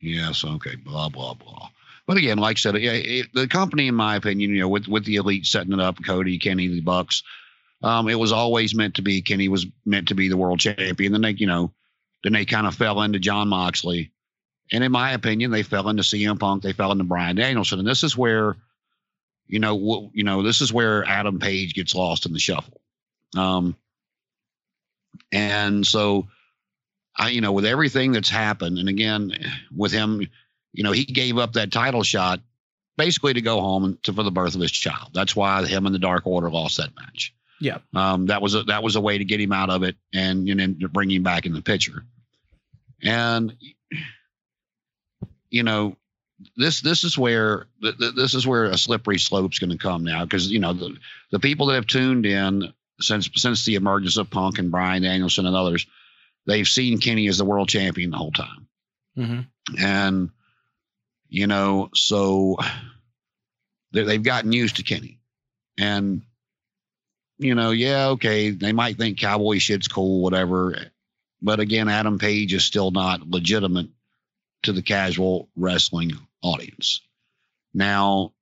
Yes, 0.00 0.44
okay, 0.44 0.76
blah 0.76 1.08
blah 1.08 1.34
blah. 1.34 1.70
But 2.06 2.16
again, 2.16 2.38
like 2.38 2.56
I 2.56 2.60
said, 2.60 2.76
it, 2.76 2.84
it, 2.84 3.26
the 3.34 3.48
company, 3.48 3.88
in 3.88 3.94
my 3.94 4.16
opinion, 4.16 4.50
you 4.50 4.60
know, 4.60 4.68
with 4.68 4.86
with 4.86 5.04
the 5.04 5.16
elite 5.16 5.46
setting 5.46 5.72
it 5.72 5.80
up, 5.80 6.02
Cody, 6.04 6.38
Kenny, 6.38 6.68
the 6.68 6.80
Bucks, 6.80 7.24
um, 7.82 8.08
it 8.08 8.18
was 8.18 8.32
always 8.32 8.74
meant 8.74 8.94
to 8.94 9.02
be. 9.02 9.22
Kenny 9.22 9.48
was 9.48 9.66
meant 9.84 10.08
to 10.08 10.14
be 10.14 10.28
the 10.28 10.36
world 10.36 10.60
champion. 10.60 11.12
Then 11.12 11.22
they, 11.22 11.30
you 11.30 11.46
know, 11.46 11.72
then 12.24 12.32
they 12.32 12.44
kind 12.44 12.66
of 12.66 12.74
fell 12.74 13.00
into 13.02 13.18
Jon 13.18 13.48
Moxley, 13.48 14.12
and 14.72 14.82
in 14.82 14.92
my 14.92 15.12
opinion, 15.12 15.50
they 15.50 15.62
fell 15.62 15.88
into 15.88 16.02
CM 16.02 16.38
Punk. 16.38 16.62
They 16.62 16.72
fell 16.72 16.92
into 16.92 17.04
Bryan 17.04 17.36
Danielson, 17.36 17.78
and 17.78 17.88
this 17.88 18.02
is 18.02 18.16
where, 18.16 18.56
you 19.46 19.60
know, 19.60 19.78
w- 19.78 20.10
you 20.12 20.24
know, 20.24 20.42
this 20.42 20.60
is 20.60 20.72
where 20.72 21.04
Adam 21.04 21.38
Page 21.38 21.74
gets 21.74 21.94
lost 21.94 22.26
in 22.26 22.32
the 22.32 22.40
shuffle. 22.40 22.80
Um, 23.36 23.76
and 25.30 25.86
so 25.86 26.28
I, 27.16 27.28
you 27.30 27.40
know, 27.40 27.52
with 27.52 27.64
everything 27.64 28.12
that's 28.12 28.28
happened, 28.28 28.78
and 28.78 28.88
again, 28.88 29.32
with 29.74 29.92
him, 29.92 30.26
you 30.72 30.84
know, 30.84 30.92
he 30.92 31.04
gave 31.04 31.38
up 31.38 31.54
that 31.54 31.72
title 31.72 32.02
shot 32.02 32.40
basically 32.96 33.34
to 33.34 33.40
go 33.40 33.60
home 33.60 33.98
to, 34.02 34.12
for 34.12 34.22
the 34.22 34.30
birth 34.30 34.54
of 34.54 34.60
his 34.60 34.72
child. 34.72 35.10
That's 35.14 35.36
why 35.36 35.64
him 35.66 35.86
and 35.86 35.94
the 35.94 36.00
Dark 36.00 36.26
Order 36.26 36.50
lost 36.50 36.78
that 36.78 36.94
match. 36.96 37.34
Yeah. 37.60 37.78
Um, 37.94 38.26
that 38.26 38.42
was 38.42 38.54
a, 38.54 38.62
that 38.64 38.82
was 38.82 38.96
a 38.96 39.00
way 39.00 39.18
to 39.18 39.24
get 39.24 39.40
him 39.40 39.52
out 39.52 39.70
of 39.70 39.82
it 39.82 39.96
and, 40.14 40.48
and 40.48 40.60
then 40.60 40.78
bring 40.92 41.10
him 41.10 41.22
back 41.22 41.46
in 41.46 41.52
the 41.52 41.62
picture. 41.62 42.04
And, 43.02 43.56
you 45.50 45.62
know, 45.62 45.96
this 46.56 46.82
this 46.82 47.02
is 47.02 47.18
where 47.18 47.66
this 47.80 48.34
is 48.34 48.46
where 48.46 48.66
a 48.66 48.78
slippery 48.78 49.18
slope's 49.18 49.58
going 49.58 49.70
to 49.70 49.78
come 49.78 50.04
now 50.04 50.24
because 50.24 50.48
you 50.48 50.60
know 50.60 50.72
the 50.72 50.96
the 51.32 51.40
people 51.40 51.66
that 51.66 51.74
have 51.74 51.86
tuned 51.88 52.26
in 52.26 52.72
since 53.00 53.28
since 53.34 53.64
the 53.64 53.74
emergence 53.74 54.16
of 54.16 54.30
Punk 54.30 54.60
and 54.60 54.70
Bryan 54.70 55.02
Danielson 55.02 55.46
and 55.46 55.56
others 55.56 55.84
they've 56.48 56.66
seen 56.66 56.98
Kenny 56.98 57.28
as 57.28 57.38
the 57.38 57.44
world 57.44 57.68
champion 57.68 58.10
the 58.10 58.16
whole 58.16 58.32
time. 58.32 58.66
Mm-hmm. 59.16 59.84
And, 59.84 60.30
you 61.28 61.46
know, 61.46 61.90
so 61.94 62.56
they've 63.92 64.22
gotten 64.22 64.50
used 64.50 64.76
to 64.76 64.82
Kenny. 64.82 65.20
And, 65.76 66.22
you 67.38 67.54
know, 67.54 67.70
yeah, 67.70 68.08
okay, 68.08 68.50
they 68.50 68.72
might 68.72 68.96
think 68.96 69.18
cowboy 69.18 69.58
shit's 69.58 69.88
cool, 69.88 70.22
whatever. 70.22 70.76
But 71.40 71.60
again, 71.60 71.88
Adam 71.88 72.18
Page 72.18 72.52
is 72.52 72.64
still 72.64 72.90
not 72.90 73.28
legitimate 73.28 73.88
to 74.64 74.72
the 74.72 74.82
casual 74.82 75.48
wrestling 75.56 76.12
audience. 76.42 77.00
Now, 77.72 78.32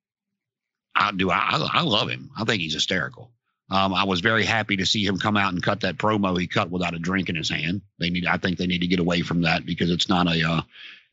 I 0.95 1.11
do 1.11 1.29
I, 1.29 1.67
I 1.73 1.81
love 1.83 2.09
him. 2.09 2.31
I 2.35 2.43
think 2.43 2.61
he's 2.61 2.73
hysterical. 2.73 3.31
Um, 3.69 3.93
I 3.93 4.05
was 4.05 4.21
very 4.21 4.45
happy 4.45 4.77
to 4.77 4.85
see 4.85 5.05
him 5.05 5.19
come 5.19 5.35
out 5.35 5.53
and 5.53 5.61
cut 5.61 5.81
that 5.81 5.97
promo 5.97 6.39
he 6.39 6.47
cut 6.47 6.71
without 6.71 6.95
a 6.95 6.99
drink 6.99 7.29
in 7.29 7.35
his 7.35 7.49
hand. 7.49 7.81
They 7.99 8.09
need, 8.09 8.25
I 8.25 8.37
think, 8.37 8.57
they 8.57 8.67
need 8.67 8.81
to 8.81 8.87
get 8.87 8.99
away 8.99 9.21
from 9.21 9.41
that 9.41 9.65
because 9.65 9.91
it's 9.91 10.07
not 10.07 10.27
a, 10.27 10.49
uh, 10.49 10.61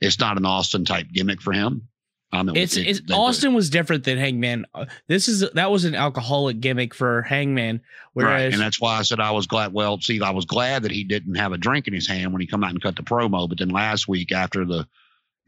it's 0.00 0.20
not 0.20 0.36
an 0.36 0.46
Austin 0.46 0.84
type 0.84 1.08
gimmick 1.12 1.42
for 1.42 1.52
him. 1.52 1.88
Um, 2.34 2.48
it, 2.50 2.76
it's, 2.76 2.76
it, 2.76 3.10
Austin 3.12 3.54
was 3.54 3.70
different 3.70 4.04
than 4.04 4.18
Hangman. 4.18 4.66
Uh, 4.74 4.86
this 5.06 5.28
is 5.28 5.48
that 5.52 5.70
was 5.70 5.84
an 5.84 5.94
alcoholic 5.94 6.60
gimmick 6.60 6.92
for 6.92 7.22
Hangman, 7.22 7.80
whereas 8.12 8.30
right. 8.30 8.52
and 8.52 8.60
that's 8.60 8.80
why 8.80 8.98
I 8.98 9.02
said 9.02 9.20
I 9.20 9.30
was 9.30 9.46
glad. 9.46 9.72
Well, 9.72 10.00
see, 10.00 10.20
I 10.20 10.30
was 10.30 10.44
glad 10.44 10.82
that 10.82 10.90
he 10.90 11.04
didn't 11.04 11.36
have 11.36 11.52
a 11.52 11.58
drink 11.58 11.86
in 11.86 11.94
his 11.94 12.08
hand 12.08 12.32
when 12.32 12.40
he 12.40 12.46
come 12.48 12.64
out 12.64 12.70
and 12.70 12.82
cut 12.82 12.96
the 12.96 13.02
promo. 13.02 13.48
But 13.48 13.58
then 13.58 13.68
last 13.68 14.08
week 14.08 14.32
after 14.32 14.64
the 14.64 14.88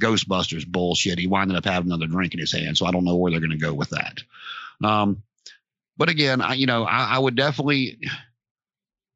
Ghostbusters 0.00 0.66
bullshit, 0.66 1.18
he 1.18 1.26
winded 1.26 1.56
up 1.56 1.64
having 1.64 1.90
another 1.90 2.06
drink 2.06 2.34
in 2.34 2.40
his 2.40 2.52
hand. 2.52 2.78
So 2.78 2.86
I 2.86 2.92
don't 2.92 3.04
know 3.04 3.16
where 3.16 3.32
they're 3.32 3.40
going 3.40 3.50
to 3.50 3.56
go 3.56 3.74
with 3.74 3.90
that. 3.90 4.22
Um, 4.84 5.22
but 5.96 6.08
again, 6.08 6.40
I, 6.40 6.54
you 6.54 6.66
know, 6.66 6.84
I, 6.84 7.16
I 7.16 7.18
would 7.18 7.34
definitely, 7.34 7.98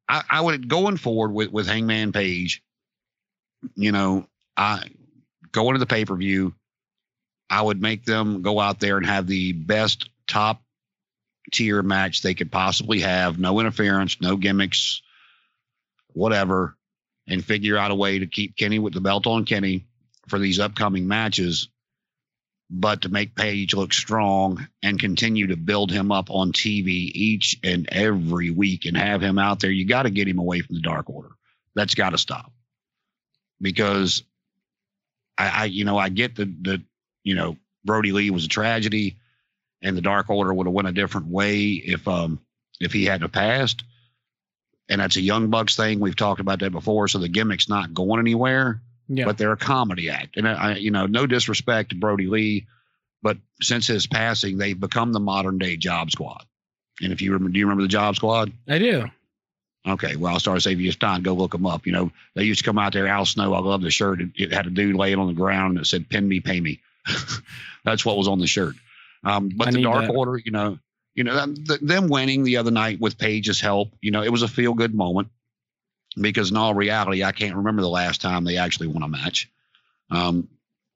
I, 0.09 0.23
I, 0.29 0.41
would 0.41 0.67
going 0.67 0.97
forward 0.97 1.31
with 1.31 1.51
with 1.51 1.67
Hangman 1.67 2.11
Page. 2.11 2.63
You 3.75 3.91
know, 3.91 4.27
I 4.57 4.89
going 5.51 5.73
to 5.73 5.79
the 5.79 5.85
pay 5.85 6.03
per 6.03 6.15
view. 6.15 6.53
I 7.51 7.61
would 7.61 7.81
make 7.81 8.05
them 8.05 8.41
go 8.41 8.59
out 8.59 8.79
there 8.79 8.97
and 8.97 9.05
have 9.05 9.27
the 9.27 9.51
best 9.51 10.09
top 10.27 10.61
tier 11.51 11.83
match 11.83 12.21
they 12.21 12.33
could 12.33 12.51
possibly 12.51 13.01
have. 13.01 13.37
No 13.37 13.59
interference, 13.59 14.19
no 14.21 14.37
gimmicks, 14.37 15.01
whatever, 16.13 16.77
and 17.27 17.43
figure 17.43 17.77
out 17.77 17.91
a 17.91 17.95
way 17.95 18.19
to 18.19 18.25
keep 18.25 18.55
Kenny 18.55 18.79
with 18.79 18.93
the 18.93 19.01
belt 19.01 19.27
on 19.27 19.45
Kenny 19.45 19.85
for 20.27 20.39
these 20.39 20.59
upcoming 20.59 21.07
matches 21.07 21.67
but 22.71 23.01
to 23.01 23.09
make 23.09 23.35
Page 23.35 23.73
look 23.73 23.93
strong 23.93 24.65
and 24.81 24.97
continue 24.97 25.47
to 25.47 25.57
build 25.57 25.91
him 25.91 26.09
up 26.11 26.29
on 26.29 26.53
TV 26.53 27.11
each 27.13 27.59
and 27.63 27.87
every 27.91 28.49
week 28.49 28.85
and 28.85 28.95
have 28.95 29.21
him 29.21 29.37
out 29.37 29.59
there, 29.59 29.69
you 29.69 29.85
got 29.85 30.03
to 30.03 30.09
get 30.09 30.27
him 30.27 30.39
away 30.39 30.61
from 30.61 30.75
the 30.75 30.81
Dark 30.81 31.09
Order. 31.09 31.31
That's 31.75 31.95
got 31.95 32.11
to 32.11 32.17
stop 32.17 32.51
because 33.59 34.23
I, 35.37 35.49
I, 35.49 35.65
you 35.65 35.83
know, 35.83 35.97
I 35.97 36.07
get 36.09 36.35
the 36.35 36.45
the 36.45 36.81
you 37.23 37.35
know 37.35 37.57
Brodie 37.83 38.11
Lee 38.11 38.29
was 38.29 38.45
a 38.45 38.49
tragedy, 38.49 39.17
and 39.81 39.95
the 39.97 40.01
Dark 40.01 40.29
Order 40.29 40.53
would 40.53 40.67
have 40.67 40.73
went 40.73 40.87
a 40.87 40.93
different 40.93 41.27
way 41.27 41.71
if 41.71 42.07
um 42.07 42.39
if 42.79 42.93
he 42.93 43.05
hadn't 43.05 43.31
passed. 43.31 43.83
And 44.89 44.99
that's 44.99 45.15
a 45.15 45.21
Young 45.21 45.49
Bucks 45.49 45.77
thing. 45.77 45.99
We've 45.99 46.15
talked 46.15 46.41
about 46.41 46.59
that 46.59 46.71
before. 46.71 47.07
So 47.07 47.19
the 47.19 47.29
gimmick's 47.29 47.69
not 47.69 47.93
going 47.93 48.19
anywhere 48.19 48.81
yeah. 49.11 49.25
but 49.25 49.37
they're 49.37 49.51
a 49.51 49.57
comedy 49.57 50.09
act. 50.09 50.37
And 50.37 50.47
I, 50.47 50.75
you 50.77 50.91
know, 50.91 51.05
no 51.05 51.27
disrespect 51.27 51.89
to 51.89 51.95
Brodie 51.95 52.27
Lee, 52.27 52.67
but 53.21 53.37
since 53.61 53.87
his 53.87 54.07
passing, 54.07 54.57
they've 54.57 54.79
become 54.79 55.11
the 55.11 55.19
modern 55.19 55.57
day 55.57 55.77
Job 55.77 56.11
Squad. 56.11 56.45
And 57.01 57.11
if 57.11 57.21
you 57.21 57.33
remember, 57.33 57.51
do 57.51 57.59
you 57.59 57.65
remember 57.65 57.83
the 57.83 57.89
Job 57.89 58.15
Squad? 58.15 58.51
I 58.67 58.79
do. 58.79 59.05
Okay, 59.87 60.15
well, 60.15 60.33
I'll 60.33 60.39
start 60.39 60.61
saving 60.61 60.85
you 60.85 60.91
time. 60.93 61.23
Go 61.23 61.33
look 61.33 61.51
them 61.51 61.65
up. 61.65 61.87
You 61.87 61.91
know, 61.91 62.11
they 62.35 62.43
used 62.43 62.59
to 62.59 62.65
come 62.65 62.77
out 62.77 62.93
there. 62.93 63.07
Al 63.07 63.25
Snow, 63.25 63.53
I 63.53 63.59
love 63.59 63.81
the 63.81 63.89
shirt. 63.89 64.21
It, 64.21 64.29
it 64.35 64.53
had 64.53 64.67
a 64.67 64.69
dude 64.69 64.95
laying 64.95 65.17
on 65.17 65.27
the 65.27 65.33
ground 65.33 65.77
that 65.77 65.87
said, 65.87 66.07
"Pin 66.07 66.27
me, 66.27 66.39
pay 66.39 66.61
me." 66.61 66.79
That's 67.83 68.05
what 68.05 68.17
was 68.17 68.27
on 68.27 68.39
the 68.39 68.47
shirt. 68.47 68.75
Um, 69.23 69.49
but 69.55 69.67
I 69.67 69.71
the 69.71 69.83
Dark 69.83 70.07
that. 70.07 70.15
Order, 70.15 70.37
you 70.37 70.51
know, 70.51 70.79
you 71.13 71.23
know, 71.23 71.35
them, 71.35 71.55
them 71.81 72.07
winning 72.07 72.43
the 72.43 72.57
other 72.57 72.71
night 72.71 72.99
with 72.99 73.17
Page's 73.17 73.59
help, 73.59 73.93
you 74.01 74.11
know, 74.11 74.23
it 74.23 74.31
was 74.31 74.43
a 74.43 74.47
feel 74.47 74.73
good 74.73 74.95
moment 74.95 75.29
because 76.19 76.51
in 76.51 76.57
all 76.57 76.73
reality, 76.73 77.23
I 77.23 77.31
can't 77.31 77.55
remember 77.55 77.81
the 77.81 77.89
last 77.89 78.21
time 78.21 78.43
they 78.43 78.57
actually 78.57 78.87
won 78.87 79.03
a 79.03 79.07
match. 79.07 79.49
Um, 80.09 80.47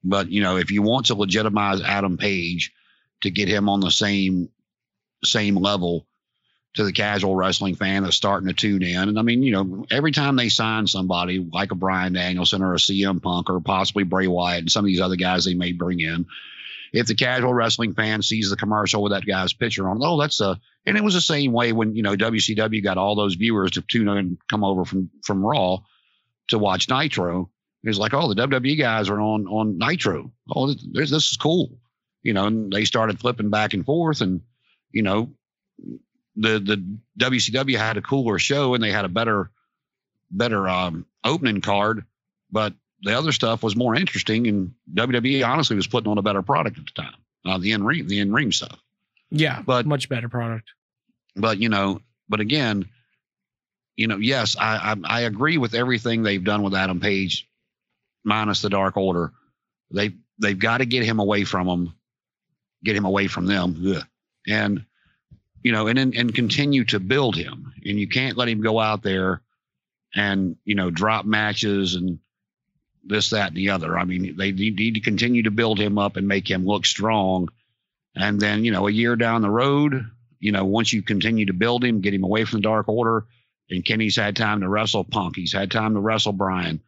but 0.03 0.29
you 0.29 0.41
know, 0.41 0.57
if 0.57 0.71
you 0.71 0.81
want 0.81 1.07
to 1.07 1.15
legitimize 1.15 1.81
Adam 1.81 2.17
Page 2.17 2.71
to 3.21 3.29
get 3.29 3.47
him 3.47 3.69
on 3.69 3.79
the 3.79 3.91
same 3.91 4.49
same 5.23 5.55
level 5.55 6.05
to 6.75 6.83
the 6.83 6.91
casual 6.91 7.35
wrestling 7.35 7.75
fan 7.75 8.03
that's 8.03 8.15
starting 8.15 8.47
to 8.47 8.53
tune 8.53 8.83
in, 8.83 9.09
and 9.09 9.17
I 9.17 9.21
mean, 9.21 9.43
you 9.43 9.51
know, 9.51 9.85
every 9.89 10.11
time 10.11 10.35
they 10.35 10.49
sign 10.49 10.87
somebody 10.87 11.39
like 11.39 11.71
a 11.71 11.75
Bryan 11.75 12.13
Danielson 12.13 12.61
or 12.61 12.73
a 12.73 12.77
CM 12.77 13.21
Punk 13.21 13.49
or 13.49 13.59
possibly 13.61 14.03
Bray 14.03 14.27
Wyatt 14.27 14.61
and 14.61 14.71
some 14.71 14.83
of 14.83 14.87
these 14.87 15.01
other 15.01 15.15
guys 15.15 15.45
they 15.45 15.53
may 15.53 15.71
bring 15.71 15.99
in, 16.01 16.25
if 16.95 17.07
the 17.07 17.15
casual 17.15 17.53
wrestling 17.53 17.93
fan 17.93 18.21
sees 18.21 18.49
the 18.49 18.55
commercial 18.55 19.03
with 19.03 19.11
that 19.11 19.25
guy's 19.25 19.53
picture 19.53 19.89
on, 19.89 19.99
oh, 20.01 20.19
that's 20.19 20.39
a, 20.39 20.59
and 20.85 20.97
it 20.97 21.03
was 21.03 21.13
the 21.13 21.21
same 21.21 21.51
way 21.51 21.73
when 21.73 21.95
you 21.95 22.03
know 22.03 22.15
WCW 22.15 22.83
got 22.83 22.97
all 22.97 23.15
those 23.15 23.35
viewers 23.35 23.71
to 23.71 23.81
tune 23.81 24.07
in 24.07 24.17
and 24.17 24.37
come 24.49 24.63
over 24.63 24.85
from 24.85 25.09
from 25.23 25.45
Raw 25.45 25.79
to 26.49 26.59
watch 26.59 26.89
Nitro. 26.89 27.49
It 27.83 27.89
was 27.89 27.99
like, 27.99 28.13
oh, 28.13 28.33
the 28.33 28.47
WWE 28.47 28.79
guys 28.79 29.09
are 29.09 29.19
on 29.19 29.47
on 29.47 29.77
Nitro. 29.77 30.31
Oh, 30.49 30.73
this, 30.73 31.11
this 31.11 31.31
is 31.31 31.37
cool, 31.37 31.77
you 32.23 32.33
know. 32.33 32.45
And 32.45 32.71
they 32.71 32.85
started 32.85 33.19
flipping 33.19 33.49
back 33.49 33.73
and 33.73 33.85
forth, 33.85 34.21
and 34.21 34.41
you 34.91 35.03
know, 35.03 35.31
the 36.35 36.59
the 36.59 36.97
WCW 37.19 37.77
had 37.77 37.97
a 37.97 38.01
cooler 38.01 38.39
show 38.39 38.73
and 38.73 38.83
they 38.83 38.91
had 38.91 39.05
a 39.05 39.09
better 39.09 39.49
better 40.31 40.67
um, 40.67 41.05
opening 41.23 41.61
card, 41.61 42.05
but 42.51 42.73
the 43.01 43.17
other 43.17 43.31
stuff 43.31 43.61
was 43.63 43.75
more 43.75 43.95
interesting, 43.95 44.47
and 44.47 44.73
WWE 44.93 45.45
honestly 45.47 45.75
was 45.75 45.87
putting 45.87 46.09
on 46.11 46.17
a 46.17 46.21
better 46.23 46.41
product 46.41 46.77
at 46.79 46.85
the 46.85 46.91
time. 47.01 47.13
uh, 47.45 47.57
the 47.59 47.71
in 47.73 47.83
ring, 47.83 48.07
the 48.07 48.19
in 48.19 48.33
ring 48.33 48.51
stuff. 48.51 48.79
Yeah, 49.29 49.61
But- 49.61 49.85
much 49.85 50.09
better 50.09 50.29
product. 50.29 50.69
But 51.35 51.59
you 51.59 51.69
know, 51.69 52.01
but 52.29 52.39
again, 52.39 52.85
you 53.97 54.07
know, 54.07 54.17
yes, 54.17 54.55
I, 54.57 54.93
I 54.93 55.19
I 55.19 55.21
agree 55.21 55.57
with 55.57 55.73
everything 55.75 56.23
they've 56.23 56.43
done 56.43 56.63
with 56.63 56.73
Adam 56.73 56.99
Page, 56.99 57.47
minus 58.23 58.61
the 58.61 58.69
Dark 58.69 58.95
Order. 58.97 59.31
They 59.91 60.13
they've 60.41 60.57
got 60.57 60.77
to 60.79 60.85
get 60.85 61.03
him 61.03 61.19
away 61.19 61.43
from 61.43 61.67
them, 61.67 61.93
get 62.83 62.95
him 62.95 63.05
away 63.05 63.27
from 63.27 63.45
them, 63.47 63.95
Ugh. 63.97 64.03
and 64.47 64.85
you 65.65 65.71
know, 65.71 65.87
and 65.87 65.97
and 65.97 66.35
continue 66.35 66.83
to 66.85 66.99
build 66.99 67.35
him. 67.35 67.73
And 67.83 67.99
you 67.99 68.07
can't 68.07 68.37
let 68.37 68.47
him 68.47 68.61
go 68.61 68.79
out 68.79 69.01
there 69.01 69.41
and 70.13 70.57
you 70.63 70.75
know 70.75 70.91
drop 70.91 71.25
matches 71.25 71.95
and 71.95 72.19
this 73.03 73.31
that 73.31 73.47
and 73.47 73.57
the 73.57 73.71
other. 73.71 73.97
I 73.97 74.03
mean, 74.03 74.35
they 74.37 74.51
need 74.51 74.75
need 74.75 74.93
to 74.93 75.01
continue 75.01 75.41
to 75.41 75.51
build 75.51 75.79
him 75.79 75.97
up 75.97 76.17
and 76.17 76.27
make 76.27 76.47
him 76.47 76.67
look 76.67 76.85
strong. 76.85 77.49
And 78.15 78.39
then 78.39 78.63
you 78.63 78.71
know, 78.71 78.87
a 78.87 78.91
year 78.91 79.15
down 79.15 79.41
the 79.41 79.49
road, 79.49 80.05
you 80.39 80.51
know, 80.51 80.65
once 80.65 80.93
you 80.93 81.01
continue 81.01 81.47
to 81.47 81.53
build 81.53 81.83
him, 81.83 82.01
get 82.01 82.13
him 82.13 82.23
away 82.23 82.45
from 82.45 82.59
the 82.59 82.67
Dark 82.67 82.87
Order, 82.87 83.25
and 83.67 83.83
Kenny's 83.83 84.17
had 84.17 84.35
time 84.35 84.61
to 84.61 84.69
wrestle 84.69 85.03
Punk, 85.03 85.35
he's 85.35 85.53
had 85.53 85.71
time 85.71 85.95
to 85.95 85.99
wrestle 85.99 86.33
Bryan, 86.33 86.79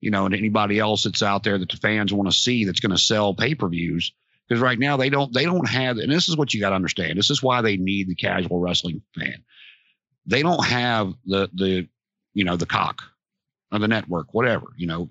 you 0.00 0.10
know, 0.10 0.26
and 0.26 0.34
anybody 0.34 0.80
else 0.80 1.04
that's 1.04 1.22
out 1.22 1.44
there 1.44 1.58
that 1.58 1.70
the 1.70 1.76
fans 1.76 2.12
want 2.12 2.28
to 2.28 2.36
see 2.36 2.64
that's 2.64 2.80
going 2.80 2.90
to 2.90 2.98
sell 2.98 3.32
pay 3.32 3.54
per 3.54 3.68
views. 3.68 4.12
Because 4.48 4.60
right 4.60 4.78
now 4.78 4.96
they 4.96 5.08
don't 5.08 5.32
they 5.32 5.44
don't 5.44 5.68
have, 5.68 5.96
and 5.96 6.12
this 6.12 6.28
is 6.28 6.36
what 6.36 6.52
you 6.52 6.60
got 6.60 6.70
to 6.70 6.76
understand. 6.76 7.18
This 7.18 7.30
is 7.30 7.42
why 7.42 7.62
they 7.62 7.76
need 7.76 8.08
the 8.08 8.14
casual 8.14 8.60
wrestling 8.60 9.02
fan. 9.16 9.42
They 10.26 10.42
don't 10.42 10.64
have 10.64 11.14
the 11.24 11.48
the 11.54 11.88
you 12.34 12.44
know 12.44 12.56
the 12.56 12.66
cock 12.66 13.02
or 13.72 13.78
the 13.78 13.88
network, 13.88 14.34
whatever. 14.34 14.66
You 14.76 14.86
know, 14.86 15.08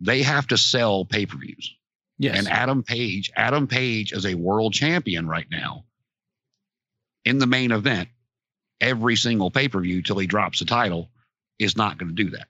they 0.00 0.22
have 0.22 0.46
to 0.48 0.56
sell 0.56 1.04
pay 1.04 1.26
per 1.26 1.36
views. 1.36 1.74
Yes. 2.18 2.38
And 2.38 2.48
Adam 2.48 2.82
Page, 2.82 3.30
Adam 3.34 3.66
Page 3.66 4.12
is 4.12 4.26
a 4.26 4.34
world 4.34 4.74
champion 4.74 5.26
right 5.26 5.46
now 5.50 5.84
in 7.24 7.38
the 7.38 7.46
main 7.46 7.72
event. 7.72 8.08
Every 8.80 9.16
single 9.16 9.50
pay 9.50 9.68
per 9.68 9.80
view 9.80 10.02
till 10.02 10.18
he 10.18 10.26
drops 10.26 10.58
the 10.58 10.64
title 10.64 11.10
is 11.58 11.76
not 11.76 11.98
going 11.98 12.14
to 12.14 12.24
do 12.24 12.30
that. 12.30 12.48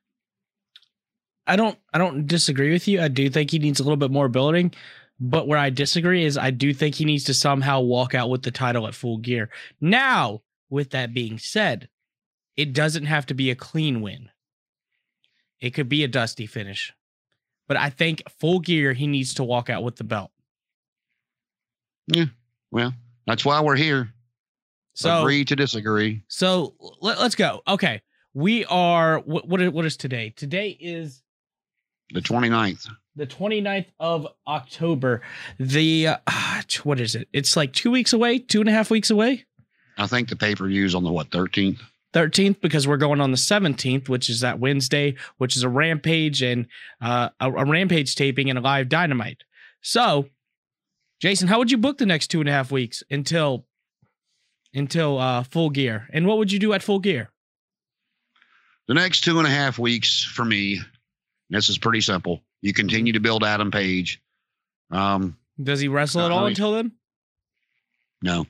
I 1.47 1.57
don't 1.57 1.77
I 1.93 1.99
don't 1.99 2.27
disagree 2.27 2.73
with 2.73 2.87
you. 2.87 3.01
I 3.01 3.09
do 3.09 3.29
think 3.29 3.51
he 3.51 3.59
needs 3.59 3.81
a 3.81 3.83
little 3.83 3.97
bit 3.97 4.11
more 4.11 4.29
building. 4.29 4.73
But 5.21 5.47
where 5.47 5.59
I 5.59 5.69
disagree 5.69 6.25
is 6.25 6.39
I 6.39 6.51
do 6.51 6.73
think 6.73 6.95
he 6.95 7.05
needs 7.05 7.25
to 7.25 7.35
somehow 7.35 7.81
walk 7.81 8.15
out 8.15 8.31
with 8.31 8.43
the 8.43 8.51
title 8.51 8.87
at 8.87 8.95
full 8.95 9.19
gear. 9.19 9.51
Now, 9.81 10.41
with 10.71 10.91
that 10.91 11.13
being 11.13 11.39
said, 11.39 11.89
it 12.57 12.73
doesn't 12.73 13.05
have 13.05 13.27
to 13.27 13.35
be 13.35 13.51
a 13.51 13.55
clean 13.55 14.01
win. 14.01 14.31
It 15.61 15.71
could 15.71 15.91
be 15.91 16.05
a 16.05 16.09
dusty 16.09 16.47
finish. 16.47 16.95
But 17.69 17.77
I 17.77 17.91
think 17.91 18.23
full 18.41 18.61
gear 18.61 18.95
he 18.95 19.07
needs 19.07 19.35
to 19.35 19.45
walk 19.45 19.69
out 19.69 19.83
with 19.83 19.97
the 19.97 20.05
belt. 20.05 20.31
Yeah. 22.07 22.27
Well, 22.71 22.95
that's 23.27 23.45
why 23.45 23.61
we're 23.61 23.77
here. 23.77 24.13
So 24.95 25.21
Agree 25.21 25.45
to 25.45 25.55
disagree. 25.55 26.23
So 26.29 26.75
let, 27.01 27.19
us 27.19 27.35
go. 27.35 27.63
Okay. 27.69 28.03
We 28.35 28.65
are 28.67 29.19
what 29.21 29.47
what 29.47 29.61
is, 29.61 29.71
what 29.71 29.85
is 29.85 29.97
today? 29.97 30.31
Today 30.31 30.71
is 30.81 31.23
The 32.13 32.21
29th. 32.21 32.89
The 33.17 33.27
29th 33.27 33.87
of 33.99 34.27
October. 34.47 35.23
The 35.59 36.09
uh, 36.09 36.17
what 36.85 37.01
is 37.01 37.15
it? 37.15 37.29
It's 37.33 37.57
like 37.57 37.73
two 37.73 37.91
weeks 37.91 38.13
away, 38.13 38.39
two 38.39 38.61
and 38.61 38.69
a 38.69 38.73
half 38.73 38.91
weeks 38.91 39.11
away. 39.11 39.47
I 39.99 40.07
think 40.07 40.29
the 40.29 40.37
pay 40.37 40.55
per 40.55 40.67
view's 40.67 40.95
on 40.95 41.05
the 41.05 41.13
what, 41.13 41.31
13th? 41.31 41.81
13th 42.15 42.61
because 42.61 42.89
we're 42.89 42.97
going 42.97 43.21
on 43.21 43.31
the 43.31 43.37
17th, 43.37 44.09
which 44.09 44.29
is 44.29 44.41
that 44.41 44.59
Wednesday, 44.59 45.15
which 45.39 45.57
is 45.57 45.63
a 45.63 45.69
rampage 45.69 46.43
and 46.43 46.67
uh, 47.01 47.29
a, 47.39 47.53
a 47.53 47.65
rampage 47.65 48.15
taping 48.15 48.51
and 48.51 48.59
a 48.59 48.63
live 48.63 48.89
dynamite. 48.89 49.43
So, 49.83 50.29
Jason, 51.21 51.49
how 51.49 51.59
would 51.59 51.71
you 51.71 51.79
book 51.79 51.99
the 51.99 52.07
next 52.07 52.29
two 52.29 52.41
and 52.41 52.49
a 52.49 52.53
half 52.53 52.73
weeks 52.73 53.03
until 53.11 53.67
until 54.75 55.19
uh, 55.19 55.43
full 55.45 55.71
gear? 55.71 56.09
And 56.13 56.27
what 56.27 56.39
would 56.39 56.51
you 56.51 56.59
do 56.59 56.73
at 56.73 56.83
full 56.83 56.99
gear? 56.99 57.31
The 58.89 58.95
next 58.95 59.21
two 59.21 59.39
and 59.39 59.47
a 59.47 59.51
half 59.51 59.79
weeks 59.79 60.25
for 60.25 60.45
me, 60.45 60.81
this 61.49 61.69
is 61.69 61.79
pretty 61.79 62.01
simple. 62.01 62.43
You 62.63 62.73
continue 62.73 63.13
to 63.15 63.21
build 63.21 63.45
Adam 63.45 63.71
Page. 63.71 64.21
Um, 64.91 65.37
Does 65.63 65.81
he 65.81 65.89
wrestle 65.89 66.23
at 66.23 66.31
all 66.31 66.47
I- 66.47 66.51
until 66.51 66.73
then? 66.73 66.93
no, 68.23 68.47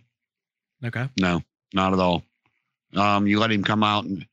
Okay. 0.84 1.08
No, 1.18 1.42
not 1.74 1.92
at 1.92 1.98
all. 1.98 2.22
Um, 2.96 3.26
you 3.26 3.38
let 3.38 3.52
him 3.52 3.62
come 3.62 3.82
out 3.84 4.04
and 4.04 4.26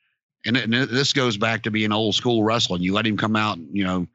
and, 0.46 0.56
and 0.56 0.74
this 0.74 1.12
goes 1.14 1.36
back 1.36 1.64
to 1.64 1.72
being 1.72 1.92
old 1.92 2.16
school 2.16 2.42
wrestling. 2.44 2.82
You 2.82 2.94
let 2.94 3.06
him 3.06 3.18
come 3.18 3.36
out 3.36 3.58
and 3.58 3.68
you 3.76 3.84
know 3.84 4.08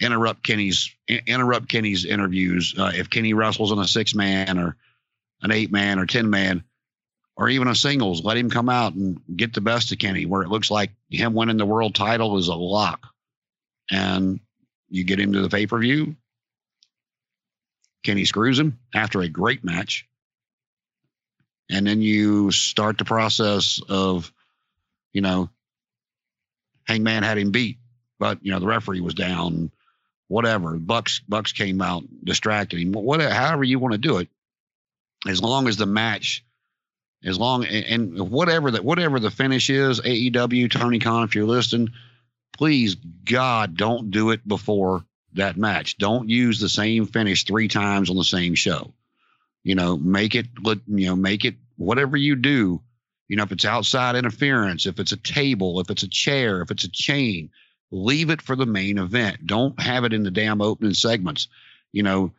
interrupt 0.00 0.42
Kenny's 0.44 0.94
in- 1.08 1.22
interrupt 1.26 1.68
Kenny's 1.68 2.04
interviews. 2.04 2.74
Uh, 2.78 2.92
if 2.94 3.08
Kenny 3.10 3.32
wrestles 3.32 3.72
in 3.72 3.78
a 3.78 3.88
six 3.88 4.14
man 4.14 4.58
or 4.58 4.76
an 5.42 5.50
eight 5.50 5.72
man 5.72 5.98
or 5.98 6.04
ten 6.06 6.28
man 6.28 6.62
or 7.36 7.48
even 7.48 7.68
a 7.68 7.74
singles, 7.74 8.22
let 8.22 8.36
him 8.36 8.50
come 8.50 8.68
out 8.68 8.92
and 8.94 9.18
get 9.36 9.54
the 9.54 9.60
best 9.62 9.90
of 9.90 9.98
Kenny 9.98 10.26
where 10.26 10.42
it 10.42 10.48
looks 10.50 10.70
like 10.70 10.90
him 11.10 11.32
winning 11.32 11.56
the 11.56 11.64
world 11.66 11.94
title 11.94 12.36
is 12.36 12.48
a 12.48 12.54
lock. 12.54 13.06
And 13.90 14.40
you 14.88 15.04
get 15.04 15.20
him 15.20 15.32
to 15.32 15.42
the 15.42 15.48
pay 15.48 15.66
per 15.66 15.78
view. 15.78 16.16
Kenny 18.04 18.24
screws 18.24 18.58
him 18.58 18.78
after 18.94 19.20
a 19.20 19.28
great 19.28 19.64
match 19.64 20.08
and 21.70 21.86
then 21.86 22.00
you 22.00 22.50
start 22.50 22.98
the 22.98 23.04
process 23.04 23.80
of, 23.88 24.32
you 25.12 25.20
know, 25.20 25.50
Hangman 26.86 27.22
had 27.22 27.38
him 27.38 27.50
beat, 27.50 27.78
but 28.18 28.38
you 28.42 28.52
know 28.52 28.58
the 28.58 28.66
referee 28.66 29.00
was 29.00 29.14
down, 29.14 29.70
whatever. 30.28 30.78
Bucks 30.78 31.20
Bucks 31.28 31.52
came 31.52 31.82
out, 31.82 32.04
distracted 32.24 32.80
him. 32.80 32.92
Whatever, 32.92 33.34
however 33.34 33.64
you 33.64 33.78
want 33.78 33.92
to 33.92 33.98
do 33.98 34.18
it, 34.18 34.28
as 35.26 35.42
long 35.42 35.68
as 35.68 35.76
the 35.76 35.84
match, 35.84 36.44
as 37.22 37.38
long 37.38 37.66
and, 37.66 38.18
whatever 38.30 38.70
that 38.70 38.84
whatever 38.84 39.20
the 39.20 39.30
finish 39.30 39.68
is, 39.68 40.00
AEW 40.00 40.70
Tony 40.70 40.98
Khan, 40.98 41.24
if 41.24 41.34
you're 41.34 41.46
listening, 41.46 41.90
please 42.52 42.94
God 42.94 43.76
don't 43.76 44.10
do 44.10 44.30
it 44.30 44.46
before 44.46 45.04
that 45.34 45.56
match. 45.56 45.98
Don't 45.98 46.28
use 46.28 46.60
the 46.60 46.68
same 46.68 47.06
finish 47.06 47.44
three 47.44 47.68
times 47.68 48.10
on 48.10 48.16
the 48.16 48.24
same 48.24 48.54
show. 48.54 48.92
You 49.62 49.74
know 49.74 49.96
make 49.96 50.34
it 50.34 50.46
you 50.86 51.06
know 51.06 51.16
make 51.16 51.44
it 51.44 51.56
whatever 51.76 52.16
you 52.16 52.36
do. 52.36 52.82
You 53.28 53.36
know 53.36 53.42
if 53.42 53.52
it's 53.52 53.64
outside 53.64 54.16
interference 54.16 54.86
if 54.86 54.98
it's 54.98 55.12
a 55.12 55.16
table 55.16 55.80
if 55.80 55.90
it's 55.90 56.02
a 56.02 56.08
chair 56.08 56.62
if 56.62 56.70
it's 56.70 56.84
a 56.84 56.90
chain 56.90 57.50
leave 57.90 58.30
it 58.30 58.42
for 58.42 58.56
the 58.56 58.66
main 58.66 58.98
event. 58.98 59.46
Don't 59.46 59.80
have 59.80 60.04
it 60.04 60.12
in 60.12 60.22
the 60.22 60.30
damn 60.30 60.60
opening 60.60 60.94
segments. 60.94 61.48
You 61.92 62.02
know 62.02 62.32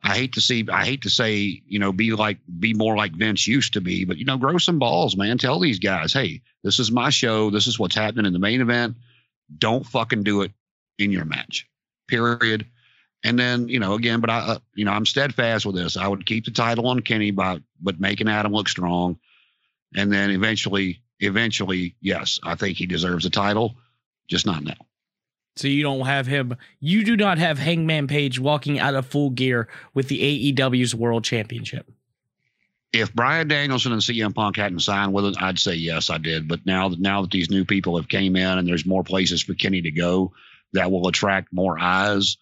i 0.00 0.14
hate 0.14 0.34
to 0.34 0.40
see 0.40 0.64
i 0.72 0.84
hate 0.84 1.02
to 1.02 1.10
say 1.10 1.60
you 1.66 1.80
know 1.80 1.90
be 1.90 2.12
like 2.12 2.38
be 2.60 2.72
more 2.72 2.96
like 2.96 3.10
vince 3.16 3.48
used 3.48 3.72
to 3.72 3.80
be 3.80 4.04
but 4.04 4.16
you 4.16 4.24
know 4.24 4.36
grow 4.36 4.56
some 4.56 4.78
balls 4.78 5.16
man. 5.16 5.38
Tell 5.38 5.58
these 5.58 5.80
guys 5.80 6.12
hey 6.12 6.42
this 6.62 6.78
is 6.78 6.92
my 6.92 7.10
show. 7.10 7.50
This 7.50 7.66
is 7.66 7.78
what's 7.78 7.96
happening 7.96 8.26
in 8.26 8.32
the 8.32 8.38
main 8.38 8.60
event 8.60 8.96
don't 9.56 9.86
fucking 9.86 10.22
do 10.22 10.42
it 10.42 10.52
in 10.98 11.10
your 11.10 11.24
match 11.24 11.68
period 12.08 12.66
and 13.24 13.38
then, 13.38 13.68
you 13.68 13.80
know, 13.80 13.94
again, 13.94 14.20
but 14.20 14.30
I, 14.30 14.38
uh, 14.38 14.58
you 14.74 14.84
know, 14.84 14.92
I'm 14.92 15.06
steadfast 15.06 15.66
with 15.66 15.74
this. 15.74 15.96
I 15.96 16.06
would 16.06 16.24
keep 16.24 16.44
the 16.44 16.50
title 16.50 16.86
on 16.86 17.00
Kenny, 17.00 17.30
by 17.30 17.58
but 17.80 18.00
making 18.00 18.28
Adam 18.28 18.52
look 18.52 18.68
strong. 18.68 19.18
And 19.96 20.12
then 20.12 20.30
eventually, 20.30 21.02
eventually, 21.20 21.96
yes, 22.00 22.38
I 22.44 22.54
think 22.54 22.78
he 22.78 22.86
deserves 22.86 23.26
a 23.26 23.30
title, 23.30 23.76
just 24.28 24.46
not 24.46 24.62
now. 24.62 24.76
So 25.56 25.66
you 25.66 25.82
don't 25.82 26.06
have 26.06 26.28
him. 26.28 26.56
You 26.78 27.04
do 27.04 27.16
not 27.16 27.38
have 27.38 27.58
Hangman 27.58 28.06
Page 28.06 28.38
walking 28.38 28.78
out 28.78 28.94
of 28.94 29.06
full 29.06 29.30
gear 29.30 29.66
with 29.94 30.06
the 30.06 30.52
AEW's 30.54 30.94
World 30.94 31.24
Championship. 31.24 31.90
If 32.92 33.12
Bryan 33.12 33.48
Danielson 33.48 33.92
and 33.92 34.00
CM 34.00 34.34
Punk 34.34 34.56
hadn't 34.56 34.80
signed 34.80 35.12
with 35.12 35.26
it, 35.26 35.42
I'd 35.42 35.58
say 35.58 35.74
yes, 35.74 36.08
I 36.08 36.18
did. 36.18 36.48
But 36.48 36.64
now 36.64 36.88
that 36.88 36.98
now 36.98 37.22
that 37.22 37.30
these 37.30 37.50
new 37.50 37.64
people 37.64 37.96
have 37.96 38.08
came 38.08 38.34
in 38.34 38.58
and 38.58 38.66
there's 38.66 38.86
more 38.86 39.04
places 39.04 39.42
for 39.42 39.54
Kenny 39.54 39.82
to 39.82 39.90
go, 39.90 40.32
that 40.72 40.90
will 40.90 41.06
attract 41.08 41.52
more 41.52 41.78
eyes. 41.78 42.36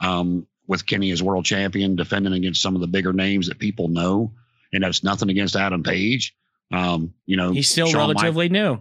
Um, 0.00 0.46
with 0.66 0.86
Kenny 0.86 1.10
as 1.10 1.22
world 1.22 1.44
champion, 1.44 1.96
defending 1.96 2.32
against 2.32 2.62
some 2.62 2.74
of 2.74 2.80
the 2.80 2.86
bigger 2.86 3.12
names 3.12 3.48
that 3.48 3.58
people 3.58 3.88
know, 3.88 4.32
and 4.72 4.82
that's 4.82 5.04
nothing 5.04 5.30
against 5.30 5.56
Adam 5.56 5.82
Page. 5.82 6.34
Um, 6.72 7.14
you 7.26 7.36
know, 7.36 7.52
He's 7.52 7.68
still 7.68 7.86
Shawn 7.86 8.08
Mi- 8.08 8.14
relatively 8.14 8.48
new. 8.48 8.80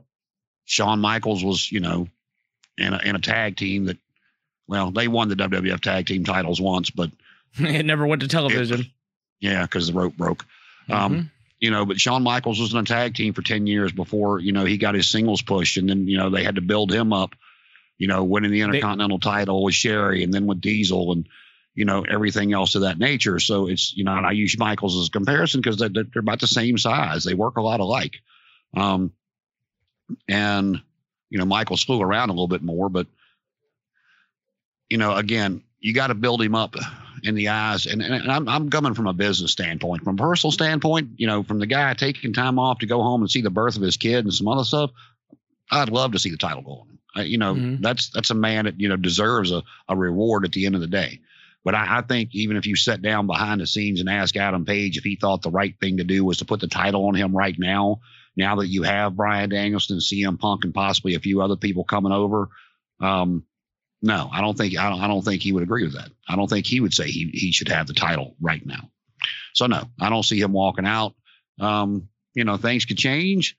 Shawn 0.66 1.00
Michaels 1.00 1.44
was, 1.44 1.72
you 1.72 1.82
know, 1.82 2.08
in 2.78 2.94
a, 2.94 2.98
in 3.00 3.16
a 3.16 3.20
tag 3.20 3.58
team 3.58 3.86
that, 3.86 3.98
well, 4.68 4.92
they 4.92 5.08
won 5.08 5.28
the 5.28 5.36
WWF 5.36 5.82
tag 5.82 6.08
team 6.08 6.24
titles 6.24 6.62
once, 6.62 6.90
but 6.90 7.12
it 7.56 7.86
never 7.86 8.08
went 8.08 8.22
to 8.22 8.28
television. 8.28 8.86
yeah, 9.40 9.64
because 9.64 9.88
the 9.88 9.94
rope 9.94 10.16
broke. 10.16 10.46
Um, 10.90 11.16
Mhm. 11.16 11.30
you 11.60 11.72
know, 11.72 11.86
but 11.86 12.00
Shawn 12.00 12.24
Michaels 12.24 12.60
was 12.60 12.74
in 12.74 12.80
a 12.80 12.84
tag 12.84 13.16
team 13.16 13.34
for 13.34 13.42
10 13.42 13.68
years 13.68 13.92
before, 13.92 14.40
you 14.40 14.52
know, 14.52 14.66
he 14.66 14.78
got 14.78 14.96
his 14.96 15.10
singles 15.10 15.42
push 15.42 15.78
and 15.78 15.90
then, 15.90 16.08
you 16.08 16.18
know, 16.18 16.30
they 16.30 16.44
had 16.44 16.56
to 16.56 16.62
build 16.62 16.92
him 16.92 17.14
up, 17.14 17.36
you 17.98 18.08
know, 18.08 18.24
winning 18.24 18.52
the 18.52 18.62
Intercontinental 18.62 19.20
title 19.20 19.64
with 19.64 19.74
Sherri 19.74 20.24
and 20.24 20.34
then 20.34 20.46
with 20.46 20.60
Diesel 20.60 21.14
and, 21.14 21.28
you 21.74 21.86
know, 21.86 22.04
everything 22.04 22.54
else 22.54 22.76
of 22.76 22.82
that 22.82 23.00
nature. 23.00 23.40
So 23.40 23.68
it's, 23.68 23.96
you 23.96 24.04
know, 24.04 24.16
and 24.16 24.26
I 24.28 24.32
use 24.32 24.58
Michaels 24.58 25.00
as 25.00 25.08
a 25.08 25.12
comparison 25.12 25.62
because 25.62 25.78
they're, 25.78 25.90
they're 25.90 26.06
about 26.18 26.42
the 26.42 26.48
same 26.48 26.78
size. 26.78 27.24
They 27.24 27.34
work 27.34 27.58
a 27.58 27.62
lot 27.62 27.80
alike. 27.80 28.18
Um, 28.76 29.14
and, 30.28 30.82
you 31.30 31.40
know, 31.40 31.46
Michaels 31.46 31.84
flew 31.84 32.02
around 32.02 32.30
a 32.30 32.34
little 32.34 32.48
bit 32.48 32.62
more, 32.62 32.90
but, 32.90 33.08
you 34.90 34.98
know, 34.98 35.16
again, 35.16 35.64
you 35.80 35.94
got 35.94 36.08
to 36.08 36.14
build 36.16 36.42
him 36.42 36.56
up 36.56 36.76
in 37.24 37.36
the 37.36 37.48
eyes, 37.50 37.86
and, 37.86 38.02
and 38.02 38.32
I'm 38.32 38.48
I'm 38.48 38.70
coming 38.70 38.94
from 38.94 39.08
a 39.08 39.14
business 39.14 39.52
standpoint, 39.52 40.04
from 40.04 40.16
a 40.16 40.22
personal 40.22 40.52
standpoint, 40.52 41.12
you 41.16 41.26
know, 41.28 41.42
from 41.44 41.60
the 41.60 41.66
guy 41.66 41.94
taking 41.94 42.34
time 42.34 42.60
off 42.60 42.80
to 42.80 42.86
go 42.86 43.02
home 43.02 43.22
and 43.22 43.32
see 43.32 43.42
the 43.42 43.50
birth 43.50 43.76
of 43.76 43.82
his 43.82 43.98
kid 43.98 44.26
and 44.26 44.34
some 44.34 44.48
other 44.48 44.64
stuff. 44.66 44.92
I'd 45.72 45.90
love 45.90 46.12
to 46.12 46.20
see 46.20 46.30
the 46.30 46.38
title 46.38 46.62
go 46.62 46.72
on. 46.82 47.00
I, 47.16 47.22
you 47.24 47.38
know, 47.38 47.56
Mhm. 47.56 47.82
that's 47.82 48.10
that's 48.10 48.30
a 48.30 48.36
man 48.36 48.66
that 48.66 48.80
you 48.80 48.90
know 48.90 48.98
deserves 48.98 49.52
a, 49.52 49.64
a 49.88 49.96
reward 49.96 50.46
at 50.46 50.52
the 50.52 50.66
end 50.66 50.76
of 50.76 50.82
the 50.82 50.88
day. 50.88 51.22
But 51.64 51.76
I, 51.76 52.00
I 52.00 52.02
think 52.02 52.30
even 52.34 52.58
if 52.58 52.66
you 52.68 52.76
sat 52.76 53.02
down 53.02 53.26
behind 53.26 53.62
the 53.62 53.68
scenes 53.68 54.02
and 54.02 54.10
asked 54.10 54.36
Adam 54.36 54.66
Page 54.66 54.98
if 54.98 55.06
he 55.06 55.16
thought 55.16 55.42
the 55.42 55.50
right 55.50 55.74
thing 55.80 55.98
to 55.98 56.04
do 56.04 56.26
was 56.26 56.38
to 56.40 56.46
put 56.46 56.60
the 56.60 56.68
title 56.68 57.06
on 57.06 57.16
him 57.16 57.34
right 57.36 57.56
now, 57.58 58.02
now 58.36 58.58
that 58.58 58.68
you 58.68 58.84
have 58.84 59.16
Bryan 59.16 59.50
Danielson, 59.50 60.00
CM 60.00 60.38
Punk, 60.38 60.66
and 60.66 60.74
possibly 60.74 61.16
a 61.16 61.20
few 61.22 61.42
other 61.42 61.56
people 61.56 61.86
coming 61.86 62.12
over, 62.12 62.50
um, 63.00 63.46
no, 64.04 64.30
I 64.34 64.42
don't 64.42 64.58
think 64.58 64.78
I 64.78 64.90
don't, 64.90 65.02
I 65.02 65.08
don't 65.08 65.24
think 65.24 65.42
he 65.42 65.54
would 65.54 65.64
agree 65.64 65.86
with 65.86 65.94
that. 65.94 66.12
I 66.28 66.36
don't 66.36 66.50
think 66.50 66.68
he 66.68 66.82
would 66.82 66.94
say 66.94 67.10
he 67.10 67.32
he 67.34 67.54
should 67.54 67.70
have 67.70 67.88
the 67.88 67.94
title 67.94 68.36
right 68.42 68.64
now. 68.64 68.90
So 69.54 69.66
no, 69.66 69.86
I 70.00 70.10
don't 70.10 70.24
see 70.24 70.40
him 70.40 70.52
walking 70.52 70.86
out. 70.86 71.16
Um, 71.60 72.10
you 72.34 72.44
know, 72.44 72.58
things 72.58 72.84
could 72.84 72.98
change, 72.98 73.58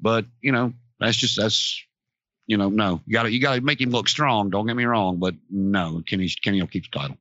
but 0.00 0.26
you 0.40 0.50
know, 0.50 0.72
that's 0.98 1.16
just 1.16 1.36
that's 1.36 1.80
you 2.48 2.56
know, 2.56 2.70
no, 2.70 3.00
you 3.06 3.12
got 3.12 3.22
to 3.22 3.30
you 3.30 3.40
got 3.40 3.54
to 3.54 3.60
make 3.60 3.80
him 3.80 3.90
look 3.90 4.08
strong. 4.08 4.50
Don't 4.50 4.66
get 4.66 4.74
me 4.74 4.84
wrong, 4.84 5.18
but 5.18 5.36
no, 5.48 6.02
Kenny 6.04 6.28
Kenny 6.42 6.60
will 6.60 6.68
keep 6.68 6.90
the 6.90 6.98
title. 6.98 7.16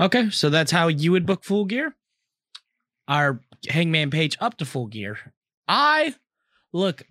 Okay, 0.00 0.30
so 0.30 0.50
that's 0.50 0.72
how 0.72 0.88
you 0.88 1.12
would 1.12 1.26
book 1.26 1.44
full 1.44 1.64
gear. 1.64 1.94
Our 3.06 3.40
Hangman 3.68 4.10
Page 4.10 4.36
up 4.40 4.56
to 4.56 4.64
full 4.64 4.86
gear. 4.86 5.18
I 5.68 6.14
look, 6.72 7.02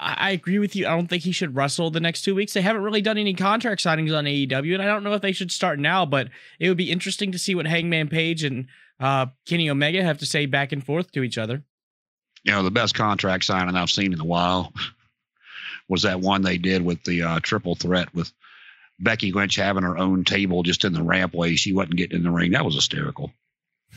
I, 0.00 0.30
agree 0.30 0.58
with 0.58 0.76
you. 0.76 0.86
I 0.86 0.90
don't 0.90 1.08
think 1.08 1.24
he 1.24 1.32
should 1.32 1.56
wrestle 1.56 1.90
the 1.90 2.00
next 2.00 2.22
two 2.22 2.34
weeks. 2.34 2.52
They 2.52 2.60
haven't 2.60 2.82
really 2.82 3.00
done 3.00 3.18
any 3.18 3.34
contract 3.34 3.82
signings 3.82 4.16
on 4.16 4.24
AEW, 4.24 4.74
and 4.74 4.82
I 4.82 4.86
don't 4.86 5.02
know 5.02 5.14
if 5.14 5.22
they 5.22 5.32
should 5.32 5.50
start 5.50 5.78
now. 5.78 6.06
But 6.06 6.28
it 6.60 6.68
would 6.68 6.78
be 6.78 6.92
interesting 6.92 7.32
to 7.32 7.38
see 7.38 7.54
what 7.54 7.66
Hangman 7.66 8.08
Page 8.08 8.44
and 8.44 8.66
uh, 9.00 9.26
Kenny 9.46 9.68
Omega 9.68 10.02
have 10.02 10.18
to 10.18 10.26
say 10.26 10.46
back 10.46 10.72
and 10.72 10.84
forth 10.84 11.10
to 11.12 11.22
each 11.22 11.38
other. 11.38 11.64
You 12.44 12.52
know, 12.52 12.62
the 12.62 12.70
best 12.70 12.94
contract 12.94 13.44
signing 13.44 13.74
I've 13.74 13.90
seen 13.90 14.12
in 14.12 14.20
a 14.20 14.24
while 14.24 14.72
was 15.88 16.02
that 16.02 16.20
one 16.20 16.42
they 16.42 16.58
did 16.58 16.84
with 16.84 17.02
the 17.04 17.22
uh, 17.22 17.40
triple 17.40 17.74
threat 17.74 18.14
with 18.14 18.32
Becky 19.00 19.32
Lynch 19.32 19.56
having 19.56 19.82
her 19.82 19.98
own 19.98 20.24
table 20.24 20.62
just 20.62 20.84
in 20.84 20.92
the 20.92 21.00
rampway. 21.00 21.56
She 21.58 21.72
wasn't 21.72 21.96
getting 21.96 22.18
in 22.18 22.24
the 22.24 22.30
ring. 22.30 22.52
That 22.52 22.64
was 22.64 22.74
hysterical. 22.74 23.32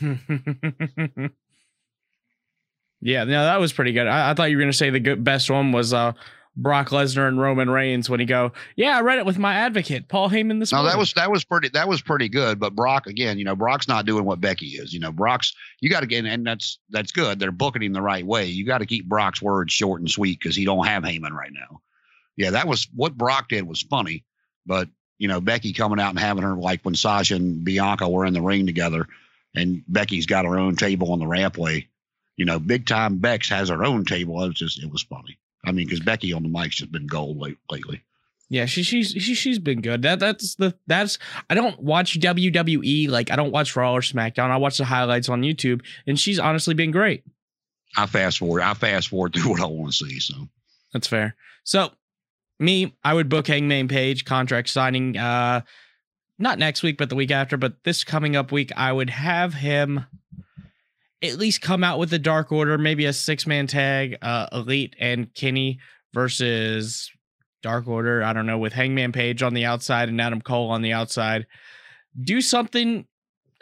yeah, 3.02 3.24
no, 3.24 3.44
that 3.44 3.60
was 3.60 3.72
pretty 3.72 3.92
good. 3.92 4.06
I, 4.06 4.30
I 4.30 4.34
thought 4.34 4.50
you 4.50 4.56
were 4.56 4.62
gonna 4.62 4.72
say 4.72 4.88
the 4.90 5.00
good, 5.00 5.22
best 5.22 5.50
one 5.50 5.72
was 5.72 5.92
uh, 5.92 6.12
Brock 6.56 6.90
Lesnar 6.90 7.28
and 7.28 7.40
Roman 7.40 7.68
Reigns 7.70 8.08
when 8.10 8.20
he 8.20 8.26
go, 8.26 8.52
yeah, 8.76 8.96
I 8.96 9.00
read 9.00 9.18
it 9.18 9.26
with 9.26 9.38
my 9.38 9.54
advocate 9.54 10.08
Paul 10.08 10.28
Heyman 10.30 10.58
this 10.60 10.70
No, 10.72 10.78
morning. 10.78 10.92
that 10.92 10.98
was 10.98 11.12
that 11.14 11.30
was 11.30 11.44
pretty 11.44 11.68
that 11.70 11.88
was 11.88 12.00
pretty 12.02 12.28
good. 12.28 12.58
But 12.60 12.74
Brock 12.74 13.06
again, 13.06 13.38
you 13.38 13.44
know, 13.44 13.56
Brock's 13.56 13.88
not 13.88 14.06
doing 14.06 14.24
what 14.24 14.40
Becky 14.40 14.66
is. 14.68 14.92
You 14.92 15.00
know, 15.00 15.12
Brock's 15.12 15.54
you 15.80 15.90
got 15.90 16.00
to 16.00 16.06
get 16.06 16.24
and 16.24 16.46
that's 16.46 16.78
that's 16.90 17.12
good. 17.12 17.38
They're 17.38 17.50
booking 17.52 17.82
him 17.82 17.92
the 17.92 18.02
right 18.02 18.24
way. 18.26 18.46
You 18.46 18.64
got 18.66 18.78
to 18.78 18.86
keep 18.86 19.08
Brock's 19.08 19.42
words 19.42 19.72
short 19.72 20.00
and 20.00 20.10
sweet 20.10 20.38
because 20.40 20.54
he 20.56 20.64
don't 20.64 20.86
have 20.86 21.02
Heyman 21.02 21.32
right 21.32 21.52
now. 21.52 21.80
Yeah, 22.36 22.50
that 22.50 22.66
was 22.66 22.88
what 22.94 23.16
Brock 23.16 23.48
did 23.48 23.66
was 23.66 23.82
funny, 23.82 24.24
but 24.66 24.88
you 25.18 25.28
know, 25.28 25.40
Becky 25.40 25.72
coming 25.72 26.00
out 26.00 26.10
and 26.10 26.18
having 26.18 26.42
her 26.42 26.54
like 26.56 26.82
when 26.82 26.94
Sasha 26.94 27.36
and 27.36 27.64
Bianca 27.64 28.08
were 28.08 28.26
in 28.26 28.34
the 28.34 28.42
ring 28.42 28.66
together, 28.66 29.06
and 29.54 29.82
Becky's 29.88 30.26
got 30.26 30.44
her 30.44 30.58
own 30.58 30.76
table 30.76 31.12
on 31.12 31.18
the 31.18 31.24
rampway. 31.26 31.86
You 32.36 32.44
know, 32.44 32.58
big 32.58 32.86
time 32.86 33.18
Bex 33.18 33.48
has 33.50 33.68
her 33.68 33.84
own 33.84 34.04
table. 34.04 34.42
It 34.42 34.48
was 34.48 34.56
just 34.56 34.82
it 34.82 34.90
was 34.90 35.02
funny. 35.02 35.38
I 35.64 35.72
mean, 35.72 35.86
because 35.86 36.00
Becky 36.00 36.32
on 36.32 36.42
the 36.42 36.48
mic's 36.48 36.76
just 36.76 36.90
been 36.90 37.06
gold 37.06 37.38
late, 37.38 37.58
lately. 37.70 38.02
Yeah, 38.48 38.66
she 38.66 38.82
she's 38.82 39.12
she, 39.12 39.34
she's 39.34 39.58
been 39.58 39.80
good. 39.80 40.02
That 40.02 40.18
that's 40.18 40.56
the 40.56 40.74
that's 40.86 41.18
I 41.48 41.54
don't 41.54 41.80
watch 41.80 42.18
WWE 42.18 43.08
like 43.08 43.30
I 43.30 43.36
don't 43.36 43.52
watch 43.52 43.74
Raw 43.76 43.94
or 43.94 44.00
SmackDown. 44.00 44.50
I 44.50 44.56
watch 44.56 44.78
the 44.78 44.84
highlights 44.84 45.28
on 45.28 45.42
YouTube, 45.42 45.82
and 46.06 46.18
she's 46.18 46.38
honestly 46.38 46.74
been 46.74 46.90
great. 46.90 47.24
I 47.96 48.06
fast 48.06 48.38
forward. 48.38 48.62
I 48.62 48.74
fast 48.74 49.08
forward 49.08 49.34
through 49.34 49.50
what 49.50 49.60
I 49.60 49.66
want 49.66 49.92
to 49.92 50.06
see. 50.06 50.20
So. 50.20 50.34
That's 50.92 51.06
fair. 51.06 51.34
So 51.64 51.92
me, 52.58 52.94
I 53.02 53.14
would 53.14 53.28
book 53.28 53.46
Hangman 53.46 53.88
Page 53.88 54.24
contract 54.24 54.68
signing. 54.68 55.16
Uh, 55.16 55.62
not 56.38 56.58
next 56.58 56.82
week, 56.82 56.98
but 56.98 57.08
the 57.08 57.14
week 57.14 57.30
after. 57.30 57.56
But 57.56 57.84
this 57.84 58.04
coming 58.04 58.36
up 58.36 58.52
week, 58.52 58.70
I 58.76 58.92
would 58.92 59.10
have 59.10 59.54
him 59.54 60.06
at 61.22 61.38
least 61.38 61.60
come 61.60 61.84
out 61.84 61.98
with 61.98 62.10
the 62.10 62.18
Dark 62.18 62.50
Order, 62.50 62.78
maybe 62.78 63.06
a 63.06 63.12
six 63.12 63.46
man 63.46 63.66
tag, 63.66 64.16
uh, 64.22 64.48
Elite 64.52 64.96
and 64.98 65.32
Kenny 65.34 65.78
versus 66.12 67.10
Dark 67.62 67.86
Order. 67.86 68.22
I 68.22 68.32
don't 68.32 68.46
know, 68.46 68.58
with 68.58 68.72
Hangman 68.72 69.12
Page 69.12 69.42
on 69.42 69.54
the 69.54 69.64
outside 69.64 70.08
and 70.08 70.20
Adam 70.20 70.40
Cole 70.40 70.70
on 70.70 70.82
the 70.82 70.92
outside. 70.92 71.46
Do 72.20 72.40
something. 72.40 73.06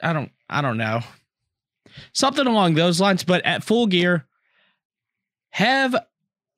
I 0.02 0.12
don't. 0.12 0.32
I 0.48 0.62
don't 0.62 0.78
know. 0.78 1.00
Something 2.12 2.46
along 2.46 2.74
those 2.74 3.00
lines, 3.00 3.24
but 3.24 3.44
at 3.44 3.64
full 3.64 3.86
gear, 3.86 4.26
have 5.50 5.94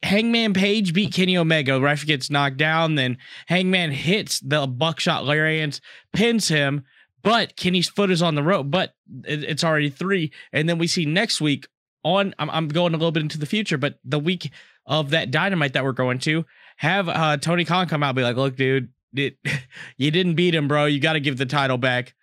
Hangman 0.02 0.52
Page 0.52 0.92
beat 0.92 1.12
Kenny 1.12 1.36
Omega. 1.36 1.80
Ref 1.80 2.06
gets 2.06 2.30
knocked 2.30 2.56
down. 2.58 2.94
Then 2.94 3.18
Hangman 3.46 3.90
hits 3.90 4.40
the 4.40 4.66
buckshot 4.66 5.24
lariat, 5.24 5.80
pins 6.12 6.48
him, 6.48 6.84
but 7.22 7.56
Kenny's 7.56 7.88
foot 7.88 8.10
is 8.10 8.22
on 8.22 8.34
the 8.34 8.42
rope. 8.42 8.66
But 8.70 8.94
it- 9.24 9.44
it's 9.44 9.64
already 9.64 9.90
three. 9.90 10.32
And 10.52 10.68
then 10.68 10.78
we 10.78 10.86
see 10.86 11.04
next 11.04 11.40
week 11.40 11.66
on. 12.04 12.34
I'm, 12.38 12.50
I'm 12.50 12.68
going 12.68 12.94
a 12.94 12.96
little 12.96 13.12
bit 13.12 13.22
into 13.22 13.38
the 13.38 13.46
future, 13.46 13.78
but 13.78 13.98
the 14.04 14.18
week 14.18 14.50
of 14.86 15.10
that 15.10 15.30
dynamite 15.30 15.72
that 15.74 15.84
we're 15.84 15.92
going 15.92 16.18
to 16.20 16.44
have 16.78 17.08
uh, 17.08 17.36
Tony 17.36 17.64
Khan 17.64 17.88
come 17.88 18.02
out 18.02 18.14
be 18.14 18.22
like, 18.22 18.36
"Look, 18.36 18.56
dude, 18.56 18.88
it, 19.14 19.36
you 19.96 20.10
didn't 20.10 20.34
beat 20.34 20.54
him, 20.54 20.68
bro. 20.68 20.86
You 20.86 21.00
got 21.00 21.12
to 21.14 21.20
give 21.20 21.38
the 21.38 21.46
title 21.46 21.78
back." 21.78 22.14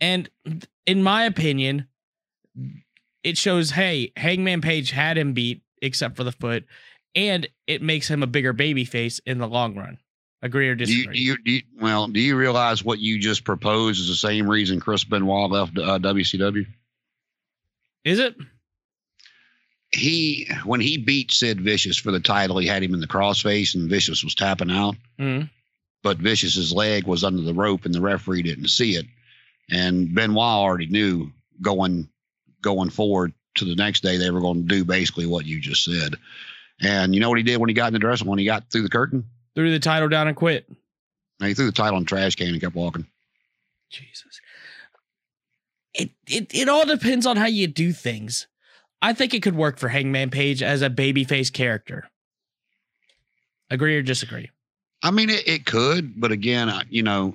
And 0.00 0.30
in 0.86 1.02
my 1.02 1.24
opinion, 1.24 1.88
it 3.24 3.36
shows, 3.36 3.72
hey, 3.72 4.12
Hangman 4.16 4.60
Page 4.60 4.92
had 4.92 5.18
him 5.18 5.32
beat 5.32 5.62
except 5.82 6.16
for 6.16 6.24
the 6.24 6.32
foot 6.32 6.64
and 7.14 7.48
it 7.66 7.82
makes 7.82 8.08
him 8.08 8.22
a 8.22 8.26
bigger 8.26 8.52
baby 8.52 8.84
face 8.84 9.18
in 9.26 9.38
the 9.38 9.46
long 9.48 9.74
run. 9.76 9.98
Agree 10.42 10.68
or 10.68 10.74
Do 10.76 10.84
you, 10.84 11.06
disagree? 11.08 11.14
do 11.16 11.20
you, 11.22 11.36
do 11.44 11.50
you, 11.52 11.62
well, 11.80 12.06
do 12.08 12.20
you 12.20 12.36
realize 12.36 12.84
what 12.84 12.98
you 13.00 13.18
just 13.18 13.44
proposed 13.44 14.00
is 14.00 14.08
the 14.08 14.14
same 14.14 14.48
reason 14.48 14.78
Chris 14.80 15.02
Benoit 15.04 15.50
left 15.50 15.76
uh, 15.78 15.98
WCW? 15.98 16.66
Is 18.04 18.18
it? 18.20 18.36
He, 19.90 20.48
when 20.64 20.80
he 20.80 20.98
beat 20.98 21.32
Sid 21.32 21.60
Vicious 21.60 21.96
for 21.96 22.10
the 22.12 22.20
title, 22.20 22.58
he 22.58 22.66
had 22.66 22.82
him 22.82 22.92
in 22.94 23.00
the 23.00 23.06
crossface 23.06 23.74
and 23.74 23.88
Vicious 23.88 24.22
was 24.22 24.34
tapping 24.34 24.70
out, 24.70 24.96
Mm. 25.18 25.48
but 26.02 26.18
Vicious's 26.18 26.72
leg 26.72 27.06
was 27.06 27.24
under 27.24 27.42
the 27.42 27.54
rope 27.54 27.84
and 27.86 27.94
the 27.94 28.00
referee 28.00 28.42
didn't 28.42 28.68
see 28.68 28.92
it. 28.96 29.06
And 29.70 30.14
Benoit 30.14 30.38
already 30.38 30.86
knew 30.86 31.32
going 31.62 32.08
going 32.60 32.90
forward 32.90 33.32
to 33.56 33.64
the 33.64 33.74
next 33.76 34.02
day 34.02 34.16
they 34.18 34.30
were 34.30 34.40
going 34.40 34.62
to 34.62 34.68
do 34.74 34.84
basically 34.84 35.26
what 35.26 35.46
you 35.46 35.60
just 35.60 35.84
said. 35.84 36.16
And 36.80 37.14
you 37.14 37.20
know 37.20 37.28
what 37.28 37.38
he 37.38 37.44
did 37.44 37.56
when 37.58 37.68
he 37.68 37.74
got 37.74 37.88
in 37.88 37.92
the 37.92 37.98
dressing 37.98 38.26
when 38.28 38.38
he 38.38 38.44
got 38.44 38.70
through 38.70 38.82
the 38.82 38.88
curtain? 38.88 39.24
Threw 39.58 39.72
the 39.72 39.80
title 39.80 40.08
down 40.08 40.28
and 40.28 40.36
quit. 40.36 40.70
He 41.40 41.52
threw 41.52 41.66
the 41.66 41.72
title 41.72 41.96
in 41.96 42.04
the 42.04 42.08
trash 42.08 42.36
can 42.36 42.46
and 42.46 42.60
kept 42.60 42.76
walking. 42.76 43.08
Jesus. 43.90 44.40
It, 45.92 46.10
it 46.28 46.54
it 46.54 46.68
all 46.68 46.86
depends 46.86 47.26
on 47.26 47.36
how 47.36 47.46
you 47.46 47.66
do 47.66 47.92
things. 47.92 48.46
I 49.02 49.12
think 49.14 49.34
it 49.34 49.42
could 49.42 49.56
work 49.56 49.80
for 49.80 49.88
Hangman 49.88 50.30
Page 50.30 50.62
as 50.62 50.80
a 50.80 50.88
babyface 50.88 51.52
character. 51.52 52.08
Agree 53.68 53.96
or 53.96 54.02
disagree? 54.02 54.48
I 55.02 55.10
mean, 55.10 55.28
it, 55.28 55.48
it 55.48 55.66
could, 55.66 56.20
but 56.20 56.30
again, 56.30 56.68
I- 56.68 56.84
you 56.88 57.02
know, 57.02 57.34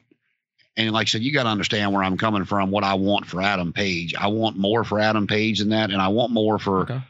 and 0.78 0.92
like 0.94 1.08
I 1.08 1.10
said, 1.10 1.24
you 1.24 1.34
got 1.34 1.44
to 1.44 1.50
understand 1.50 1.92
where 1.92 2.06
I'm 2.06 2.16
coming 2.18 2.46
from. 2.46 2.72
What 2.72 2.86
I 2.86 2.94
want 2.94 3.26
for 3.26 3.42
Adam 3.42 3.74
Page, 3.74 4.16
I 4.16 4.28
want 4.28 4.56
more 4.56 4.86
for 4.86 5.02
Adam 5.02 5.28
Page 5.28 5.60
than 5.60 5.70
that, 5.70 5.92
and 5.92 6.02
I 6.02 6.08
want 6.08 6.32
more 6.32 6.58
for 6.58 6.84
Okay. 6.84 7.02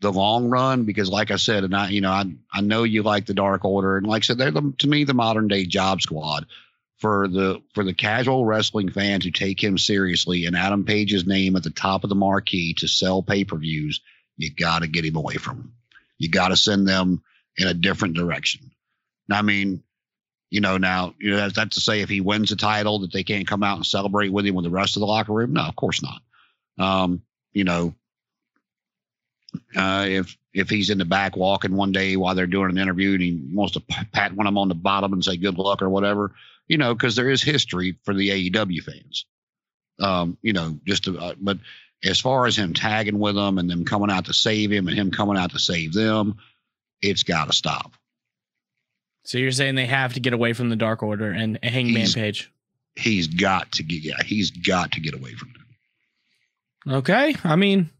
The 0.00 0.12
long 0.12 0.48
run 0.48 0.84
because, 0.84 1.08
like 1.08 1.30
I 1.30 1.36
said, 1.36 1.64
and 1.64 1.74
I, 1.74 1.88
you 1.88 2.00
know, 2.00 2.10
I 2.10 2.24
I 2.52 2.60
know 2.60 2.84
you 2.84 3.02
like 3.02 3.26
the 3.26 3.34
Dark 3.34 3.64
Order, 3.64 3.96
and 3.96 4.06
like 4.06 4.22
I 4.22 4.26
said, 4.26 4.38
they're 4.38 4.50
the, 4.50 4.72
to 4.78 4.88
me 4.88 5.04
the 5.04 5.14
modern 5.14 5.48
day 5.48 5.64
Job 5.64 6.00
Squad 6.00 6.46
for 6.98 7.28
the 7.28 7.62
for 7.74 7.84
the 7.84 7.94
casual 7.94 8.44
wrestling 8.44 8.90
fans 8.90 9.24
who 9.24 9.30
take 9.30 9.62
him 9.62 9.78
seriously 9.78 10.46
and 10.46 10.56
Adam 10.56 10.84
Page's 10.84 11.26
name 11.26 11.56
at 11.56 11.62
the 11.62 11.70
top 11.70 12.04
of 12.04 12.10
the 12.10 12.16
marquee 12.16 12.74
to 12.74 12.88
sell 12.88 13.22
pay 13.22 13.44
per 13.44 13.56
views. 13.56 14.00
You 14.36 14.52
got 14.54 14.80
to 14.80 14.88
get 14.88 15.04
him 15.04 15.16
away 15.16 15.34
from. 15.34 15.72
You 16.18 16.28
got 16.28 16.48
to 16.48 16.56
send 16.56 16.86
them 16.86 17.22
in 17.56 17.66
a 17.66 17.74
different 17.74 18.14
direction. 18.14 18.70
I 19.30 19.42
mean, 19.42 19.82
you 20.50 20.60
know, 20.60 20.78
now 20.78 21.14
you 21.18 21.30
know 21.30 21.36
that's, 21.36 21.54
that's 21.54 21.74
to 21.76 21.80
say 21.80 22.00
if 22.00 22.08
he 22.08 22.20
wins 22.20 22.50
the 22.50 22.56
title 22.56 23.00
that 23.00 23.12
they 23.12 23.24
can't 23.24 23.46
come 23.46 23.62
out 23.62 23.76
and 23.76 23.86
celebrate 23.86 24.32
with 24.32 24.46
him 24.46 24.54
with 24.54 24.64
the 24.64 24.70
rest 24.70 24.96
of 24.96 25.00
the 25.00 25.06
locker 25.06 25.32
room. 25.32 25.54
No, 25.54 25.62
of 25.62 25.76
course 25.76 26.02
not. 26.02 26.22
Um, 26.78 27.22
you 27.52 27.64
know, 27.64 27.94
uh, 29.76 30.06
if 30.08 30.36
if 30.52 30.68
he's 30.70 30.90
in 30.90 30.98
the 30.98 31.04
back 31.04 31.36
walking 31.36 31.76
one 31.76 31.92
day 31.92 32.16
while 32.16 32.34
they're 32.34 32.46
doing 32.46 32.70
an 32.70 32.78
interview 32.78 33.12
and 33.12 33.22
he 33.22 33.40
wants 33.52 33.74
to 33.74 33.80
pat 34.12 34.32
one 34.34 34.46
of 34.46 34.50
them 34.52 34.58
on 34.58 34.68
the 34.68 34.74
bottom 34.74 35.12
and 35.12 35.24
say 35.24 35.36
good 35.36 35.56
luck 35.58 35.82
or 35.82 35.88
whatever, 35.88 36.32
you 36.66 36.76
know, 36.78 36.94
because 36.94 37.14
there 37.16 37.30
is 37.30 37.42
history 37.42 37.96
for 38.04 38.14
the 38.14 38.50
AEW 38.50 38.82
fans. 38.82 39.26
Um, 40.00 40.36
you 40.42 40.52
know, 40.52 40.78
just 40.86 41.04
to, 41.04 41.18
uh, 41.18 41.34
but 41.40 41.58
as 42.04 42.20
far 42.20 42.46
as 42.46 42.56
him 42.56 42.72
tagging 42.74 43.18
with 43.18 43.34
them 43.34 43.58
and 43.58 43.68
them 43.68 43.84
coming 43.84 44.10
out 44.10 44.26
to 44.26 44.32
save 44.34 44.70
him 44.72 44.86
and 44.88 44.96
him 44.96 45.10
coming 45.10 45.36
out 45.36 45.50
to 45.52 45.58
save 45.58 45.92
them, 45.92 46.38
it's 47.02 47.22
got 47.24 47.46
to 47.46 47.52
stop. 47.52 47.92
So 49.24 49.38
you're 49.38 49.50
saying 49.52 49.74
they 49.74 49.86
have 49.86 50.14
to 50.14 50.20
get 50.20 50.32
away 50.32 50.52
from 50.52 50.70
the 50.70 50.76
Dark 50.76 51.02
Order 51.02 51.30
and 51.30 51.58
Hangman 51.62 51.96
He's- 51.96 52.14
Page? 52.14 52.50
he's 52.96 53.28
got 53.28 53.70
to 53.72 53.82
get 53.84 54.02
yeah, 54.02 54.20
he's 54.24 54.50
got 54.50 54.92
to 54.92 55.00
get 55.00 55.14
away 55.14 55.32
from 55.34 55.52
them. 55.52 56.94
Okay. 56.98 57.34
I 57.44 57.54
mean, 57.56 57.90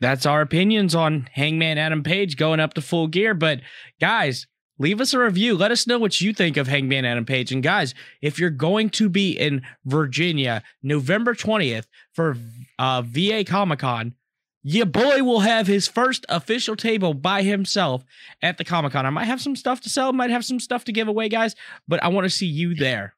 that's 0.00 0.26
our 0.26 0.40
opinions 0.40 0.94
on 0.94 1.28
Hangman 1.32 1.78
Adam 1.78 2.02
Page 2.02 2.36
going 2.36 2.60
up 2.60 2.74
to 2.74 2.82
full 2.82 3.08
gear. 3.08 3.34
But 3.34 3.60
guys, 4.00 4.46
leave 4.78 5.00
us 5.00 5.12
a 5.12 5.18
review. 5.18 5.56
Let 5.56 5.70
us 5.70 5.86
know 5.86 5.98
what 5.98 6.20
you 6.20 6.32
think 6.32 6.56
of 6.56 6.68
Hangman 6.68 7.04
Adam 7.04 7.24
Page. 7.24 7.52
And 7.52 7.62
guys, 7.62 7.94
if 8.22 8.38
you're 8.38 8.50
going 8.50 8.90
to 8.90 9.08
be 9.08 9.32
in 9.32 9.62
Virginia 9.84 10.62
November 10.82 11.34
20th 11.34 11.86
for 12.12 12.36
uh, 12.78 13.02
VA 13.02 13.44
Comic 13.44 13.80
Con, 13.80 14.14
your 14.62 14.86
boy 14.86 15.22
will 15.22 15.40
have 15.40 15.66
his 15.66 15.88
first 15.88 16.26
official 16.28 16.76
table 16.76 17.14
by 17.14 17.42
himself 17.42 18.04
at 18.42 18.58
the 18.58 18.64
Comic 18.64 18.92
Con. 18.92 19.06
I 19.06 19.10
might 19.10 19.24
have 19.24 19.40
some 19.40 19.56
stuff 19.56 19.80
to 19.82 19.88
sell, 19.88 20.12
might 20.12 20.30
have 20.30 20.44
some 20.44 20.60
stuff 20.60 20.84
to 20.84 20.92
give 20.92 21.08
away, 21.08 21.28
guys, 21.28 21.54
but 21.86 22.02
I 22.02 22.08
want 22.08 22.24
to 22.24 22.30
see 22.30 22.46
you 22.46 22.74
there. 22.74 23.14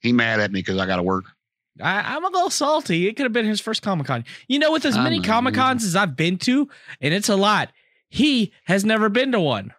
He 0.00 0.12
mad 0.12 0.40
at 0.40 0.50
me 0.50 0.60
because 0.60 0.78
I 0.78 0.86
got 0.86 0.96
to 0.96 1.02
work. 1.02 1.26
I, 1.80 2.16
am 2.16 2.24
a 2.24 2.28
little 2.28 2.50
salty. 2.50 3.08
It 3.08 3.16
could 3.16 3.24
have 3.24 3.32
been 3.32 3.46
his 3.46 3.60
first 3.60 3.82
Comic 3.82 4.06
Con. 4.06 4.24
You 4.46 4.58
know, 4.58 4.72
with 4.72 4.84
as 4.84 4.96
many 4.96 5.20
Comic 5.20 5.54
Cons 5.54 5.84
as 5.84 5.96
I've 5.96 6.16
been 6.16 6.38
to, 6.38 6.68
and 7.00 7.14
it's 7.14 7.28
a 7.28 7.36
lot, 7.36 7.72
he 8.08 8.52
has 8.64 8.84
never 8.84 9.08
been 9.08 9.32
to 9.32 9.40
one. 9.40 9.72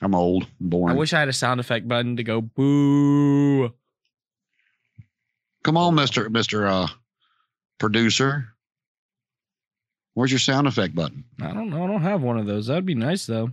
I'm 0.00 0.14
old, 0.14 0.46
boring. 0.60 0.94
I 0.94 0.98
wish 0.98 1.12
I 1.12 1.20
had 1.20 1.28
a 1.28 1.32
sound 1.32 1.58
effect 1.58 1.88
button 1.88 2.16
to 2.16 2.22
go 2.22 2.40
boo. 2.40 3.72
Come 5.64 5.76
on, 5.76 5.94
Mister 5.94 6.28
Mister 6.30 6.66
uh, 6.66 6.88
Producer. 7.78 8.48
Where's 10.14 10.30
your 10.30 10.38
sound 10.38 10.66
effect 10.66 10.94
button? 10.94 11.24
I 11.42 11.52
don't 11.52 11.70
know. 11.70 11.82
I 11.82 11.86
don't 11.86 12.02
have 12.02 12.22
one 12.22 12.38
of 12.38 12.46
those. 12.46 12.68
That'd 12.68 12.86
be 12.86 12.94
nice 12.94 13.26
though. 13.26 13.50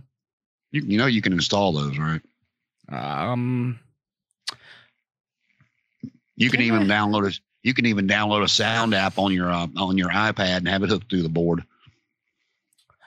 You 0.70 0.82
you 0.86 0.98
know 0.98 1.06
you 1.06 1.22
can 1.22 1.32
install 1.32 1.72
those, 1.72 1.98
right? 1.98 2.20
Um, 2.88 3.80
you 6.36 6.50
can 6.50 6.60
even 6.60 6.82
download 6.82 7.28
it. 7.28 7.40
You 7.62 7.74
can 7.74 7.86
even 7.86 8.06
download 8.06 8.42
a 8.42 8.48
sound 8.48 8.94
app 8.94 9.18
on 9.18 9.32
your 9.32 9.50
uh, 9.50 9.66
on 9.76 9.96
your 9.96 10.10
iPad 10.10 10.58
and 10.58 10.68
have 10.68 10.82
it 10.82 10.90
hooked 10.90 11.10
through 11.10 11.22
the 11.22 11.28
board. 11.28 11.64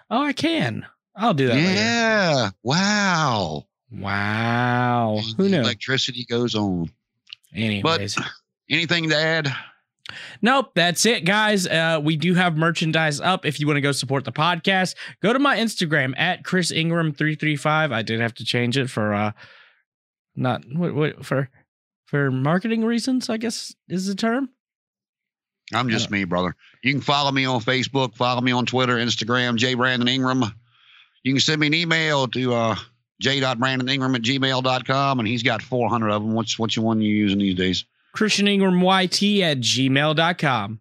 Oh, 0.10 0.24
I 0.24 0.34
can. 0.34 0.86
I'll 1.16 1.34
do 1.34 1.48
that. 1.48 1.58
Yeah. 1.58 2.36
Later. 2.36 2.56
Wow. 2.64 3.66
Wow. 3.92 5.20
Who 5.38 5.50
knows? 5.50 5.66
Electricity 5.66 6.26
goes 6.26 6.56
on. 6.56 6.92
Anyways. 7.54 8.16
But 8.16 8.26
anything 8.70 9.10
to 9.10 9.16
add? 9.16 9.54
Nope, 10.42 10.72
that's 10.74 11.06
it, 11.06 11.26
guys. 11.26 11.68
Uh, 11.68 12.00
we 12.02 12.16
do 12.16 12.34
have 12.34 12.56
merchandise 12.56 13.20
up. 13.20 13.46
If 13.46 13.60
you 13.60 13.68
want 13.68 13.78
to 13.78 13.82
go 13.82 13.92
support 13.92 14.24
the 14.24 14.32
podcast, 14.32 14.96
go 15.22 15.34
to 15.34 15.40
my 15.40 15.58
Instagram 15.58 16.14
at 16.18 16.46
Chris 16.46 16.72
Ingram 16.72 17.14
three 17.14 17.36
three 17.36 17.58
five. 17.58 17.92
I 17.92 18.04
did 18.04 18.22
have 18.22 18.34
to 18.36 18.46
change 18.46 18.78
it 18.78 18.90
for 18.90 19.14
uh, 19.14 19.32
not 20.36 20.64
what 20.72 20.94
what 20.94 21.26
for 21.26 21.50
for 22.08 22.32
marketing 22.32 22.84
reasons. 22.84 23.30
I 23.30 23.38
guess 23.38 23.76
is 23.88 24.08
the 24.08 24.16
term. 24.16 24.50
I'm 25.74 25.90
just 25.90 26.10
me, 26.10 26.24
brother. 26.24 26.56
You 26.82 26.94
can 26.94 27.02
follow 27.02 27.32
me 27.32 27.46
on 27.46 27.60
Facebook, 27.60 28.16
follow 28.16 28.40
me 28.40 28.54
on 28.54 28.66
Twitter, 28.66 28.96
Instagram, 28.96 29.58
J 29.58 29.74
Brandon 29.74 30.08
Ingram. 30.08 30.44
You 31.24 31.34
can 31.34 31.42
send 31.42 31.60
me 31.60 31.68
an 31.68 31.74
email 31.74 32.28
to 32.30 32.54
uh, 32.54 32.76
j.brandoningram 33.20 34.16
at 34.16 34.22
gmail.com, 34.22 35.20
and 35.20 35.28
he's 35.28 35.44
got 35.44 35.62
400 35.62 36.10
of 36.10 36.24
them. 36.24 36.34
What's 36.34 36.58
what's 36.58 36.76
the 36.76 36.82
one 36.82 37.02
you 37.02 37.14
using 37.14 37.40
these 37.40 37.56
days? 37.56 37.86
Christian 38.14 38.48
Ingram 38.48 38.82
YT 38.82 39.22
at 39.42 39.60
gmail.com. 39.60 40.80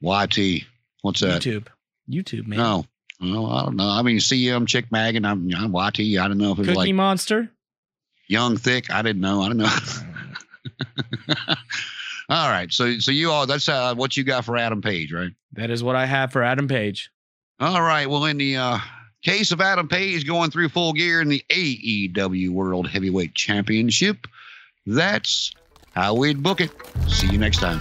YT. 0.00 0.62
What's 1.02 1.20
that? 1.20 1.42
YouTube. 1.42 1.66
YouTube, 2.10 2.46
man. 2.46 2.58
No. 2.58 2.84
No, 3.20 3.46
I 3.46 3.64
don't 3.64 3.76
know. 3.76 3.88
I 3.88 4.02
mean, 4.02 4.18
CM, 4.18 4.66
Chick 4.66 4.90
Mag, 4.90 5.14
and 5.14 5.26
I'm, 5.26 5.48
I'm 5.56 5.72
YT. 5.72 6.18
I 6.18 6.28
don't 6.28 6.36
know 6.36 6.52
if 6.52 6.58
it's 6.58 6.66
Cookie 6.66 6.78
like 6.78 6.94
Monster. 6.94 7.50
Young, 8.26 8.56
thick. 8.56 8.90
I 8.90 9.02
didn't 9.02 9.22
know. 9.22 9.40
I 9.42 9.48
don't 9.48 9.56
know. 9.58 9.70
all 12.28 12.50
right. 12.50 12.72
So, 12.72 12.98
so 12.98 13.10
you 13.10 13.30
all, 13.30 13.46
that's 13.46 13.68
uh, 13.68 13.94
what 13.94 14.16
you 14.16 14.24
got 14.24 14.44
for 14.44 14.56
Adam 14.56 14.80
Page, 14.82 15.12
right? 15.12 15.32
That 15.52 15.70
is 15.70 15.82
what 15.82 15.96
I 15.96 16.06
have 16.06 16.32
for 16.32 16.42
Adam 16.42 16.68
Page. 16.68 17.10
All 17.60 17.82
right. 17.82 18.08
Well, 18.08 18.24
in 18.24 18.38
the 18.38 18.56
uh, 18.56 18.78
case 19.22 19.52
of 19.52 19.60
Adam 19.60 19.88
Page 19.88 20.26
going 20.26 20.50
through 20.50 20.68
full 20.68 20.92
gear 20.92 21.20
in 21.20 21.28
the 21.28 21.42
AEW 21.50 22.50
World 22.50 22.88
Heavyweight 22.88 23.34
Championship, 23.34 24.26
that's 24.86 25.52
how 25.92 26.14
we'd 26.14 26.42
book 26.42 26.60
it. 26.60 26.70
See 27.08 27.28
you 27.28 27.38
next 27.38 27.58
time. 27.58 27.80